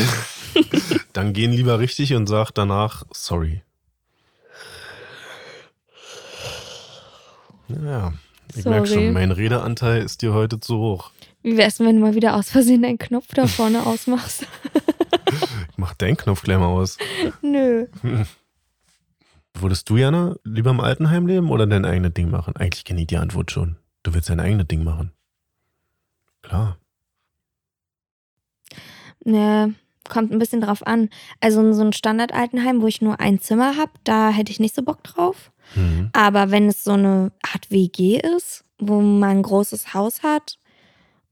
dann 1.12 1.32
gehen 1.32 1.52
lieber 1.52 1.80
richtig 1.80 2.14
und 2.14 2.28
sagt 2.28 2.58
danach, 2.58 3.04
sorry. 3.12 3.62
Ja, 7.68 8.12
ich 8.54 8.64
merke 8.64 8.86
schon, 8.86 9.12
mein 9.12 9.30
Redeanteil 9.30 10.02
ist 10.02 10.22
dir 10.22 10.32
heute 10.32 10.58
zu 10.60 10.78
hoch. 10.78 11.10
Wie 11.42 11.56
wär's, 11.56 11.80
wenn 11.80 11.96
du 11.96 12.02
mal 12.02 12.14
wieder 12.14 12.34
aus 12.34 12.50
Versehen 12.50 12.82
deinen 12.82 12.98
Knopf 12.98 13.28
da 13.34 13.46
vorne 13.46 13.86
ausmachst? 13.86 14.46
ich 14.72 15.38
mach 15.76 15.94
deinen 15.94 16.16
Knopf 16.16 16.42
gleich 16.42 16.58
mal 16.58 16.66
aus. 16.66 16.96
Nö. 17.42 17.86
Würdest 19.54 19.88
du, 19.90 19.96
Jana, 19.96 20.36
lieber 20.44 20.70
im 20.70 20.80
Altenheim 20.80 21.26
leben 21.26 21.50
oder 21.50 21.66
dein 21.66 21.84
eigenes 21.84 22.14
Ding 22.14 22.30
machen? 22.30 22.56
Eigentlich 22.56 22.84
kenne 22.84 23.02
ich 23.02 23.06
die 23.06 23.16
Antwort 23.16 23.50
schon. 23.50 23.76
Du 24.02 24.14
willst 24.14 24.30
dein 24.30 24.40
eigenes 24.40 24.66
Ding 24.68 24.84
machen. 24.84 25.12
Klar. 26.42 26.78
Ne, 29.24 29.74
kommt 30.08 30.32
ein 30.32 30.38
bisschen 30.38 30.60
drauf 30.60 30.86
an. 30.86 31.10
Also 31.40 31.72
so 31.72 31.82
ein 31.82 31.92
Standard-Altenheim, 31.92 32.80
wo 32.80 32.86
ich 32.86 33.02
nur 33.02 33.20
ein 33.20 33.40
Zimmer 33.40 33.76
habe, 33.76 33.92
da 34.04 34.30
hätte 34.30 34.50
ich 34.50 34.60
nicht 34.60 34.74
so 34.74 34.82
Bock 34.82 35.02
drauf. 35.02 35.50
Mhm. 35.74 36.10
Aber 36.12 36.50
wenn 36.50 36.68
es 36.68 36.84
so 36.84 36.92
eine 36.92 37.32
Art 37.42 37.70
WG 37.70 38.18
ist, 38.18 38.64
wo 38.78 39.00
man 39.00 39.38
ein 39.38 39.42
großes 39.42 39.94
Haus 39.94 40.22
hat 40.22 40.58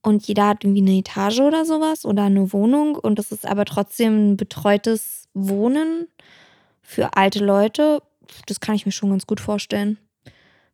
und 0.02 0.26
jeder 0.26 0.48
hat 0.48 0.64
irgendwie 0.64 0.82
eine 0.82 0.98
Etage 0.98 1.40
oder 1.40 1.64
sowas 1.64 2.04
oder 2.04 2.24
eine 2.24 2.52
Wohnung 2.52 2.96
und 2.96 3.18
es 3.18 3.32
ist 3.32 3.46
aber 3.46 3.64
trotzdem 3.64 4.32
ein 4.32 4.36
betreutes 4.36 5.28
Wohnen 5.34 6.08
für 6.82 7.16
alte 7.16 7.44
Leute, 7.44 8.02
das 8.46 8.60
kann 8.60 8.74
ich 8.74 8.86
mir 8.86 8.92
schon 8.92 9.10
ganz 9.10 9.26
gut 9.26 9.40
vorstellen. 9.40 9.98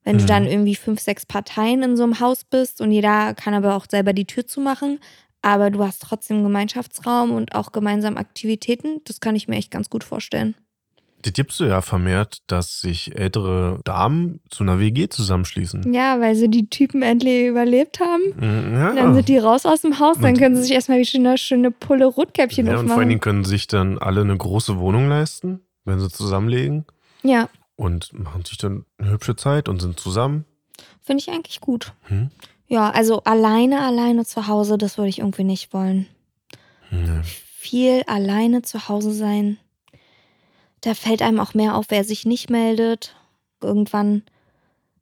Wenn 0.04 0.16
mhm. 0.16 0.20
du 0.20 0.26
dann 0.26 0.46
irgendwie 0.46 0.74
fünf, 0.74 1.00
sechs 1.00 1.26
Parteien 1.26 1.82
in 1.82 1.96
so 1.96 2.02
einem 2.02 2.20
Haus 2.20 2.44
bist 2.44 2.80
und 2.80 2.90
jeder 2.90 3.34
kann 3.34 3.54
aber 3.54 3.76
auch 3.76 3.86
selber 3.88 4.12
die 4.12 4.26
Tür 4.26 4.46
zumachen, 4.46 4.98
aber 5.42 5.70
du 5.70 5.84
hast 5.84 6.02
trotzdem 6.02 6.42
Gemeinschaftsraum 6.42 7.32
und 7.32 7.54
auch 7.54 7.72
gemeinsam 7.72 8.16
Aktivitäten, 8.16 9.00
das 9.04 9.20
kann 9.20 9.36
ich 9.36 9.48
mir 9.48 9.56
echt 9.56 9.70
ganz 9.70 9.90
gut 9.90 10.04
vorstellen. 10.04 10.54
Das 11.22 11.32
gibst 11.32 11.60
du 11.60 11.64
ja 11.64 11.80
vermehrt, 11.82 12.38
dass 12.48 12.80
sich 12.80 13.16
ältere 13.16 13.78
Damen 13.84 14.40
zu 14.50 14.64
einer 14.64 14.80
WG 14.80 15.08
zusammenschließen. 15.08 15.92
Ja, 15.92 16.20
weil 16.20 16.34
sie 16.34 16.48
die 16.48 16.68
Typen 16.68 17.02
endlich 17.02 17.46
überlebt 17.46 18.00
haben. 18.00 18.22
Mm, 18.36 18.74
ja. 18.74 18.94
Dann 18.94 19.14
sind 19.14 19.28
die 19.28 19.38
raus 19.38 19.64
aus 19.64 19.82
dem 19.82 20.00
Haus, 20.00 20.18
dann 20.20 20.36
können 20.36 20.56
sie 20.56 20.62
sich 20.62 20.72
erstmal 20.72 20.98
wie 20.98 21.06
schöne, 21.06 21.38
schöne 21.38 21.70
Pulle 21.70 22.06
Rotkäppchen 22.06 22.66
ja, 22.66 22.72
aufmachen. 22.72 22.86
Und 22.86 22.92
vor 22.92 22.98
allen 22.98 23.08
Dingen 23.08 23.20
können 23.20 23.44
sich 23.44 23.68
dann 23.68 23.98
alle 23.98 24.22
eine 24.22 24.36
große 24.36 24.78
Wohnung 24.78 25.08
leisten, 25.08 25.60
wenn 25.84 26.00
sie 26.00 26.10
zusammenlegen. 26.10 26.84
Ja. 27.22 27.48
Und 27.76 28.12
machen 28.12 28.44
sich 28.44 28.58
dann 28.58 28.84
eine 28.98 29.10
hübsche 29.10 29.36
Zeit 29.36 29.68
und 29.68 29.80
sind 29.80 29.98
zusammen. 29.98 30.44
Finde 31.00 31.22
ich 31.22 31.30
eigentlich 31.30 31.60
gut. 31.60 31.92
Hm? 32.02 32.30
Ja, 32.66 32.90
also 32.90 33.22
alleine, 33.24 33.80
alleine 33.80 34.24
zu 34.24 34.48
Hause, 34.48 34.78
das 34.78 34.98
würde 34.98 35.08
ich 35.08 35.18
irgendwie 35.20 35.44
nicht 35.44 35.72
wollen. 35.72 36.06
Nee. 36.90 37.20
Viel 37.22 38.02
alleine 38.06 38.62
zu 38.62 38.88
Hause 38.88 39.12
sein 39.12 39.58
da 40.82 40.94
fällt 40.94 41.22
einem 41.22 41.40
auch 41.40 41.54
mehr 41.54 41.76
auf, 41.76 41.86
wer 41.88 42.04
sich 42.04 42.26
nicht 42.26 42.50
meldet. 42.50 43.16
Irgendwann 43.60 44.22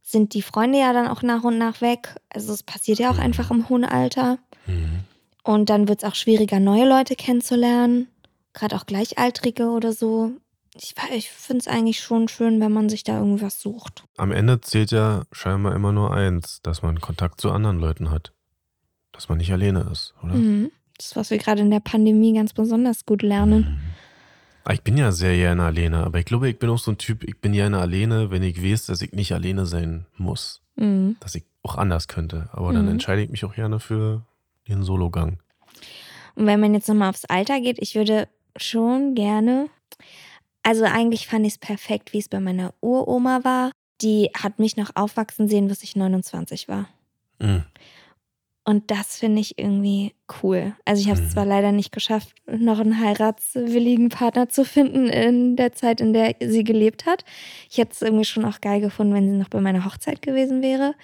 sind 0.03 0.35
die 0.35 0.43
Freunde 0.43 0.79
ja 0.79 0.93
dann 0.93 1.09
auch 1.09 1.23
nach 1.23 1.43
und 1.43 1.59
nach 1.59 1.81
weg. 1.81 2.15
Also 2.29 2.53
es 2.53 2.63
passiert 2.63 2.99
ja 2.99 3.11
auch 3.11 3.17
mhm. 3.17 3.23
einfach 3.23 3.51
im 3.51 3.69
hohen 3.69 3.85
Alter. 3.85 4.39
Mhm. 4.67 5.01
Und 5.43 5.71
dann 5.71 5.89
wird 5.89 6.03
es 6.03 6.09
auch 6.09 6.15
schwieriger, 6.15 6.61
neue 6.61 6.89
Leute 6.89 7.17
kennenzulernen. 7.17 8.09
Gerade 8.53 8.77
auch 8.77 8.87
Gleichaltrige 8.87 9.71
oder 9.71 9.93
so. 9.93 10.33
Ich, 10.75 10.95
ich 11.15 11.31
finde 11.31 11.61
es 11.61 11.69
eigentlich 11.69 12.01
schon 12.01 12.29
schön, 12.29 12.61
wenn 12.61 12.73
man 12.73 12.89
sich 12.89 13.03
da 13.03 13.19
irgendwas 13.19 13.61
sucht. 13.61 14.05
Am 14.17 14.33
Ende 14.33 14.61
zählt 14.61 14.91
ja 14.91 15.25
scheinbar 15.33 15.75
immer 15.75 15.93
nur 15.93 16.13
eins, 16.13 16.61
dass 16.63 16.83
man 16.83 17.01
Kontakt 17.01 17.41
zu 17.41 17.51
anderen 17.51 17.79
Leuten 17.79 18.11
hat. 18.11 18.33
Dass 19.13 19.29
man 19.29 19.39
nicht 19.39 19.53
alleine 19.53 19.89
ist, 19.91 20.15
oder? 20.23 20.35
Mhm. 20.35 20.71
Das 20.97 21.07
ist, 21.07 21.17
was 21.17 21.31
wir 21.31 21.39
gerade 21.39 21.63
in 21.63 21.71
der 21.71 21.81
Pandemie 21.81 22.35
ganz 22.35 22.53
besonders 22.53 23.07
gut 23.07 23.23
lernen. 23.23 23.61
Mhm. 23.61 23.90
Ah, 24.65 24.73
ich 24.73 24.83
bin 24.83 24.97
ja 24.97 25.11
sehr 25.11 25.35
gerne 25.35 25.65
alleine, 25.65 26.05
aber 26.05 26.19
ich 26.19 26.27
glaube, 26.27 26.49
ich 26.49 26.59
bin 26.59 26.69
auch 26.71 26.79
so 26.79 26.91
ein 26.91 26.99
Typ, 26.99 27.25
ich 27.25 27.41
bin 27.41 27.53
gerne 27.53 27.79
alleine, 27.79 28.31
wenn 28.31 28.43
ich 28.43 28.63
weiß, 28.63 28.87
dass 28.87 29.03
ich 29.03 29.13
nicht 29.13 29.33
alleine 29.33 29.67
sein 29.67 30.07
muss. 30.17 30.61
Mhm. 30.77 31.17
Dass 31.21 31.35
ich 31.35 31.45
auch 31.63 31.77
anders 31.77 32.09
könnte. 32.09 32.49
Aber 32.53 32.73
dann 32.73 32.85
mhm. 32.85 32.93
entscheide 32.93 33.23
ich 33.23 33.31
mich 33.31 33.45
auch 33.45 33.55
gerne 33.55 33.81
für 33.81 34.23
den 34.69 34.83
Sologang. 34.83 35.39
Und 36.35 36.47
wenn 36.47 36.61
man 36.61 36.75
jetzt 36.75 36.89
nochmal 36.89 37.11
aufs 37.11 37.25
Alter 37.25 37.61
geht, 37.61 37.79
ich 37.81 37.95
würde 37.95 38.29
schon 38.57 39.15
gerne, 39.15 39.69
also 40.63 40.85
eigentlich 40.85 41.27
fand 41.27 41.47
ich 41.47 41.55
es 41.55 41.59
perfekt, 41.59 42.13
wie 42.13 42.19
es 42.19 42.29
bei 42.29 42.41
meiner 42.41 42.75
Uroma 42.81 43.41
war. 43.45 43.73
Die 44.01 44.31
hat 44.35 44.59
mich 44.59 44.77
noch 44.77 44.91
aufwachsen 44.95 45.49
sehen, 45.49 45.69
bis 45.69 45.83
ich 45.83 45.97
29 45.97 46.69
war. 46.69 46.89
Mhm. 47.39 47.65
Und 48.71 48.89
das 48.93 49.19
finde 49.19 49.41
ich 49.41 49.59
irgendwie 49.59 50.15
cool. 50.45 50.77
Also 50.85 51.03
ich 51.03 51.09
habe 51.09 51.19
es 51.19 51.27
mhm. 51.27 51.31
zwar 51.31 51.45
leider 51.45 51.73
nicht 51.73 51.91
geschafft, 51.91 52.37
noch 52.47 52.79
einen 52.79 53.01
heiratswilligen 53.01 54.11
Partner 54.11 54.49
zu 54.49 54.65
finden 54.65 55.09
in 55.09 55.57
der 55.57 55.73
Zeit, 55.73 56.01
in 56.01 56.13
der 56.13 56.37
sie 56.39 56.63
gelebt 56.63 57.05
hat. 57.05 57.25
Ich 57.69 57.79
hätte 57.79 57.95
es 57.95 58.03
irgendwie 58.03 58.25
schon 58.25 58.45
auch 58.45 58.61
geil 58.61 58.81
gefunden, 58.81 59.13
wenn 59.13 59.29
sie 59.29 59.37
noch 59.37 59.49
bei 59.49 59.61
meiner 59.61 59.85
Hochzeit 59.85 60.23
gewesen 60.23 60.63
wäre. 60.63 60.95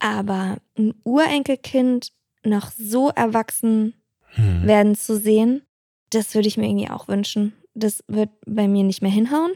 Aber 0.00 0.58
ein 0.76 0.92
Urenkelkind 1.02 2.12
noch 2.44 2.70
so 2.70 3.08
erwachsen 3.08 3.94
mhm. 4.36 4.66
werden 4.66 4.94
zu 4.94 5.16
sehen, 5.16 5.62
das 6.10 6.34
würde 6.34 6.48
ich 6.48 6.58
mir 6.58 6.68
irgendwie 6.68 6.90
auch 6.90 7.08
wünschen. 7.08 7.54
Das 7.72 8.04
wird 8.06 8.28
bei 8.44 8.68
mir 8.68 8.84
nicht 8.84 9.00
mehr 9.00 9.10
hinhauen. 9.10 9.52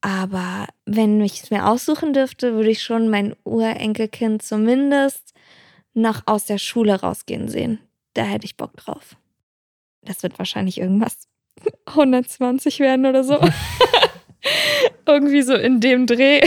Aber 0.00 0.66
wenn 0.86 1.20
ich 1.20 1.42
es 1.42 1.50
mir 1.50 1.66
aussuchen 1.66 2.14
dürfte, 2.14 2.54
würde 2.54 2.70
ich 2.70 2.82
schon 2.82 3.10
mein 3.10 3.36
Urenkelkind 3.44 4.40
zumindest 4.40 5.34
noch 5.94 6.22
aus 6.26 6.44
der 6.44 6.58
Schule 6.58 7.00
rausgehen 7.00 7.48
sehen. 7.48 7.78
Da 8.14 8.22
hätte 8.22 8.44
ich 8.44 8.56
Bock 8.56 8.76
drauf. 8.76 9.16
Das 10.02 10.22
wird 10.22 10.38
wahrscheinlich 10.38 10.78
irgendwas 10.78 11.28
120 11.86 12.80
werden 12.80 13.06
oder 13.06 13.24
so. 13.24 13.38
Irgendwie 15.06 15.42
so 15.42 15.54
in 15.54 15.80
dem 15.80 16.06
Dreh. 16.06 16.40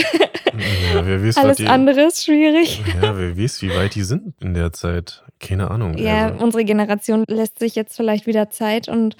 Ja, 0.92 1.06
wer 1.06 1.22
weiß, 1.22 1.36
was 1.36 1.44
Alles 1.44 1.56
die, 1.58 1.66
andere 1.68 2.02
ist 2.02 2.24
schwierig. 2.24 2.82
Ja, 3.02 3.16
wer 3.16 3.36
weiß, 3.36 3.62
wie 3.62 3.70
weit 3.70 3.94
die 3.94 4.02
sind 4.02 4.34
in 4.40 4.54
der 4.54 4.72
Zeit. 4.72 5.24
Keine 5.40 5.70
Ahnung. 5.70 5.96
Ja, 5.98 6.26
Also, 6.28 6.44
unsere 6.44 6.64
Generation 6.64 7.24
lässt 7.28 7.58
sich 7.58 7.74
jetzt 7.74 7.96
vielleicht 7.96 8.26
wieder 8.26 8.50
Zeit 8.50 8.88
und 8.88 9.16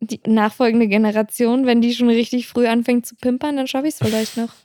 die 0.00 0.20
nachfolgende 0.26 0.88
Generation, 0.88 1.66
wenn 1.66 1.80
die 1.80 1.94
schon 1.94 2.08
richtig 2.08 2.46
früh 2.48 2.66
anfängt 2.66 3.06
zu 3.06 3.16
pimpern, 3.16 3.56
dann 3.56 3.66
schaffe 3.66 3.88
ich 3.88 3.94
es 3.94 4.06
vielleicht 4.06 4.36
noch. 4.36 4.50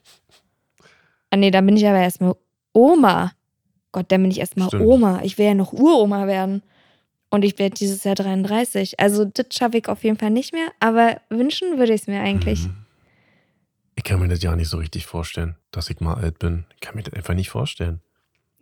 Ah 1.30 1.36
nee, 1.36 1.50
dann 1.50 1.66
bin 1.66 1.76
ich 1.76 1.88
aber 1.88 1.98
erstmal 1.98 2.36
Oma. 2.74 3.32
Gott, 3.94 4.08
dann 4.10 4.22
bin 4.24 4.32
ich 4.32 4.40
erstmal 4.42 4.68
Stimmt. 4.68 4.84
Oma. 4.86 5.22
Ich 5.24 5.38
will 5.38 5.46
ja 5.46 5.54
noch 5.54 5.72
Uroma 5.72 6.28
werden. 6.28 6.62
Und 7.30 7.44
ich 7.46 7.58
werde 7.58 7.76
dieses 7.76 8.04
Jahr 8.04 8.16
33. 8.16 9.00
Also 9.00 9.24
das 9.26 9.46
schaffe 9.54 9.78
ich 9.78 9.88
auf 9.88 10.04
jeden 10.04 10.18
Fall 10.18 10.30
nicht 10.32 10.54
mehr, 10.54 10.68
aber 10.82 11.18
wünschen 11.30 11.78
würde 11.80 11.94
ich 11.94 12.02
es 12.02 12.08
mir 12.08 12.20
eigentlich. 12.20 12.66
Mhm. 12.68 12.76
Ich 13.96 14.04
kann 14.04 14.20
mir 14.20 14.28
das 14.28 14.42
ja 14.44 14.56
nicht 14.56 14.70
so 14.70 14.78
richtig 14.78 15.06
vorstellen, 15.06 15.56
dass 15.72 15.90
ich 15.90 16.00
mal 16.00 16.16
alt 16.16 16.40
bin. 16.40 16.66
Ich 16.76 16.82
kann 16.82 16.96
mir 16.96 17.04
das 17.04 17.14
einfach 17.14 17.34
nicht 17.36 17.50
vorstellen. 17.50 18.02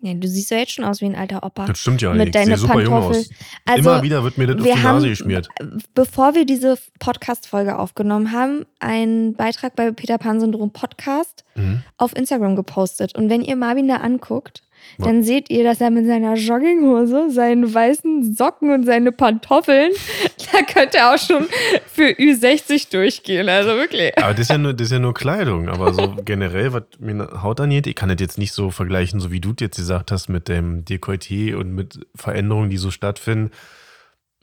Ja, 0.03 0.13
du 0.15 0.27
siehst 0.27 0.49
ja 0.51 0.57
jetzt 0.57 0.71
schon 0.71 0.83
aus 0.83 0.99
wie 0.99 1.05
ein 1.05 1.15
alter 1.15 1.43
Opa. 1.43 1.67
Das 1.67 1.77
stimmt 1.79 2.01
ja 2.01 2.11
Mit. 2.13 2.27
Ich 2.27 2.31
deiner 2.31 2.57
super 2.57 2.81
jung 2.81 2.93
aus. 2.93 3.29
Also, 3.65 3.89
Immer 3.91 4.01
wieder 4.01 4.23
wird 4.23 4.37
mir 4.37 4.47
das 4.47 4.57
auf 4.57 4.63
die 4.63 4.73
haben, 4.73 4.95
Nase 4.95 5.09
geschmiert. 5.09 5.47
bevor 5.93 6.33
wir 6.33 6.45
diese 6.45 6.75
Podcast-Folge 6.99 7.77
aufgenommen 7.77 8.31
haben, 8.31 8.65
einen 8.79 9.35
Beitrag 9.35 9.75
bei 9.75 9.91
Peter 9.91 10.17
Pan-Syndrom 10.17 10.71
Podcast 10.71 11.45
Mhm. 11.55 11.83
auf 11.97 12.15
Instagram 12.15 12.55
gepostet. 12.55 13.15
Und 13.15 13.29
wenn 13.29 13.41
ihr 13.43 13.55
Marvin 13.55 13.87
da 13.87 13.97
anguckt. 13.97 14.63
Dann 14.97 15.23
seht 15.23 15.49
ihr, 15.49 15.63
dass 15.63 15.81
er 15.81 15.89
mit 15.89 16.05
seiner 16.05 16.35
Jogginghose, 16.35 17.31
seinen 17.31 17.73
weißen 17.73 18.35
Socken 18.35 18.71
und 18.71 18.85
seine 18.85 19.11
Pantoffeln, 19.11 19.91
da 20.51 20.61
könnte 20.61 20.97
er 20.97 21.13
auch 21.13 21.17
schon 21.17 21.45
für 21.87 22.09
Ü60 22.09 22.91
durchgehen. 22.91 23.49
Also 23.49 23.71
wirklich. 23.71 24.17
Aber 24.17 24.33
das 24.33 24.41
ist, 24.41 24.49
ja 24.49 24.57
nur, 24.57 24.73
das 24.73 24.87
ist 24.87 24.91
ja 24.91 24.99
nur 24.99 25.13
Kleidung. 25.13 25.69
Aber 25.69 25.93
so 25.93 26.15
generell, 26.23 26.73
was 26.73 26.83
mir 26.99 27.41
Haut 27.41 27.59
angeht, 27.59 27.87
ich 27.87 27.95
kann 27.95 28.09
das 28.09 28.17
jetzt 28.19 28.37
nicht 28.37 28.53
so 28.53 28.71
vergleichen, 28.71 29.19
so 29.19 29.31
wie 29.31 29.41
du 29.41 29.53
jetzt 29.59 29.77
gesagt 29.77 30.11
hast, 30.11 30.29
mit 30.29 30.47
dem 30.47 30.85
Dekolleté 30.85 31.55
und 31.55 31.73
mit 31.73 32.05
Veränderungen, 32.15 32.69
die 32.69 32.77
so 32.77 32.91
stattfinden. 32.91 33.51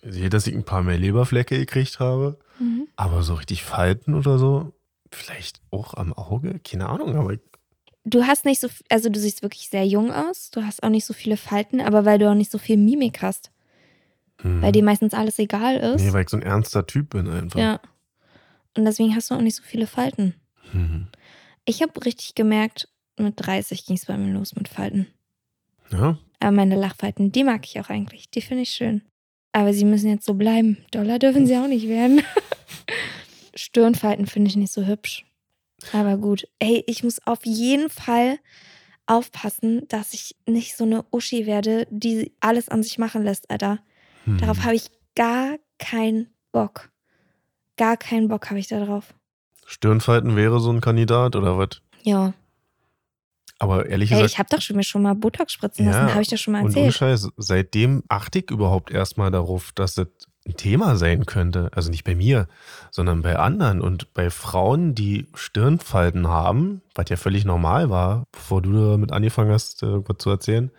Ich 0.02 0.14
sehe, 0.14 0.30
dass 0.30 0.46
ich 0.46 0.54
ein 0.54 0.64
paar 0.64 0.82
mehr 0.82 0.98
Leberflecke 0.98 1.58
gekriegt 1.58 2.00
habe. 2.00 2.38
Mhm. 2.58 2.88
Aber 2.96 3.22
so 3.22 3.34
richtig 3.34 3.62
Falten 3.64 4.14
oder 4.14 4.38
so, 4.38 4.72
vielleicht 5.10 5.60
auch 5.70 5.94
am 5.94 6.12
Auge, 6.12 6.60
keine 6.64 6.88
Ahnung. 6.88 7.16
Aber 7.16 7.32
ich, 7.32 7.40
Du 8.08 8.26
hast 8.26 8.44
nicht 8.44 8.60
so, 8.60 8.68
also 8.88 9.10
du 9.10 9.20
siehst 9.20 9.42
wirklich 9.42 9.68
sehr 9.68 9.86
jung 9.86 10.12
aus. 10.12 10.50
Du 10.50 10.64
hast 10.64 10.82
auch 10.82 10.88
nicht 10.88 11.04
so 11.04 11.12
viele 11.12 11.36
Falten, 11.36 11.80
aber 11.80 12.04
weil 12.04 12.18
du 12.18 12.30
auch 12.30 12.34
nicht 12.34 12.50
so 12.50 12.58
viel 12.58 12.76
Mimik 12.76 13.20
hast, 13.22 13.50
hm. 14.40 14.62
weil 14.62 14.72
dir 14.72 14.82
meistens 14.82 15.14
alles 15.14 15.38
egal 15.38 15.76
ist. 15.76 16.02
Nee, 16.02 16.12
weil 16.12 16.22
ich 16.22 16.30
so 16.30 16.36
ein 16.36 16.42
ernster 16.42 16.86
Typ 16.86 17.10
bin 17.10 17.28
einfach. 17.28 17.58
Ja. 17.58 17.80
Und 18.76 18.84
deswegen 18.84 19.14
hast 19.14 19.30
du 19.30 19.34
auch 19.34 19.40
nicht 19.40 19.56
so 19.56 19.62
viele 19.62 19.86
Falten. 19.86 20.34
Mhm. 20.72 21.08
Ich 21.64 21.82
habe 21.82 22.04
richtig 22.04 22.34
gemerkt, 22.34 22.88
mit 23.18 23.34
30 23.36 23.84
ging 23.84 23.96
es 23.96 24.06
bei 24.06 24.16
mir 24.16 24.32
los 24.32 24.54
mit 24.54 24.68
Falten. 24.68 25.06
Ja, 25.90 26.18
Aber 26.40 26.52
meine 26.52 26.76
Lachfalten, 26.76 27.32
die 27.32 27.44
mag 27.44 27.64
ich 27.64 27.80
auch 27.80 27.88
eigentlich. 27.88 28.30
Die 28.30 28.40
finde 28.40 28.62
ich 28.62 28.70
schön. 28.70 29.02
Aber 29.52 29.72
sie 29.72 29.84
müssen 29.84 30.10
jetzt 30.10 30.26
so 30.26 30.34
bleiben. 30.34 30.78
Doller 30.92 31.18
dürfen 31.18 31.46
sie 31.46 31.56
auch 31.56 31.66
nicht 31.66 31.88
werden. 31.88 32.22
Stirnfalten 33.54 34.26
finde 34.26 34.48
ich 34.48 34.56
nicht 34.56 34.72
so 34.72 34.86
hübsch. 34.86 35.24
Aber 35.92 36.16
gut. 36.16 36.44
Ey, 36.58 36.84
ich 36.86 37.04
muss 37.04 37.24
auf 37.26 37.44
jeden 37.44 37.90
Fall 37.90 38.38
aufpassen, 39.06 39.86
dass 39.88 40.12
ich 40.12 40.36
nicht 40.46 40.76
so 40.76 40.84
eine 40.84 41.04
Uschi 41.10 41.46
werde, 41.46 41.86
die 41.90 42.32
alles 42.40 42.68
an 42.68 42.82
sich 42.82 42.98
machen 42.98 43.24
lässt, 43.24 43.50
Alter. 43.50 43.78
Mhm. 44.26 44.38
Darauf 44.38 44.62
habe 44.64 44.74
ich 44.74 44.90
gar 45.14 45.56
keinen 45.78 46.28
Bock. 46.52 46.90
Gar 47.76 47.96
keinen 47.96 48.28
Bock 48.28 48.50
habe 48.50 48.58
ich 48.58 48.68
da 48.68 48.84
drauf. 48.84 49.14
Stirnfalten 49.66 50.36
wäre 50.36 50.60
so 50.60 50.70
ein 50.72 50.80
Kandidat 50.80 51.36
oder 51.36 51.58
was? 51.58 51.80
Ja. 52.02 52.34
Aber 53.58 53.86
ehrlich 53.86 54.10
Ey, 54.10 54.16
gesagt, 54.16 54.32
ich 54.32 54.38
habe 54.38 54.48
doch 54.50 54.62
schon 54.62 54.76
mir 54.76 54.84
schon 54.84 55.02
mal 55.02 55.14
Botox 55.14 55.52
spritzen 55.52 55.84
Ja, 55.84 55.90
lassen, 55.92 56.12
habe 56.12 56.22
ich 56.22 56.28
doch 56.28 56.36
schon 56.38 56.52
mal 56.52 56.62
und 56.62 56.68
erzählt. 56.68 56.94
Scheiß, 56.94 57.28
seitdem 57.36 58.02
achte 58.08 58.38
ich 58.40 58.50
überhaupt 58.50 58.90
erstmal 58.90 59.30
darauf, 59.30 59.72
dass 59.72 59.94
das 59.94 60.08
ein 60.48 60.56
Thema 60.56 60.96
sein 60.96 61.26
könnte. 61.26 61.70
Also 61.74 61.90
nicht 61.90 62.04
bei 62.04 62.14
mir, 62.14 62.48
sondern 62.90 63.22
bei 63.22 63.36
anderen. 63.36 63.80
Und 63.80 64.12
bei 64.14 64.30
Frauen, 64.30 64.94
die 64.94 65.26
Stirnfalten 65.34 66.28
haben, 66.28 66.82
was 66.94 67.08
ja 67.10 67.16
völlig 67.16 67.44
normal 67.44 67.90
war, 67.90 68.24
bevor 68.32 68.62
du 68.62 68.72
damit 68.72 69.12
angefangen 69.12 69.52
hast, 69.52 69.82
äh, 69.82 70.08
was 70.08 70.16
zu 70.18 70.30
erzählen, 70.30 70.70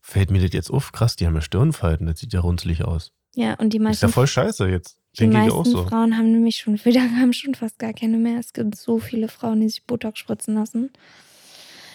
fällt 0.00 0.30
mir 0.30 0.40
das 0.42 0.52
jetzt 0.52 0.70
auf. 0.70 0.92
Krass, 0.92 1.16
die 1.16 1.26
haben 1.26 1.34
ja 1.34 1.40
Stirnfalten. 1.40 2.06
Das 2.06 2.18
sieht 2.18 2.32
ja 2.32 2.40
runzlig 2.40 2.84
aus. 2.84 3.12
Ja, 3.34 3.54
und 3.54 3.72
die 3.72 3.78
Ist 3.78 3.82
meisten 3.82 4.06
ja 4.06 4.12
voll 4.12 4.26
scheiße 4.26 4.68
jetzt. 4.68 4.98
Die 5.18 5.26
meisten 5.28 5.52
auch 5.52 5.64
so. 5.66 5.84
Frauen 5.86 6.16
haben 6.16 6.32
nämlich 6.32 6.56
schon, 6.56 6.78
wir 6.82 7.02
haben 7.20 7.32
schon 7.32 7.54
fast 7.54 7.78
gar 7.78 7.92
keine 7.92 8.16
mehr. 8.16 8.38
Es 8.40 8.52
gibt 8.52 8.74
so 8.76 8.98
viele 8.98 9.28
Frauen, 9.28 9.60
die 9.60 9.68
sich 9.68 9.84
Botox 9.86 10.18
spritzen 10.18 10.54
lassen. 10.54 10.90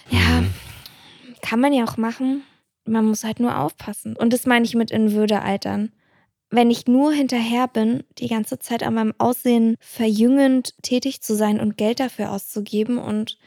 Ja, 0.10 0.42
Mhm. 0.42 0.54
kann 1.42 1.60
man 1.60 1.74
ja 1.74 1.84
auch 1.86 1.98
machen. 1.98 2.44
Man 2.86 3.06
muss 3.06 3.24
halt 3.24 3.40
nur 3.40 3.58
aufpassen. 3.58 4.16
Und 4.16 4.34
das 4.34 4.46
meine 4.46 4.66
ich 4.66 4.74
mit 4.74 4.90
in 4.92 5.12
Würde 5.12 5.42
altern. 5.42 5.92
Wenn 6.52 6.72
ich 6.72 6.88
nur 6.88 7.12
hinterher 7.12 7.68
bin, 7.68 8.04
die 8.18 8.28
ganze 8.28 8.58
Zeit 8.58 8.82
an 8.82 8.96
meinem 8.96 9.14
Aussehen 9.20 9.76
verjüngend 9.80 10.74
tätig 10.82 11.22
zu 11.22 11.36
sein 11.36 11.60
und 11.60 11.78
Geld 11.78 12.00
dafür 12.00 12.32
auszugeben 12.32 12.98
und 12.98 13.38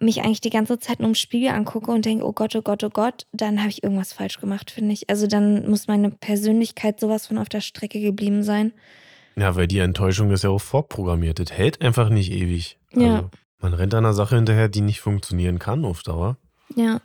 mich 0.00 0.22
eigentlich 0.22 0.40
die 0.40 0.50
ganze 0.50 0.80
Zeit 0.80 0.98
nur 0.98 1.10
im 1.10 1.14
Spiegel 1.14 1.50
angucke 1.50 1.92
und 1.92 2.04
denke, 2.04 2.26
oh 2.26 2.32
Gott, 2.32 2.56
oh 2.56 2.62
Gott, 2.62 2.82
oh 2.82 2.90
Gott, 2.90 3.26
dann 3.32 3.60
habe 3.60 3.70
ich 3.70 3.84
irgendwas 3.84 4.12
falsch 4.12 4.40
gemacht, 4.40 4.72
finde 4.72 4.92
ich. 4.92 5.08
Also 5.08 5.28
dann 5.28 5.70
muss 5.70 5.86
meine 5.86 6.10
Persönlichkeit 6.10 6.98
sowas 6.98 7.28
von 7.28 7.38
auf 7.38 7.48
der 7.48 7.60
Strecke 7.60 8.00
geblieben 8.00 8.42
sein. 8.42 8.72
Ja, 9.36 9.54
weil 9.54 9.68
die 9.68 9.78
Enttäuschung 9.78 10.30
ist 10.30 10.44
ja 10.44 10.50
auch 10.50 10.60
vorprogrammiert. 10.60 11.38
Das 11.38 11.52
hält 11.52 11.80
einfach 11.80 12.08
nicht 12.08 12.32
ewig. 12.32 12.78
Ja. 12.92 13.16
Also, 13.16 13.30
man 13.60 13.74
rennt 13.74 13.94
einer 13.94 14.12
Sache 14.12 14.34
hinterher, 14.36 14.68
die 14.68 14.80
nicht 14.80 15.00
funktionieren 15.00 15.58
kann 15.58 15.84
auf 15.84 16.02
Dauer. 16.02 16.36
Ja. 16.74 17.00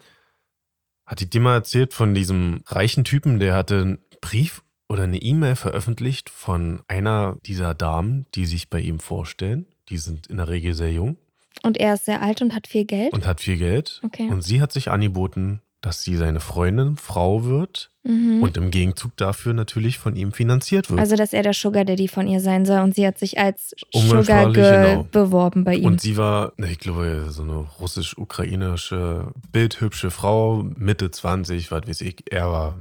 Hat 1.05 1.19
die 1.19 1.29
dir 1.29 1.39
mal 1.39 1.53
erzählt 1.53 1.93
von 1.93 2.13
diesem 2.13 2.63
reichen 2.65 3.03
Typen, 3.03 3.39
der 3.39 3.53
hatte 3.53 3.81
einen 3.81 3.99
Brief 4.19 4.63
oder 4.89 5.03
eine 5.03 5.17
E-Mail 5.17 5.55
veröffentlicht 5.55 6.29
von 6.29 6.81
einer 6.87 7.37
dieser 7.45 7.73
Damen, 7.73 8.25
die 8.35 8.45
sich 8.45 8.69
bei 8.69 8.79
ihm 8.79 8.99
vorstellen. 8.99 9.65
Die 9.89 9.97
sind 9.97 10.27
in 10.27 10.37
der 10.37 10.47
Regel 10.49 10.73
sehr 10.73 10.91
jung 10.91 11.17
Und 11.63 11.77
er 11.77 11.93
ist 11.95 12.05
sehr 12.05 12.21
alt 12.21 12.41
und 12.41 12.53
hat 12.53 12.67
viel 12.67 12.85
Geld. 12.85 13.13
und 13.13 13.25
hat 13.25 13.41
viel 13.41 13.57
Geld. 13.57 14.01
Okay. 14.05 14.27
Und 14.29 14.41
sie 14.43 14.61
hat 14.61 14.71
sich 14.71 14.89
angeboten, 14.89 15.61
dass 15.81 16.03
sie 16.03 16.15
seine 16.15 16.39
Freundin, 16.39 16.97
Frau 16.97 17.43
wird 17.45 17.91
Mhm. 18.03 18.41
und 18.41 18.55
im 18.55 18.71
Gegenzug 18.71 19.15
dafür 19.17 19.53
natürlich 19.53 19.97
von 19.99 20.15
ihm 20.15 20.31
finanziert 20.31 20.89
wird. 20.89 20.99
Also, 20.99 21.15
dass 21.17 21.33
er 21.33 21.43
der 21.43 21.53
Sugar 21.53 21.83
Daddy 21.83 22.07
von 22.07 22.25
ihr 22.27 22.39
sein 22.39 22.65
soll 22.65 22.79
und 22.79 22.95
sie 22.95 23.05
hat 23.05 23.17
sich 23.19 23.37
als 23.37 23.75
Sugar 23.93 24.51
Girl 24.53 24.87
genau. 24.91 25.03
beworben 25.11 25.65
bei 25.65 25.75
ihm. 25.75 25.85
Und 25.85 25.99
sie 26.01 26.15
war, 26.15 26.53
ich 26.57 26.79
glaube, 26.79 27.25
so 27.29 27.43
eine 27.43 27.65
russisch-ukrainische, 27.81 29.31
bildhübsche 29.51 30.11
Frau, 30.11 30.63
Mitte 30.77 31.11
20, 31.11 31.71
was 31.71 31.87
weiß 31.87 32.01
ich. 32.01 32.23
Er 32.31 32.49
war 32.49 32.75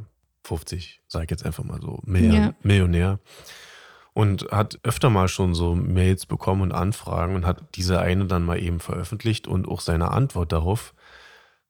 50, 0.47 1.03
sag 1.09 1.25
ich 1.25 1.31
jetzt 1.31 1.45
einfach 1.45 1.65
mal 1.65 1.81
so, 1.81 2.01
Million, 2.05 2.35
Ja. 2.35 2.55
Millionär. 2.63 3.19
Und 4.13 4.51
hat 4.51 4.79
öfter 4.83 5.11
mal 5.11 5.29
schon 5.29 5.55
so 5.55 5.75
Mails 5.75 6.25
bekommen 6.25 6.63
und 6.63 6.73
Anfragen 6.73 7.35
und 7.35 7.45
hat 7.45 7.63
diese 7.75 8.01
eine 8.01 8.25
dann 8.25 8.45
mal 8.45 8.59
eben 8.63 8.81
veröffentlicht 8.81 9.47
und 9.47 9.69
auch 9.69 9.81
seine 9.81 10.11
Antwort 10.13 10.53
darauf. 10.53 10.95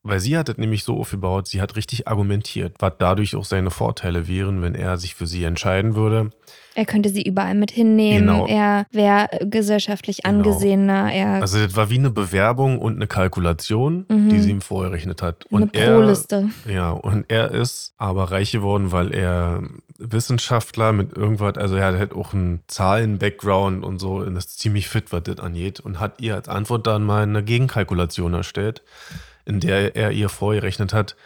Weil 0.09 0.21
sie 0.21 0.37
hat 0.39 0.49
es 0.49 0.57
nämlich 0.57 0.85
so 0.85 0.99
aufgebaut, 1.01 1.49
sie 1.49 1.61
hat 1.61 1.75
richtig 1.77 2.07
argumentiert, 2.07 2.75
was 2.79 2.93
dadurch 2.99 3.35
auch 3.37 3.45
seine 3.45 3.71
Vorteile 3.71 4.29
wären, 4.29 4.63
wenn 4.63 4.75
er 4.75 4.99
sich 4.99 5.15
für 5.15 5.27
sie 5.27 5.45
entscheiden 5.45 5.95
würde. 5.97 6.31
er 6.79 6.85
könnte 6.85 7.09
sie 7.09 7.23
überall 7.23 7.55
mit 7.55 7.71
hinnehmen. 7.71 8.27
Genau. 8.27 8.47
Er 8.47 8.85
wäre 8.93 9.29
gesellschaftlich 9.47 10.19
Genau. 10.23 10.37
angesehener. 10.41 11.11
Er 11.11 11.41
Also 11.41 11.59
das 11.59 11.75
war 11.75 11.89
wie 11.89 11.97
eine 11.99 12.11
Bewerbung 12.11 12.79
und 12.79 12.97
eine 12.97 13.07
Kalkulation, 13.07 14.05
Mhm. 14.11 14.29
die 14.29 14.41
sie 14.41 14.51
ihm 14.51 14.61
vorgerechnet 14.61 15.23
hat. 15.23 15.47
eine 15.51 15.63
Und 15.63 15.75
er, 15.75 15.95
Pro-Liste. 15.95 16.51
ja, 16.71 16.91
und 16.91 17.25
er 17.29 17.51
ist 17.51 17.95
aber 17.97 18.31
reich 18.31 18.53
geworden, 18.53 18.93
weil 18.93 19.15
er 19.15 19.63
Wissenschaftler 19.99 20.93
mit 20.93 21.17
irgendwas, 21.17 21.57
also 21.57 21.77
er 21.77 21.87
hat 21.87 21.97
halt 21.99 22.13
auch 22.15 22.35
einen 22.35 22.61
Zahlen-Background 22.67 23.83
und 23.85 23.99
so 23.99 24.17
und 24.17 24.37
ist 24.37 24.59
ziemlich 24.59 24.89
fit, 24.89 25.13
was 25.13 25.23
das 25.25 25.39
angeht 25.41 25.81
und 25.81 25.99
hat 25.99 26.21
ihr 26.21 26.35
als 26.35 26.49
Antwort 26.49 26.87
dann 26.87 27.05
mal 27.05 27.23
eine 27.23 27.43
Gegenkalkulation 27.43 28.35
erstellt, 28.35 28.83
in 29.47 29.61
der 29.61 29.97
er 29.97 30.11
ihr 30.13 30.29
vorgerechnet 30.29 30.93
hat, 30.93 31.17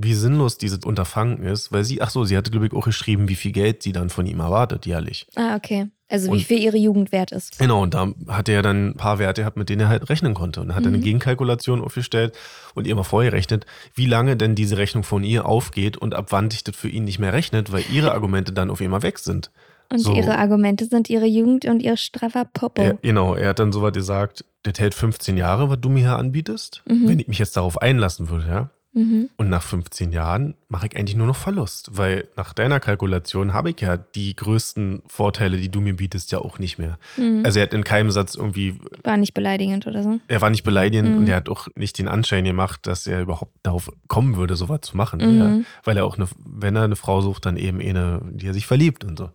wie 0.00 0.14
sinnlos 0.14 0.58
dieses 0.58 0.84
Unterfangen 0.84 1.42
ist, 1.42 1.72
weil 1.72 1.82
sie, 1.84 2.00
ach 2.02 2.10
so, 2.10 2.24
sie 2.24 2.36
hatte 2.36 2.50
glaube 2.52 2.66
ich 2.66 2.72
auch 2.72 2.84
geschrieben, 2.84 3.28
wie 3.28 3.34
viel 3.34 3.50
Geld 3.52 3.82
sie 3.82 3.92
dann 3.92 4.10
von 4.10 4.26
ihm 4.26 4.38
erwartet 4.38 4.86
jährlich. 4.86 5.26
Ah, 5.34 5.56
okay. 5.56 5.88
Also, 6.10 6.28
wie 6.28 6.36
Und- 6.36 6.42
viel 6.44 6.58
ihre 6.60 6.76
Jugend 6.78 7.12
wert 7.12 7.32
ist. 7.32 7.58
Genau, 7.58 7.82
und 7.82 7.92
da 7.94 8.12
hat 8.28 8.48
er 8.48 8.54
ja 8.56 8.62
dann 8.62 8.90
ein 8.90 8.94
paar 8.94 9.18
Werte 9.18 9.42
gehabt, 9.42 9.56
mit 9.58 9.68
denen 9.68 9.82
er 9.82 9.88
halt 9.88 10.08
rechnen 10.08 10.34
konnte. 10.34 10.60
Und 10.60 10.68
dann 10.68 10.76
hat 10.76 10.84
er 10.84 10.88
eine 10.88 10.98
Mhm. 10.98 11.02
Gegenkalkulation 11.02 11.82
aufgestellt 11.82 12.34
und 12.74 12.86
ihr 12.86 12.94
mal 12.94 13.02
vorgerechnet, 13.02 13.66
wie 13.94 14.06
lange 14.06 14.36
denn 14.36 14.54
diese 14.54 14.78
Rechnung 14.78 15.02
von 15.02 15.22
ihr 15.24 15.44
aufgeht 15.46 15.96
und 15.98 16.14
ab 16.14 16.26
wann 16.30 16.50
sich 16.50 16.64
das 16.64 16.76
für 16.76 16.88
ihn 16.88 17.04
nicht 17.04 17.18
mehr 17.18 17.32
rechnet, 17.32 17.72
weil 17.72 17.82
ihre 17.92 18.12
Argumente 18.12 18.52
dann 18.52 18.70
auf 18.70 18.80
einmal 18.80 19.02
weg 19.02 19.18
sind. 19.18 19.50
Und 19.90 19.98
So. 20.00 20.14
ihre 20.14 20.36
Argumente 20.38 20.84
sind 20.84 21.08
ihre 21.08 21.26
Jugend 21.26 21.64
und 21.64 21.80
ihr 21.82 21.96
straffer 21.96 22.44
Popo. 22.44 22.82
Er, 22.82 22.94
genau, 23.00 23.34
er 23.34 23.50
hat 23.50 23.58
dann 23.58 23.72
so 23.72 23.80
was 23.82 23.92
gesagt, 23.92 24.44
das 24.62 24.78
hält 24.78 24.94
15 24.94 25.36
Jahre, 25.36 25.70
was 25.70 25.80
du 25.80 25.88
mir 25.88 26.00
hier 26.00 26.16
anbietest, 26.18 26.82
Mhm. 26.86 27.08
wenn 27.08 27.18
ich 27.20 27.28
mich 27.28 27.38
jetzt 27.38 27.56
darauf 27.56 27.80
einlassen 27.80 28.28
würde, 28.28 28.46
ja. 28.48 28.70
Mhm. 28.94 29.28
Und 29.36 29.48
nach 29.50 29.62
15 29.62 30.12
Jahren 30.12 30.54
mache 30.68 30.86
ich 30.88 30.96
eigentlich 30.96 31.14
nur 31.16 31.26
noch 31.26 31.36
Verlust, 31.36 31.90
weil 31.92 32.26
nach 32.36 32.52
deiner 32.54 32.80
Kalkulation 32.80 33.52
habe 33.52 33.70
ich 33.70 33.80
ja 33.80 33.96
die 33.98 34.34
größten 34.34 35.02
Vorteile, 35.06 35.58
die 35.58 35.68
du 35.70 35.80
mir 35.80 35.94
bietest, 35.94 36.32
ja 36.32 36.38
auch 36.38 36.58
nicht 36.58 36.78
mehr. 36.78 36.98
Mhm. 37.16 37.42
Also 37.44 37.58
er 37.60 37.64
hat 37.64 37.74
in 37.74 37.84
keinem 37.84 38.10
Satz 38.10 38.34
irgendwie, 38.34 38.78
War 39.04 39.16
nicht 39.18 39.34
beleidigend 39.34 39.86
oder 39.86 40.02
so. 40.02 40.18
er 40.26 40.40
war 40.40 40.48
nicht 40.50 40.64
beleidigend 40.64 41.10
Mhm. 41.12 41.18
und 41.18 41.28
er 41.28 41.36
hat 41.36 41.48
auch 41.50 41.68
nicht 41.76 41.98
den 41.98 42.08
Anschein 42.08 42.44
gemacht, 42.44 42.86
dass 42.86 43.06
er 43.06 43.20
überhaupt 43.20 43.52
darauf 43.62 43.90
kommen 44.08 44.36
würde, 44.36 44.56
sowas 44.56 44.80
zu 44.82 44.96
machen. 44.96 45.20
Mhm. 45.20 45.38
Ja, 45.38 45.58
weil 45.84 45.96
er 45.98 46.04
auch, 46.06 46.16
eine, 46.16 46.26
wenn 46.44 46.74
er 46.74 46.82
eine 46.82 46.96
Frau 46.96 47.20
sucht, 47.20 47.44
dann 47.46 47.56
eben 47.58 47.80
eine, 47.80 48.20
die 48.32 48.46
er 48.48 48.54
sich 48.54 48.66
verliebt 48.66 49.04
und 49.04 49.18
so. 49.18 49.30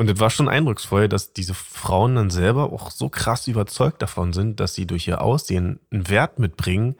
Und 0.00 0.06
das 0.08 0.18
war 0.18 0.30
schon 0.30 0.48
eindrucksvoll, 0.48 1.10
dass 1.10 1.34
diese 1.34 1.52
Frauen 1.52 2.14
dann 2.14 2.30
selber 2.30 2.72
auch 2.72 2.90
so 2.90 3.10
krass 3.10 3.48
überzeugt 3.48 4.00
davon 4.00 4.32
sind, 4.32 4.58
dass 4.58 4.72
sie 4.72 4.86
durch 4.86 5.06
ihr 5.06 5.20
Aussehen 5.20 5.78
einen 5.90 6.08
Wert 6.08 6.38
mitbringen, 6.38 6.96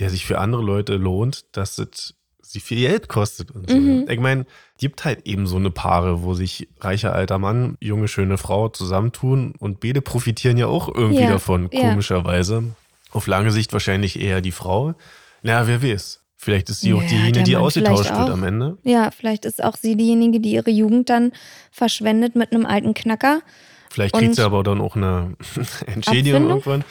der 0.00 0.10
sich 0.10 0.26
für 0.26 0.40
andere 0.40 0.60
Leute 0.60 0.96
lohnt, 0.96 1.44
dass 1.56 1.78
es 1.78 2.16
sie 2.40 2.58
viel 2.58 2.80
Geld 2.80 3.06
kostet. 3.06 3.52
Und 3.52 3.70
so. 3.70 3.76
Mhm. 3.76 4.06
Ich 4.08 4.18
meine, 4.18 4.44
gibt 4.76 5.04
halt 5.04 5.24
eben 5.24 5.46
so 5.46 5.54
eine 5.54 5.70
Paare, 5.70 6.24
wo 6.24 6.34
sich 6.34 6.66
reicher 6.80 7.12
alter 7.14 7.38
Mann, 7.38 7.76
junge, 7.78 8.08
schöne 8.08 8.38
Frau 8.38 8.68
zusammentun 8.70 9.54
und 9.60 9.78
beide 9.78 10.02
profitieren 10.02 10.56
ja 10.56 10.66
auch 10.66 10.92
irgendwie 10.92 11.22
Ja, 11.22 11.30
davon, 11.30 11.68
ja. 11.70 11.90
komischerweise. 11.90 12.74
Auf 13.12 13.28
lange 13.28 13.52
Sicht 13.52 13.72
wahrscheinlich 13.72 14.18
eher 14.18 14.40
die 14.40 14.50
Frau. 14.50 14.94
Na, 15.42 15.68
wer 15.68 15.80
weiß. 15.80 16.21
Vielleicht 16.42 16.70
ist 16.70 16.80
sie 16.80 16.92
auch 16.92 17.00
Ja, 17.02 17.06
diejenige, 17.08 17.44
die 17.44 17.56
ausgetauscht 17.56 18.10
wird 18.10 18.28
am 18.28 18.42
Ende. 18.42 18.76
Ja, 18.82 19.12
vielleicht 19.12 19.44
ist 19.44 19.62
auch 19.62 19.76
sie 19.76 19.94
diejenige, 19.94 20.40
die 20.40 20.54
ihre 20.54 20.70
Jugend 20.70 21.08
dann 21.08 21.30
verschwendet 21.70 22.34
mit 22.34 22.50
einem 22.50 22.66
alten 22.66 22.94
Knacker. 22.94 23.42
Vielleicht 23.90 24.12
kriegt 24.12 24.34
sie 24.34 24.44
aber 24.44 24.64
dann 24.64 24.80
auch 24.80 24.96
eine 24.96 25.36
Entschädigung 25.86 26.50
Abfindung? 26.50 26.58
irgendwann. 26.58 26.84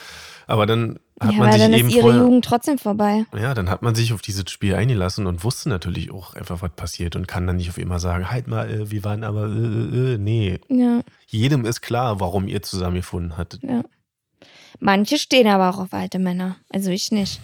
Aber 0.46 0.64
dann 0.64 0.98
hat 1.20 1.32
ja, 1.32 1.38
man 1.38 1.52
sich 1.52 1.60
dann 1.60 1.72
eben 1.74 1.88
ist 1.88 1.94
ihre 1.94 2.02
vorher, 2.02 2.22
Jugend 2.22 2.44
trotzdem 2.46 2.78
vorbei. 2.78 3.26
ja, 3.38 3.52
dann 3.52 3.68
hat 3.68 3.82
man 3.82 3.94
sich 3.94 4.14
auf 4.14 4.22
dieses 4.22 4.50
Spiel 4.50 4.74
eingelassen 4.74 5.26
und 5.26 5.44
wusste 5.44 5.68
natürlich 5.68 6.10
auch 6.10 6.32
einfach, 6.32 6.62
was 6.62 6.70
passiert 6.70 7.14
und 7.14 7.28
kann 7.28 7.46
dann 7.46 7.56
nicht 7.56 7.68
auf 7.68 7.76
immer 7.76 7.98
sagen, 7.98 8.30
halt 8.30 8.48
mal, 8.48 8.70
äh, 8.70 8.90
wir 8.90 9.04
waren 9.04 9.22
aber, 9.22 9.48
äh, 9.48 9.50
äh, 9.50 10.14
äh. 10.14 10.18
nee. 10.18 10.60
Ja, 10.70 11.02
Jedem 11.26 11.66
ist 11.66 11.82
klar, 11.82 12.20
warum 12.20 12.48
ihr 12.48 12.62
zusammengefunden 12.62 13.36
hattet. 13.36 13.62
ja. 13.62 13.82
Manche 14.80 15.18
stehen 15.18 15.46
aber 15.46 15.68
auch 15.68 15.78
auf 15.78 15.92
alte 15.92 16.18
Männer. 16.18 16.56
Also 16.70 16.90
ich 16.90 17.12
nicht. 17.12 17.38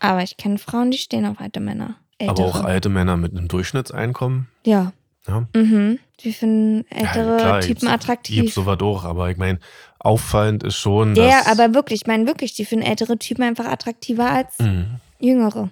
Aber 0.00 0.22
ich 0.22 0.36
kenne 0.36 0.58
Frauen, 0.58 0.90
die 0.90 0.98
stehen 0.98 1.24
auf 1.26 1.40
alte 1.40 1.60
Männer. 1.60 1.96
Ältere. 2.18 2.48
Aber 2.48 2.58
auch 2.60 2.64
alte 2.64 2.88
Männer 2.88 3.16
mit 3.16 3.32
einem 3.36 3.48
Durchschnittseinkommen, 3.48 4.48
Ja. 4.66 4.92
ja. 5.26 5.46
Mhm. 5.54 5.98
Die 6.20 6.32
finden 6.34 6.84
ältere 6.90 7.36
klar, 7.38 7.60
Typen 7.60 7.80
gibt's- 7.80 7.86
attraktiv. 7.94 8.36
Gibt's 8.42 8.54
sowas 8.54 8.78
auch, 8.80 9.04
aber 9.04 9.30
ich 9.30 9.38
meine, 9.38 9.58
auffallend 9.98 10.62
ist 10.64 10.76
schon, 10.76 11.14
dass... 11.14 11.46
aber 11.46 11.72
wirklich, 11.74 12.02
ich 12.02 12.06
meine 12.06 12.26
wirklich, 12.26 12.52
die 12.54 12.64
finden 12.66 12.84
ältere 12.84 13.18
Typen 13.18 13.42
einfach 13.42 13.64
attraktiver 13.66 14.30
als 14.30 14.58
Mhm. 14.58 15.00
jüngere. 15.18 15.70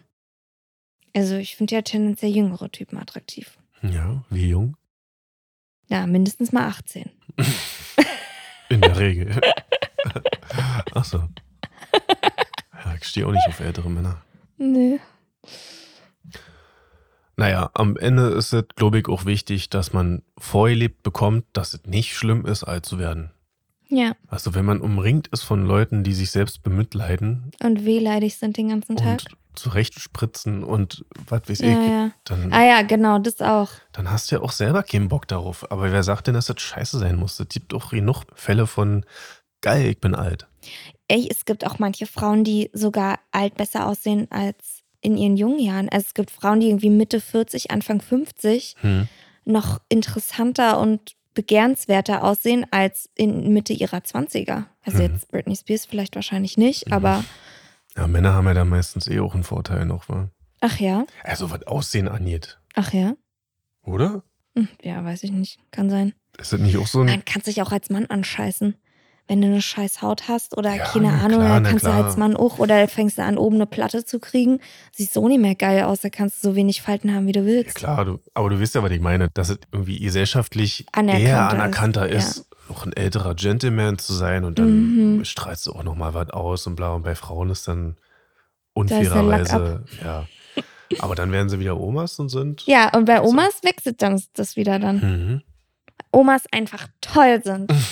Also 1.15 1.37
ich 1.37 1.57
finde 1.57 1.75
ja 1.75 1.83
tendenziell 1.83 2.31
jüngere 2.31 2.71
Typen 2.71 2.97
attraktiv. 2.99 3.59
Ja, 3.83 4.23
wie 4.31 4.49
jung? 4.49 4.77
Ja, 5.89 6.07
mindestens 6.07 6.53
mal 6.53 6.67
18. 6.69 7.11
In 8.71 8.81
der 8.83 8.99
Regel. 8.99 9.41
Ach 10.95 11.05
so. 11.05 11.23
Ja, 12.85 12.95
ich 12.95 13.05
stehe 13.05 13.27
auch 13.27 13.33
nicht 13.33 13.47
auf 13.49 13.61
ältere 13.61 13.91
Männer. 13.91 14.23
Nö. 14.57 14.99
Naja, 17.37 17.71
am 17.75 17.97
Ende 17.97 18.29
ist 18.31 18.53
es, 18.53 18.65
glaube 18.75 18.99
ich, 18.99 19.07
auch 19.09 19.25
wichtig, 19.25 19.71
dass 19.71 19.93
man 19.93 20.23
vorgelebt 20.39 21.03
bekommt, 21.05 21.45
dass 21.53 21.73
es 21.75 21.85
nicht 21.85 22.15
schlimm 22.17 22.45
ist, 22.45 22.65
alt 22.65 22.85
zu 22.85 22.99
werden. 22.99 23.31
Ja, 23.91 24.13
Also 24.27 24.55
wenn 24.55 24.65
man 24.67 24.81
umringt 24.83 25.29
ist 25.29 25.45
von 25.45 25.65
Leuten, 25.65 26.03
die 26.05 26.13
sich 26.13 26.31
selbst 26.31 26.63
bemitleiden 26.63 27.53
und 27.63 27.87
wehleidig 27.87 28.37
sind 28.37 28.57
den 28.59 28.69
ganzen 28.69 28.97
Tag. 28.97 29.21
und 29.21 29.25
zurechtspritzen 29.55 30.63
und 30.63 31.07
was 31.27 31.49
weiß 31.49 31.61
Ja, 31.61 31.67
ich, 31.69 31.89
ja. 31.89 32.11
dann, 32.25 32.53
Ah 32.53 32.65
ja, 32.65 32.83
genau, 32.83 33.19
das 33.19 33.41
auch. 33.41 33.71
dann 33.93 34.11
hast 34.11 34.31
du 34.31 34.37
ja 34.37 34.43
auch 34.43 34.53
selber 34.53 34.83
keinen 34.83 35.09
Bock 35.09 35.27
darauf. 35.27 35.71
Aber 35.73 35.91
wer 35.91 36.03
sagt 36.03 36.27
denn, 36.27 36.35
dass 36.35 36.47
das 36.47 36.61
scheiße 36.61 36.99
sein 36.99 37.17
muss? 37.17 37.41
Es 37.41 37.49
gibt 37.49 37.73
auch 37.73 37.91
genug 37.91 38.25
Fälle 38.35 38.67
von, 38.67 39.07
geil, 39.61 39.87
ich 39.87 40.01
bin 40.01 40.15
alt. 40.15 40.47
Ey, 41.09 41.27
es 41.31 41.45
gibt 41.45 41.67
auch 41.67 41.79
manche 41.79 42.07
Frauen, 42.07 42.45
die 42.45 42.71
sogar 42.73 43.19
alt 43.33 43.55
besser 43.57 43.87
aussehen 43.87 44.27
als 44.31 44.83
in 45.01 45.17
ihren 45.17 45.37
jungen 45.37 45.59
Jahren. 45.61 45.89
Also 45.89 46.07
es 46.09 46.15
gibt 46.15 46.31
Frauen, 46.31 46.61
die 46.61 46.67
irgendwie 46.69 46.91
Mitte 46.91 47.21
40, 47.21 47.71
Anfang 47.71 48.01
50 48.01 48.75
Hm. 48.81 49.09
noch 49.45 49.81
interessanter 49.89 50.79
und 50.81 51.15
begehrenswerter 51.35 52.25
aussehen 52.25 52.67
als 52.73 53.09
in 53.15 53.53
Mitte 53.53 53.73
ihrer 53.73 53.99
20er. 53.99 54.67
Also 54.83 54.99
Mhm. 54.99 55.05
jetzt 55.05 55.29
Britney 55.31 55.55
Spears 55.57 55.87
vielleicht 55.87 56.15
wahrscheinlich 56.17 56.57
nicht, 56.59 56.87
Mhm. 56.89 56.93
aber 56.93 57.25
Ja, 57.97 58.07
Männer 58.07 58.35
haben 58.35 58.47
ja 58.47 58.55
da 58.55 58.65
meistens 58.65 59.07
eh 59.09 59.21
auch 59.21 59.35
einen 59.35 59.45
Vorteil 59.45 59.85
noch, 59.87 60.09
wa? 60.09 60.31
ach 60.61 60.79
ja, 60.81 61.07
Also 61.25 61.51
was 61.51 61.63
Aussehen 61.67 62.09
angeht, 62.09 62.59
ach 62.75 62.93
ja. 62.93 63.15
oder? 63.83 64.23
Hm, 64.57 64.69
Ja, 64.83 65.05
weiß 65.05 65.23
ich 65.23 65.31
nicht. 65.31 65.59
Kann 65.71 65.89
sein. 65.91 66.13
Ist 66.39 66.53
das 66.53 66.61
nicht 66.61 66.77
auch 66.77 66.87
so 66.89 67.01
ein... 67.01 67.07
Man 67.07 67.25
kann 67.25 67.43
sich 67.43 67.63
auch 67.63 67.71
als 67.73 67.89
Mann 67.91 68.07
anscheißen. 68.07 68.75
Wenn 69.29 69.43
du 69.43 69.47
eine 69.49 69.61
scheiß 69.63 70.01
Haut 70.03 70.27
hast 70.27 70.57
oder 70.57 70.75
Ja, 70.75 70.85
keine 70.85 71.13
Ahnung, 71.13 71.41
klar, 71.41 71.61
dann 71.61 71.65
kannst 71.65 71.85
du 71.87 71.91
als 71.91 72.17
Mann 72.17 72.35
auch 72.35 72.59
oder 72.59 72.89
fängst 72.89 73.19
du 73.19 73.23
an, 73.23 73.37
oben 73.37 73.57
eine 73.57 73.67
Platte 73.67 74.05
zu 74.05 74.19
kriegen. 74.21 74.59
Siehst 74.93 75.13
so 75.13 75.29
nicht 75.29 75.41
mehr 75.41 75.55
geil 75.55 75.83
aus, 75.85 76.01
da 76.01 76.09
kannst 76.09 76.43
du 76.43 76.49
so 76.51 76.57
wenig 76.57 76.81
Falten 76.83 77.15
haben, 77.15 77.27
wie 77.27 77.33
du 77.33 77.41
Ja, 77.41 77.47
willst. 77.47 77.75
klar, 77.75 78.05
du, 78.07 78.19
aber 78.35 78.49
du 78.51 78.61
weißt 78.61 78.75
ja, 78.75 78.83
was 78.83 78.91
ich 78.91 79.01
meine, 79.03 79.29
dass 79.35 79.51
es 79.51 79.59
irgendwie 79.71 80.01
gesellschaftlich 80.01 80.87
Anerkannter 80.93 81.23
eher 81.29 81.47
ist, 81.47 81.53
anerkannter 81.53 82.11
ja. 82.11 82.17
ist, 82.19 82.47
auch 82.71 82.85
ein 82.87 82.93
älterer 82.95 83.35
Gentleman 83.35 83.99
zu 83.99 84.13
sein 84.15 84.45
und 84.45 84.59
dann 84.59 85.17
Mhm. 85.19 85.25
strahlst 85.25 85.67
du 85.67 85.73
auch 85.73 85.83
nochmal 85.85 86.15
was 86.15 86.31
aus 86.31 86.67
und 86.67 86.77
bla. 86.77 86.95
Und 86.95 87.03
bei 87.03 87.15
Frauen 87.15 87.51
ist 87.51 87.69
dann 87.69 87.91
ist 87.91 87.97
unfairerweise, 88.75 89.85
ja. 90.03 90.27
Aber 91.01 91.15
dann 91.15 91.31
werden 91.33 91.49
sie 91.51 91.61
wieder 91.61 91.79
Omas 91.79 92.19
und 92.19 92.31
sind. 92.31 92.63
Ja, 92.67 92.95
und 92.97 93.05
bei 93.05 93.21
Omas 93.21 93.63
wechselt 93.63 94.01
dann 94.01 94.23
das 94.35 94.57
wieder 94.57 94.79
dann. 94.79 94.97
Mhm. 95.01 95.43
Omas 96.13 96.45
einfach 96.51 96.89
toll 97.03 97.43
sind. 97.45 97.71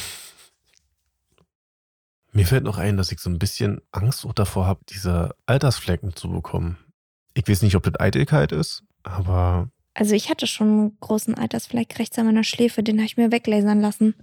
Mir 2.37 2.45
fällt 2.45 2.65
noch 2.65 2.77
ein, 2.77 2.99
dass 2.99 3.13
ich 3.13 3.21
so 3.21 3.31
ein 3.31 3.39
bisschen 3.39 3.81
Angst 3.93 4.27
auch 4.27 4.35
davor 4.35 4.67
habe, 4.67 4.81
diese 4.91 5.35
Altersflecken 5.47 6.15
zu 6.15 6.31
bekommen. 6.31 6.77
Ich 7.33 7.49
weiß 7.49 7.63
nicht, 7.63 7.77
ob 7.77 7.83
das 7.83 7.99
Eitelkeit 7.99 8.53
ist, 8.53 8.83
aber 9.05 9.71
Also 9.95 10.15
ich 10.15 10.29
hatte 10.29 10.47
schon 10.47 10.69
einen 10.69 10.97
großen 11.01 11.35
Altersfleck 11.35 11.99
rechts 11.99 12.19
an 12.19 12.27
meiner 12.27 12.45
Schläfe, 12.45 12.83
den 12.83 12.99
habe 12.99 13.07
ich 13.07 13.17
mir 13.17 13.33
weglasern 13.33 13.81
lassen, 13.81 14.15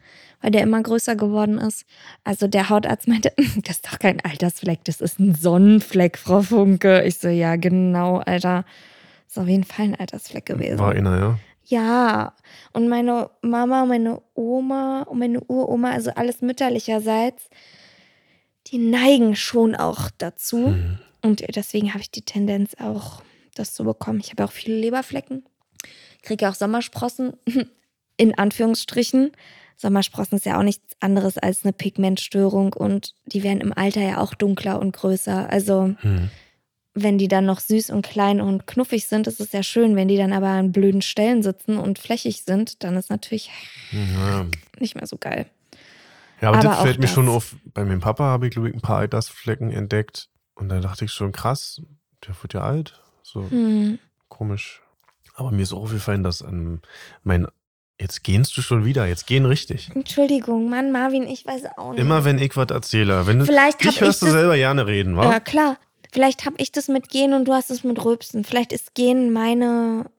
weil 0.42 0.52
der 0.52 0.62
immer 0.62 0.80
größer 0.84 1.16
geworden 1.16 1.58
ist. 1.58 1.86
Also 2.24 2.48
der 2.48 2.70
Hautarzt 2.70 3.08
meinte, 3.08 3.34
das 3.64 3.78
ist 3.78 3.88
doch 3.92 3.98
kein 3.98 4.22
Altersfleck, 4.24 4.84
das 4.84 5.02
ist 5.02 5.20
ein 5.20 5.34
Sonnenfleck, 5.34 6.20
Frau 6.20 6.44
Funke. 6.44 7.02
Ich 7.02 7.18
so, 7.18 7.30
ja 7.30 7.56
genau, 7.56 8.18
Alter. 8.20 8.64
Ist 9.28 9.40
auf 9.40 9.48
jeden 9.48 9.64
Fall 9.64 9.86
ein 9.86 9.96
Altersfleck 9.96 10.46
gewesen. 10.46 10.78
war 10.78 10.92
einer, 10.92 11.18
ja. 11.18 11.40
Ja, 11.66 12.34
und 12.74 12.90
meine 12.90 13.30
Mama, 13.42 13.86
meine 13.86 14.22
Oma 14.36 15.04
und 15.04 15.18
meine 15.18 15.40
Uroma, 15.42 15.92
also 15.92 16.12
alles 16.12 16.42
mütterlicherseits, 16.42 17.50
die 18.74 18.80
neigen 18.80 19.36
schon 19.36 19.76
auch 19.76 20.10
dazu. 20.18 20.58
Mhm. 20.70 20.98
Und 21.22 21.44
deswegen 21.56 21.94
habe 21.94 22.02
ich 22.02 22.12
die 22.12 22.24
Tendenz 22.24 22.76
auch, 22.82 23.22
das 23.56 23.74
zu 23.74 23.84
bekommen. 23.86 24.20
Ich 24.20 24.32
habe 24.32 24.44
auch 24.44 24.52
viele 24.52 24.76
Leberflecken, 24.78 25.46
kriege 26.24 26.50
auch 26.50 26.56
Sommersprossen, 26.56 27.34
in 28.18 28.38
Anführungsstrichen. 28.38 29.32
Sommersprossen 29.78 30.38
ist 30.38 30.46
ja 30.46 30.58
auch 30.60 30.64
nichts 30.64 30.96
anderes 31.00 31.38
als 31.38 31.64
eine 31.64 31.74
Pigmentstörung 31.74 32.74
und 32.74 33.14
die 33.26 33.44
werden 33.44 33.62
im 33.62 33.74
Alter 33.74 34.02
ja 34.02 34.18
auch 34.20 34.34
dunkler 34.34 34.80
und 34.80 34.92
größer. 34.96 35.50
Also 35.50 35.94
Mhm. 36.04 36.30
wenn 36.96 37.18
die 37.18 37.28
dann 37.28 37.46
noch 37.46 37.60
süß 37.60 37.90
und 37.92 38.04
klein 38.06 38.40
und 38.42 38.68
knuffig 38.68 39.08
sind, 39.08 39.28
ist 39.28 39.40
es 39.40 39.52
ja 39.52 39.64
schön. 39.64 39.96
Wenn 39.96 40.08
die 40.08 40.18
dann 40.18 40.34
aber 40.34 40.48
an 40.50 40.72
blöden 40.72 41.02
Stellen 41.02 41.42
sitzen 41.44 41.78
und 41.78 42.00
flächig 42.00 42.44
sind, 42.44 42.84
dann 42.84 42.96
ist 42.98 43.10
natürlich 43.10 43.50
Ja. 43.92 44.46
nicht 44.80 44.96
mehr 44.96 45.08
so 45.08 45.18
geil. 45.18 45.46
Ja, 46.44 46.50
aber, 46.50 46.60
Aber 46.60 46.68
das 46.68 46.82
fällt 46.82 47.00
mir 47.00 47.08
schon 47.08 47.30
auf. 47.30 47.56
Bei 47.74 47.86
meinem 47.86 48.02
Papa 48.02 48.26
habe 48.26 48.48
ich, 48.48 48.52
glaube 48.52 48.68
ich, 48.68 48.76
ein 48.76 48.82
paar 48.82 48.98
Altersflecken 48.98 49.72
entdeckt. 49.72 50.28
Und 50.56 50.68
da 50.68 50.82
dachte 50.82 51.06
ich 51.06 51.12
schon, 51.14 51.32
krass, 51.32 51.82
der 52.28 52.36
wird 52.42 52.54
ja 52.54 52.62
alt. 52.62 53.02
So 53.24 53.50
Hm. 53.50 53.98
komisch. 54.28 54.82
Aber 55.36 55.52
mir 55.52 55.62
ist 55.62 55.72
auch 55.72 55.84
aufgefallen, 55.84 56.22
dass 56.24 56.42
ähm, 56.42 56.82
mein. 57.24 57.48
Jetzt 57.98 58.24
gehst 58.24 58.58
du 58.58 58.62
schon 58.62 58.84
wieder, 58.84 59.06
jetzt 59.06 59.26
gehen 59.26 59.46
richtig. 59.46 59.90
Entschuldigung, 59.96 60.70
Mann, 60.70 60.92
Marvin, 60.92 61.24
ich 61.28 61.46
weiß 61.46 61.78
auch 61.78 61.92
nicht. 61.92 62.02
Immer 62.02 62.26
wenn 62.26 62.40
ich 62.40 62.58
was 62.58 62.70
erzähle. 62.72 63.26
Wenn 63.26 63.40
du, 63.40 63.46
Vielleicht 63.46 63.82
dich 63.82 64.02
hörst 64.02 64.22
ich 64.22 64.28
du 64.28 64.34
selber 64.34 64.58
gerne 64.58 64.86
reden, 64.86 65.16
wa? 65.16 65.32
Ja, 65.32 65.40
klar. 65.40 65.78
Vielleicht 66.12 66.46
habe 66.46 66.56
ich 66.58 66.74
das 66.74 66.90
mit 66.90 67.08
Gehen 67.08 67.34
und 67.34 67.46
du 67.46 67.54
hast 67.54 67.72
es 67.72 67.86
mit 67.86 68.04
Rülpsen. 68.04 68.44
Vielleicht 68.44 68.74
ist 68.74 68.96
Gehen 68.96 69.32
meine. 69.32 70.10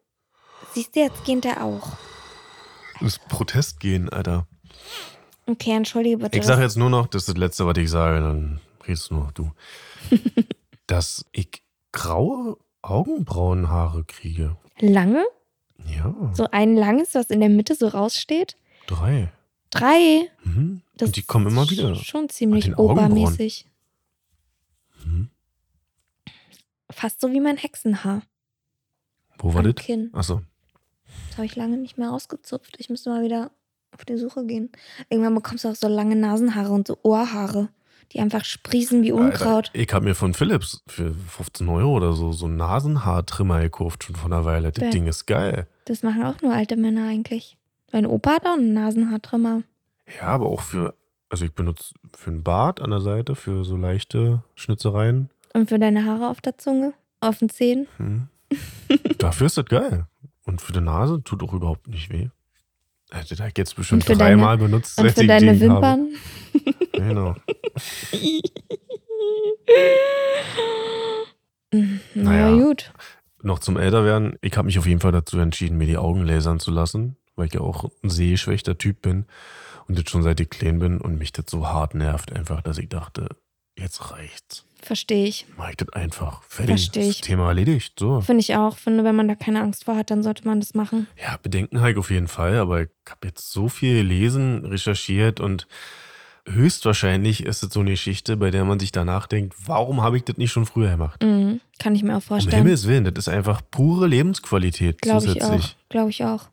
Siehst 0.72 0.96
du, 0.96 1.00
jetzt 1.00 1.24
geht 1.24 1.44
der 1.44 1.62
auch. 1.62 1.92
Das 3.00 3.18
Protestgehen, 3.18 4.08
Alter. 4.08 4.46
Okay, 5.46 5.72
entschuldige 5.72 6.18
bitte. 6.18 6.38
Ich 6.38 6.44
sage 6.44 6.62
jetzt 6.62 6.76
nur 6.76 6.90
noch, 6.90 7.06
das 7.06 7.22
ist 7.22 7.28
das 7.28 7.36
Letzte, 7.36 7.66
was 7.66 7.76
ich 7.78 7.90
sage, 7.90 8.20
dann 8.20 8.60
redest 8.86 9.10
nur 9.10 9.24
noch 9.24 9.32
du. 9.32 9.50
dass 10.86 11.24
ich 11.32 11.62
graue 11.92 12.56
Augenbrauenhaare 12.82 14.04
kriege. 14.04 14.56
Lange? 14.80 15.24
Ja, 15.86 16.14
So 16.32 16.48
ein 16.50 16.76
langes, 16.76 17.14
was 17.14 17.30
in 17.30 17.40
der 17.40 17.48
Mitte 17.50 17.74
so 17.74 17.88
raussteht? 17.88 18.56
drei. 18.86 19.32
Drei? 19.70 20.30
Mhm. 20.44 20.82
Das 20.96 21.08
Und 21.08 21.16
die 21.16 21.22
kommen 21.22 21.46
immer 21.48 21.68
wieder. 21.68 21.92
ist 21.92 22.04
Schon 22.06 22.28
ziemlich 22.28 22.76
obermäßig. 22.78 23.66
Mhm. 25.04 25.30
Fast 26.90 27.20
so 27.20 27.32
wie 27.32 27.40
mein 27.40 27.56
Hexenhaar. 27.56 28.22
Wo 29.38 29.52
war 29.52 29.64
am 29.64 29.72
das? 29.74 29.84
Kinn. 29.84 30.10
Achso. 30.12 30.42
Das 31.28 31.38
habe 31.38 31.46
ich 31.46 31.56
lange 31.56 31.76
nicht 31.76 31.98
mehr 31.98 32.12
ausgezupft. 32.12 32.76
Ich 32.78 32.88
müsste 32.88 33.10
mal 33.10 33.24
wieder 33.24 33.50
auf 33.94 34.04
die 34.04 34.16
Suche 34.16 34.44
gehen. 34.44 34.70
Irgendwann 35.08 35.34
bekommst 35.34 35.64
du 35.64 35.68
auch 35.68 35.74
so 35.76 35.88
lange 35.88 36.16
Nasenhaare 36.16 36.70
und 36.72 36.86
so 36.88 36.98
Ohrhaare, 37.02 37.68
die 38.12 38.20
einfach 38.20 38.44
sprießen 38.44 39.02
wie 39.02 39.12
Unkraut. 39.12 39.68
Alter, 39.68 39.78
ich 39.78 39.92
habe 39.92 40.04
mir 40.04 40.14
von 40.14 40.34
Philips 40.34 40.82
für 40.86 41.14
15 41.14 41.68
Euro 41.68 41.94
oder 41.96 42.12
so 42.12 42.32
so 42.32 42.46
einen 42.46 42.56
Nasenhaartrimmer 42.56 43.60
gekauft 43.60 44.04
schon 44.04 44.16
vor 44.16 44.26
einer 44.26 44.44
Weile. 44.44 44.72
Das 44.72 44.84
Ja. 44.84 44.90
Ding 44.90 45.06
ist 45.06 45.26
geil. 45.26 45.66
Das 45.86 46.02
machen 46.02 46.24
auch 46.24 46.40
nur 46.42 46.52
alte 46.52 46.76
Männer 46.76 47.08
eigentlich. 47.08 47.56
Mein 47.92 48.06
Opa 48.06 48.32
hat 48.34 48.46
auch 48.46 48.54
einen 48.54 48.74
Nasenhaartrimmer. 48.74 49.62
Ja, 50.20 50.26
aber 50.28 50.46
auch 50.46 50.60
für, 50.60 50.94
also 51.30 51.44
ich 51.44 51.52
benutze 51.52 51.94
für 52.16 52.30
einen 52.30 52.42
Bart 52.42 52.80
an 52.80 52.90
der 52.90 53.00
Seite, 53.00 53.34
für 53.36 53.64
so 53.64 53.76
leichte 53.76 54.42
Schnitzereien. 54.54 55.30
Und 55.54 55.68
für 55.68 55.78
deine 55.78 56.04
Haare 56.04 56.28
auf 56.28 56.40
der 56.40 56.58
Zunge, 56.58 56.92
auf 57.20 57.38
den 57.38 57.48
Zähnen. 57.48 57.86
Hm. 57.98 58.28
Dafür 59.18 59.46
ist 59.46 59.56
das 59.56 59.66
geil. 59.66 60.06
Und 60.44 60.60
für 60.60 60.72
die 60.72 60.80
Nase 60.80 61.22
tut 61.22 61.42
auch 61.42 61.52
überhaupt 61.54 61.88
nicht 61.88 62.12
weh. 62.12 62.28
Also 63.14 63.34
da 63.36 63.48
jetzt 63.56 63.76
bestimmt 63.76 64.08
dreimal 64.08 64.58
benutzt, 64.58 64.98
Und 64.98 65.10
für 65.12 65.24
deine. 65.26 65.58
Wimpern. 65.60 66.08
Genau. 66.92 67.36
Na 71.72 71.80
Naja. 72.14 72.56
gut. 72.56 72.92
Noch 73.42 73.58
zum 73.58 73.76
Älterwerden. 73.76 74.36
Ich 74.40 74.56
habe 74.56 74.66
mich 74.66 74.78
auf 74.78 74.86
jeden 74.86 75.00
Fall 75.00 75.12
dazu 75.12 75.38
entschieden, 75.38 75.76
mir 75.78 75.86
die 75.86 75.96
Augen 75.96 76.24
lasern 76.24 76.60
zu 76.60 76.70
lassen, 76.70 77.16
weil 77.36 77.46
ich 77.46 77.54
ja 77.54 77.60
auch 77.60 77.90
ein 78.02 78.10
sehschwächter 78.10 78.78
Typ 78.78 79.02
bin 79.02 79.26
und 79.86 79.98
das 79.98 80.08
schon 80.10 80.22
seit 80.22 80.40
ich 80.40 80.50
klein 80.50 80.78
bin 80.78 81.00
und 81.00 81.18
mich 81.18 81.32
das 81.32 81.46
so 81.48 81.66
hart 81.68 81.94
nervt 81.94 82.32
einfach, 82.32 82.62
dass 82.62 82.78
ich 82.78 82.88
dachte, 82.88 83.28
jetzt 83.78 84.10
reicht's. 84.12 84.64
Verstehe 84.84 85.26
ich. 85.26 85.46
Mach 85.56 85.70
ich 85.70 85.76
das 85.76 85.88
einfach. 85.94 86.42
Fertig. 86.42 86.74
Versteh 86.90 87.08
ich. 87.08 87.18
Das 87.20 87.26
Thema 87.26 87.48
erledigt. 87.48 87.94
So. 87.98 88.20
Finde 88.20 88.40
ich 88.40 88.54
auch. 88.54 88.76
Finde, 88.76 89.02
wenn 89.02 89.16
man 89.16 89.28
da 89.28 89.34
keine 89.34 89.62
Angst 89.62 89.84
vor 89.84 89.96
hat, 89.96 90.10
dann 90.10 90.22
sollte 90.22 90.46
man 90.46 90.60
das 90.60 90.74
machen. 90.74 91.06
Ja, 91.20 91.38
Bedenken 91.42 91.80
habe 91.80 91.92
ich 91.92 91.96
auf 91.96 92.10
jeden 92.10 92.28
Fall, 92.28 92.56
aber 92.58 92.82
ich 92.82 92.88
habe 93.08 93.26
jetzt 93.26 93.50
so 93.50 93.68
viel 93.68 93.96
gelesen, 93.96 94.64
recherchiert 94.66 95.40
und 95.40 95.66
höchstwahrscheinlich 96.46 97.44
ist 97.44 97.62
es 97.62 97.72
so 97.72 97.80
eine 97.80 97.92
Geschichte, 97.92 98.36
bei 98.36 98.50
der 98.50 98.64
man 98.64 98.78
sich 98.78 98.92
danach 98.92 99.26
denkt, 99.26 99.54
warum 99.66 100.02
habe 100.02 100.18
ich 100.18 100.24
das 100.24 100.36
nicht 100.36 100.52
schon 100.52 100.66
früher 100.66 100.90
gemacht? 100.90 101.22
Mhm. 101.22 101.60
Kann 101.78 101.94
ich 101.94 102.02
mir 102.02 102.12
auch 102.12 102.16
Um 102.16 102.20
vorstellen. 102.22 102.56
Himmels 102.62 102.86
Willen, 102.86 103.04
das 103.04 103.14
ist 103.26 103.28
einfach 103.28 103.62
pure 103.70 104.06
Lebensqualität 104.06 105.00
Glaube 105.00 105.24
ich 105.26 105.32
zusätzlich. 105.32 105.64
auch. 105.64 105.88
Glaube 105.88 106.10
ich 106.10 106.24
auch. 106.24 106.48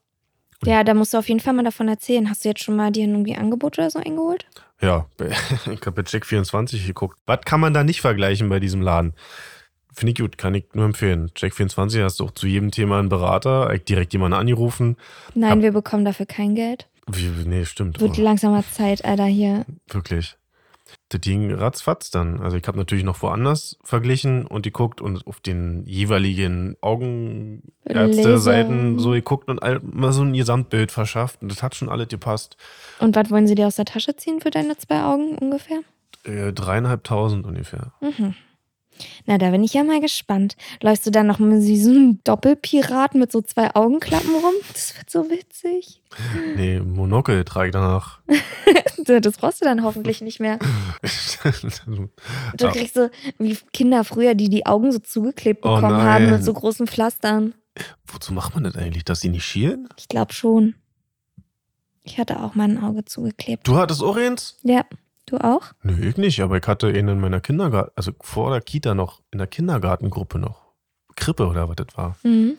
Ja, 0.65 0.83
da 0.83 0.93
musst 0.93 1.13
du 1.13 1.17
auf 1.17 1.27
jeden 1.27 1.39
Fall 1.39 1.53
mal 1.53 1.63
davon 1.63 1.87
erzählen. 1.87 2.29
Hast 2.29 2.45
du 2.45 2.49
jetzt 2.49 2.63
schon 2.63 2.75
mal 2.75 2.91
dir 2.91 3.07
irgendwie 3.07 3.35
Angebote 3.35 3.81
oder 3.81 3.89
so 3.89 3.99
eingeholt? 3.99 4.45
Ja, 4.81 5.05
ich 5.19 5.81
habe 5.85 5.91
bei 5.91 6.01
Check24 6.03 6.85
geguckt. 6.85 7.17
Was 7.25 7.41
kann 7.45 7.59
man 7.59 7.73
da 7.73 7.83
nicht 7.83 8.01
vergleichen 8.01 8.49
bei 8.49 8.59
diesem 8.59 8.81
Laden? 8.81 9.13
Finde 9.93 10.11
ich 10.13 10.19
gut, 10.19 10.37
kann 10.37 10.55
ich 10.55 10.65
nur 10.73 10.85
empfehlen. 10.85 11.29
Check24 11.35 12.03
hast 12.03 12.19
du 12.19 12.25
auch 12.25 12.31
zu 12.31 12.47
jedem 12.47 12.71
Thema 12.71 12.99
einen 12.99 13.09
Berater, 13.09 13.77
direkt 13.77 14.13
jemanden 14.13 14.37
angerufen. 14.37 14.95
Nein, 15.35 15.51
Hab- 15.51 15.61
wir 15.61 15.71
bekommen 15.73 16.05
dafür 16.05 16.25
kein 16.25 16.55
Geld. 16.55 16.87
Wie, 17.07 17.27
nee, 17.45 17.65
stimmt. 17.65 17.99
Wird 17.99 18.17
Oh, 18.17 18.21
langsam 18.21 18.51
mal 18.53 18.63
Zeit, 18.71 19.03
Alter, 19.03 19.25
hier. 19.25 19.65
wirklich. 19.89 20.37
Das 21.11 21.19
ging 21.19 21.53
ratzfatz 21.53 22.09
dann. 22.09 22.39
Also 22.39 22.55
ich 22.55 22.65
habe 22.67 22.77
natürlich 22.77 23.03
noch 23.03 23.21
woanders 23.21 23.77
verglichen 23.83 24.47
und 24.47 24.61
geguckt 24.61 25.01
und 25.01 25.27
auf 25.27 25.41
den 25.41 25.83
jeweiligen 25.85 26.77
Augenärzte-Seiten 26.79 28.97
so 28.99 29.11
geguckt 29.11 29.49
und 29.49 29.61
all- 29.61 29.81
mal 29.83 30.11
so 30.13 30.21
ein 30.23 30.33
Gesamtbild 30.33 30.91
verschafft. 30.91 31.41
Und 31.41 31.51
das 31.51 31.61
hat 31.63 31.75
schon 31.75 31.89
alles 31.89 32.07
gepasst. 32.07 32.55
Und 32.99 33.15
was 33.15 33.29
wollen 33.29 33.47
sie 33.47 33.55
dir 33.55 33.67
aus 33.67 33.75
der 33.75 33.85
Tasche 33.85 34.15
ziehen 34.15 34.39
für 34.41 34.51
deine 34.51 34.77
zwei 34.77 35.03
Augen 35.03 35.37
ungefähr? 35.37 35.79
Äh, 36.23 36.53
dreieinhalbtausend 36.53 37.45
ungefähr. 37.45 37.91
Mhm. 38.01 38.35
Na, 39.25 39.37
da 39.37 39.49
bin 39.51 39.63
ich 39.63 39.73
ja 39.73 39.83
mal 39.83 39.99
gespannt. 40.01 40.55
Läufst 40.81 41.05
du 41.05 41.11
dann 41.11 41.27
noch 41.27 41.39
mit 41.39 41.61
so 41.61 41.89
einem 41.89 42.19
Doppelpirat 42.23 43.15
mit 43.15 43.31
so 43.31 43.41
zwei 43.41 43.73
Augenklappen 43.75 44.33
rum? 44.33 44.53
Das 44.73 44.95
wird 44.97 45.09
so 45.09 45.29
witzig. 45.29 46.01
Nee, 46.55 46.79
Monokel 46.79 47.43
trage 47.45 47.67
ich 47.69 47.73
danach. 47.73 48.19
Das 49.03 49.37
brauchst 49.37 49.61
du 49.61 49.65
dann 49.65 49.83
hoffentlich 49.83 50.21
nicht 50.21 50.39
mehr. 50.39 50.59
Du 52.55 52.67
kriegst 52.71 52.93
so 52.93 53.09
wie 53.39 53.57
Kinder 53.73 54.03
früher, 54.03 54.35
die 54.35 54.47
die 54.47 54.65
Augen 54.67 54.91
so 54.91 54.99
zugeklebt 54.99 55.65
Oh 55.65 55.75
bekommen 55.75 55.97
haben 56.01 56.25
nein. 56.25 56.33
mit 56.33 56.43
so 56.43 56.53
großen 56.53 56.85
Pflastern. 56.87 57.55
Wozu 58.05 58.31
macht 58.31 58.53
man 58.53 58.63
das 58.63 58.75
eigentlich, 58.75 59.03
dass 59.03 59.19
sie 59.21 59.29
nicht 59.29 59.43
schielen? 59.45 59.89
Ich 59.97 60.07
glaube 60.07 60.33
schon. 60.33 60.75
Ich 62.03 62.17
hatte 62.19 62.41
auch 62.41 62.55
mal 62.55 62.69
ein 62.69 62.83
Auge 62.83 63.05
zugeklebt. 63.05 63.67
Du 63.67 63.75
hattest 63.77 64.03
auch 64.03 64.17
eins? 64.17 64.57
Ja, 64.63 64.85
du 65.25 65.37
auch? 65.37 65.73
Nö, 65.83 66.07
ich 66.07 66.17
nicht, 66.17 66.41
aber 66.41 66.57
ich 66.57 66.67
hatte 66.67 66.89
ihn 66.91 67.07
in 67.07 67.19
meiner 67.19 67.41
Kindergarten, 67.41 67.91
also 67.95 68.11
vor 68.21 68.51
der 68.51 68.61
Kita 68.61 68.93
noch, 68.93 69.21
in 69.31 69.37
der 69.37 69.47
Kindergartengruppe 69.47 70.39
noch. 70.39 70.61
Krippe 71.15 71.47
oder 71.47 71.69
was 71.69 71.75
das 71.75 71.95
war. 71.95 72.15
Mhm. 72.23 72.57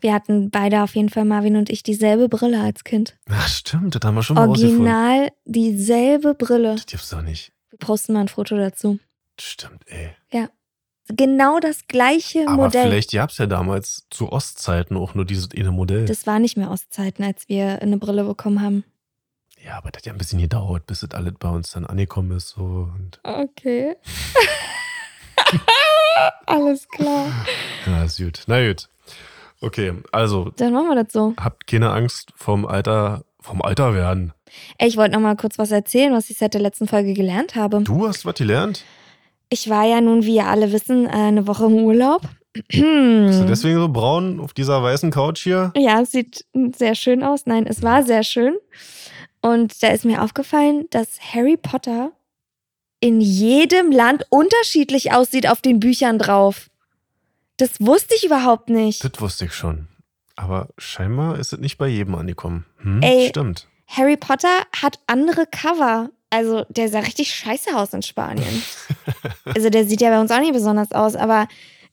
Wir 0.00 0.14
hatten 0.14 0.50
beide 0.50 0.82
auf 0.82 0.94
jeden 0.94 1.08
Fall, 1.08 1.24
Marvin 1.24 1.56
und 1.56 1.70
ich, 1.70 1.82
dieselbe 1.82 2.28
Brille 2.28 2.60
als 2.62 2.84
Kind. 2.84 3.16
Ja, 3.28 3.40
stimmt, 3.42 3.94
das 3.94 4.02
haben 4.04 4.14
wir 4.14 4.22
schon 4.22 4.36
mal. 4.36 4.48
Original 4.48 5.30
dieselbe 5.44 6.34
Brille. 6.34 6.74
Das 6.74 6.86
gibt's 6.86 7.10
doch 7.10 7.22
nicht. 7.22 7.52
Wir 7.70 7.78
posten 7.78 8.12
mal 8.14 8.20
ein 8.20 8.28
Foto 8.28 8.56
dazu. 8.56 8.98
Stimmt, 9.38 9.82
ey. 9.86 10.14
Genau 11.08 11.60
das 11.60 11.86
gleiche 11.86 12.48
Aber 12.48 12.64
Modell. 12.64 12.88
vielleicht 12.88 13.12
gab's 13.12 13.38
ja 13.38 13.46
damals 13.46 14.06
zu 14.10 14.32
Ostzeiten 14.32 14.96
auch 14.96 15.14
nur 15.14 15.24
dieses 15.24 15.48
eine 15.56 15.70
Modell. 15.70 16.04
Das 16.04 16.26
war 16.26 16.38
nicht 16.38 16.56
mehr 16.56 16.70
Ostzeiten, 16.70 17.22
als 17.22 17.48
wir 17.48 17.80
eine 17.80 17.98
Brille 17.98 18.24
bekommen 18.24 18.60
haben. 18.60 18.84
Ja, 19.66 19.76
aber 19.78 19.90
das 19.90 20.00
hat 20.00 20.06
ja 20.06 20.12
ein 20.12 20.18
bisschen 20.18 20.40
gedauert, 20.40 20.86
bis 20.86 21.00
das 21.00 21.10
alles 21.10 21.34
bei 21.38 21.48
uns 21.48 21.72
dann 21.72 21.84
angekommen 21.86 22.30
ist. 22.36 22.50
So. 22.50 22.88
Und, 22.94 23.18
Okay. 23.24 23.96
Alles 26.46 26.88
klar. 26.88 27.26
ja, 27.86 28.04
ist 28.04 28.18
gut. 28.18 28.42
Na 28.46 28.66
gut. 28.66 28.88
Okay, 29.60 29.92
also 30.12 30.50
Dann 30.56 30.72
machen 30.72 30.88
wir 30.88 31.02
das 31.04 31.12
so. 31.12 31.34
habt 31.38 31.66
keine 31.66 31.90
Angst 31.90 32.32
vom 32.36 32.66
Alter, 32.66 33.24
vom 33.40 33.62
Alter 33.62 33.94
werden. 33.94 34.32
Ey, 34.78 34.88
ich 34.88 34.96
wollte 34.96 35.14
noch 35.14 35.20
mal 35.20 35.36
kurz 35.36 35.58
was 35.58 35.70
erzählen, 35.70 36.12
was 36.12 36.30
ich 36.30 36.38
seit 36.38 36.54
der 36.54 36.60
letzten 36.60 36.86
Folge 36.88 37.14
gelernt 37.14 37.54
habe. 37.54 37.82
Du 37.82 38.06
hast 38.06 38.24
was 38.24 38.34
gelernt? 38.34 38.84
Ich 39.48 39.68
war 39.70 39.84
ja 39.86 40.00
nun, 40.00 40.24
wie 40.24 40.36
ihr 40.36 40.46
alle 40.46 40.72
wissen, 40.72 41.06
äh, 41.06 41.10
eine 41.10 41.46
Woche 41.46 41.66
im 41.66 41.74
Urlaub. 41.74 42.22
Bist 42.52 42.72
du 42.72 43.44
deswegen 43.48 43.78
so 43.78 43.88
braun 43.88 44.40
auf 44.40 44.52
dieser 44.54 44.82
weißen 44.82 45.10
Couch 45.10 45.42
hier? 45.42 45.72
Ja, 45.76 46.00
es 46.00 46.12
sieht 46.12 46.44
sehr 46.76 46.94
schön 46.94 47.22
aus. 47.22 47.46
Nein, 47.46 47.66
es 47.66 47.82
war 47.82 48.02
sehr 48.02 48.22
schön. 48.22 48.56
Und 49.46 49.80
da 49.80 49.90
ist 49.90 50.04
mir 50.04 50.24
aufgefallen, 50.24 50.86
dass 50.90 51.20
Harry 51.20 51.56
Potter 51.56 52.10
in 52.98 53.20
jedem 53.20 53.92
Land 53.92 54.26
unterschiedlich 54.28 55.12
aussieht 55.12 55.48
auf 55.48 55.60
den 55.60 55.78
Büchern 55.78 56.18
drauf. 56.18 56.68
Das 57.56 57.78
wusste 57.78 58.16
ich 58.16 58.24
überhaupt 58.24 58.70
nicht. 58.70 59.04
Das 59.04 59.20
wusste 59.20 59.44
ich 59.44 59.54
schon. 59.54 59.86
Aber 60.34 60.70
scheinbar 60.78 61.38
ist 61.38 61.52
es 61.52 61.60
nicht 61.60 61.78
bei 61.78 61.86
jedem 61.86 62.16
angekommen. 62.16 62.66
Hm, 62.78 63.00
Ey. 63.02 63.28
Stimmt. 63.28 63.68
Harry 63.86 64.16
Potter 64.16 64.66
hat 64.82 64.98
andere 65.06 65.46
Cover. 65.46 66.10
Also, 66.28 66.66
der 66.68 66.88
sah 66.88 66.98
richtig 66.98 67.32
scheiße 67.32 67.76
aus 67.76 67.92
in 67.92 68.02
Spanien. 68.02 68.64
also, 69.44 69.70
der 69.70 69.86
sieht 69.86 70.00
ja 70.00 70.10
bei 70.10 70.20
uns 70.20 70.32
auch 70.32 70.40
nicht 70.40 70.54
besonders 70.54 70.90
aus, 70.90 71.14
aber 71.14 71.46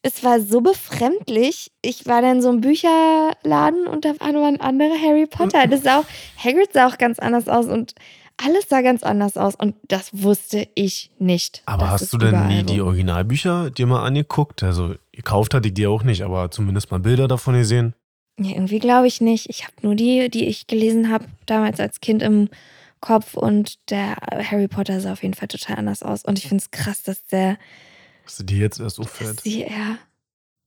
es 0.04 0.24
war 0.24 0.40
so 0.42 0.62
befremdlich. 0.62 1.72
Ich 1.82 2.06
war 2.06 2.22
dann 2.22 2.38
in 2.38 2.42
so 2.42 2.50
einem 2.50 2.62
Bücherladen 2.62 3.88
und 3.88 4.06
da 4.06 4.20
waren 4.20 4.60
andere 4.60 4.94
Harry 5.02 5.26
Potter. 5.26 5.66
Das 5.70 5.84
sah 5.84 6.00
auch, 6.00 6.06
Hagrid 6.38 6.74
sah 6.74 6.88
auch 6.88 6.98
ganz 6.98 7.20
anders 7.20 7.48
aus 7.48 7.66
und 7.66 7.96
alles 8.38 8.68
sah 8.68 8.82
ganz 8.82 9.02
anders 9.04 9.38
aus 9.38 9.56
und 9.56 9.76
das 9.88 10.10
wusste 10.12 10.68
ich 10.76 11.12
nicht. 11.20 11.64
Aber 11.66 11.90
hast 11.90 12.12
du 12.12 12.18
denn 12.18 12.30
überall 12.30 12.64
die, 12.64 12.82
Originalbücher 12.82 13.72
dir 13.72 13.88
mal 13.88 14.04
angeguckt? 14.04 14.62
Also, 14.64 14.96
gekauft 15.12 15.54
hatte 15.54 15.70
ich 15.70 15.74
die 15.74 15.88
auch 15.88 16.04
nicht, 16.04 16.24
aber 16.24 16.52
zumindest 16.52 16.92
mal 16.92 17.00
Bilder 17.00 17.28
davon 17.28 17.56
gesehen. 17.56 17.94
Ja, 18.40 18.52
irgendwie 18.52 18.80
glaube 18.80 19.08
ich 19.08 19.22
nicht. 19.22 19.50
Ich 19.50 19.64
habe 19.64 19.74
nur 19.82 19.96
die, 19.96 20.30
die 20.30 20.48
ich 20.48 20.68
gelesen 20.68 21.10
habe, 21.12 21.26
damals 21.46 21.80
als 21.80 22.02
Kind 22.02 22.22
im 22.22 22.50
Kopf 23.00 23.36
und 23.36 23.90
der 23.92 24.16
Harry 24.50 24.68
Potter 24.68 25.00
sah 25.00 25.14
auf 25.14 25.24
jeden 25.24 25.36
Fall 25.36 25.48
total 25.48 25.78
anders 25.78 26.04
aus. 26.04 26.26
Und 26.26 26.40
ich 26.40 26.48
finde 26.48 26.64
es 26.64 26.72
krass, 26.72 27.04
dass 27.04 27.26
der, 27.28 27.58
Dass 28.24 28.38
du 28.38 28.44
die 28.44 28.58
jetzt 28.60 28.80
erst 28.80 29.00
auffällt. 29.00 29.42
sie, 29.42 29.62
ja, 29.64 29.98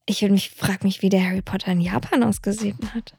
ich 0.07 0.23
mich, 0.23 0.51
frage 0.51 0.85
mich, 0.85 1.03
wie 1.03 1.09
der 1.09 1.25
Harry 1.25 1.43
Potter 1.43 1.73
in 1.73 1.81
Japan 1.81 2.23
ausgesehen 2.23 2.79
hat. 2.95 3.15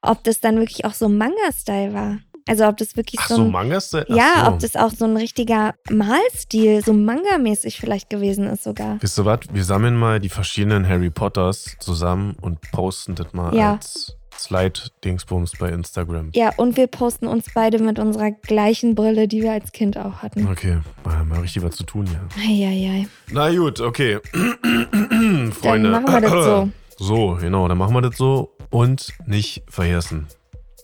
Ob 0.00 0.24
das 0.24 0.40
dann 0.40 0.56
wirklich 0.56 0.84
auch 0.84 0.94
so 0.94 1.08
Manga-Style 1.08 1.92
war. 1.94 2.18
Also 2.48 2.66
ob 2.66 2.76
das 2.76 2.96
wirklich 2.96 3.20
Ach 3.22 3.28
so 3.28 3.36
so, 3.36 3.42
ein, 3.44 3.50
Mangas? 3.52 3.94
Ach 3.94 4.04
ja, 4.08 4.44
so. 4.46 4.52
ob 4.52 4.58
das 4.58 4.74
auch 4.74 4.90
so 4.90 5.04
ein 5.04 5.16
richtiger 5.16 5.74
Malstil, 5.90 6.82
so 6.84 6.92
Manga-mäßig 6.92 7.78
vielleicht 7.78 8.10
gewesen 8.10 8.46
ist 8.48 8.64
sogar. 8.64 9.00
Wisst 9.00 9.18
ihr 9.18 9.24
was? 9.24 9.40
Wir 9.52 9.62
sammeln 9.62 9.96
mal 9.96 10.18
die 10.18 10.28
verschiedenen 10.28 10.88
Harry 10.88 11.10
Potters 11.10 11.76
zusammen 11.78 12.34
und 12.40 12.60
posten 12.72 13.14
das 13.14 13.32
mal 13.32 13.54
Ja. 13.54 13.74
als 13.74 14.16
Slide-Dingsbums 14.38 15.52
bei 15.58 15.68
Instagram. 15.70 16.30
Ja, 16.34 16.50
und 16.56 16.76
wir 16.76 16.86
posten 16.86 17.26
uns 17.26 17.46
beide 17.54 17.78
mit 17.78 17.98
unserer 17.98 18.30
gleichen 18.30 18.94
Brille, 18.94 19.28
die 19.28 19.42
wir 19.42 19.52
als 19.52 19.72
Kind 19.72 19.96
auch 19.98 20.16
hatten. 20.22 20.48
Okay, 20.48 20.78
mal, 21.04 21.24
mal 21.24 21.40
richtig 21.40 21.62
was 21.62 21.76
zu 21.76 21.84
tun 21.84 22.06
hier. 22.06 22.20
Eieiei. 22.42 23.06
Na 23.30 23.50
gut, 23.54 23.80
okay. 23.80 24.18
Dann 24.62 25.52
Freunde. 25.52 25.90
machen 25.90 26.06
wir 26.12 26.20
das 26.20 26.44
so. 26.44 26.68
So, 26.98 27.36
genau, 27.40 27.66
dann 27.66 27.78
machen 27.78 27.94
wir 27.94 28.02
das 28.02 28.16
so. 28.16 28.54
Und 28.70 29.08
nicht 29.26 29.64
vergessen, 29.68 30.28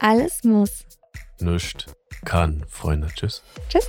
Alles 0.00 0.42
muss. 0.42 0.84
nischt 1.38 1.86
kann, 2.24 2.64
Freunde. 2.68 3.06
Tschüss. 3.14 3.42
Tschüss. 3.68 3.88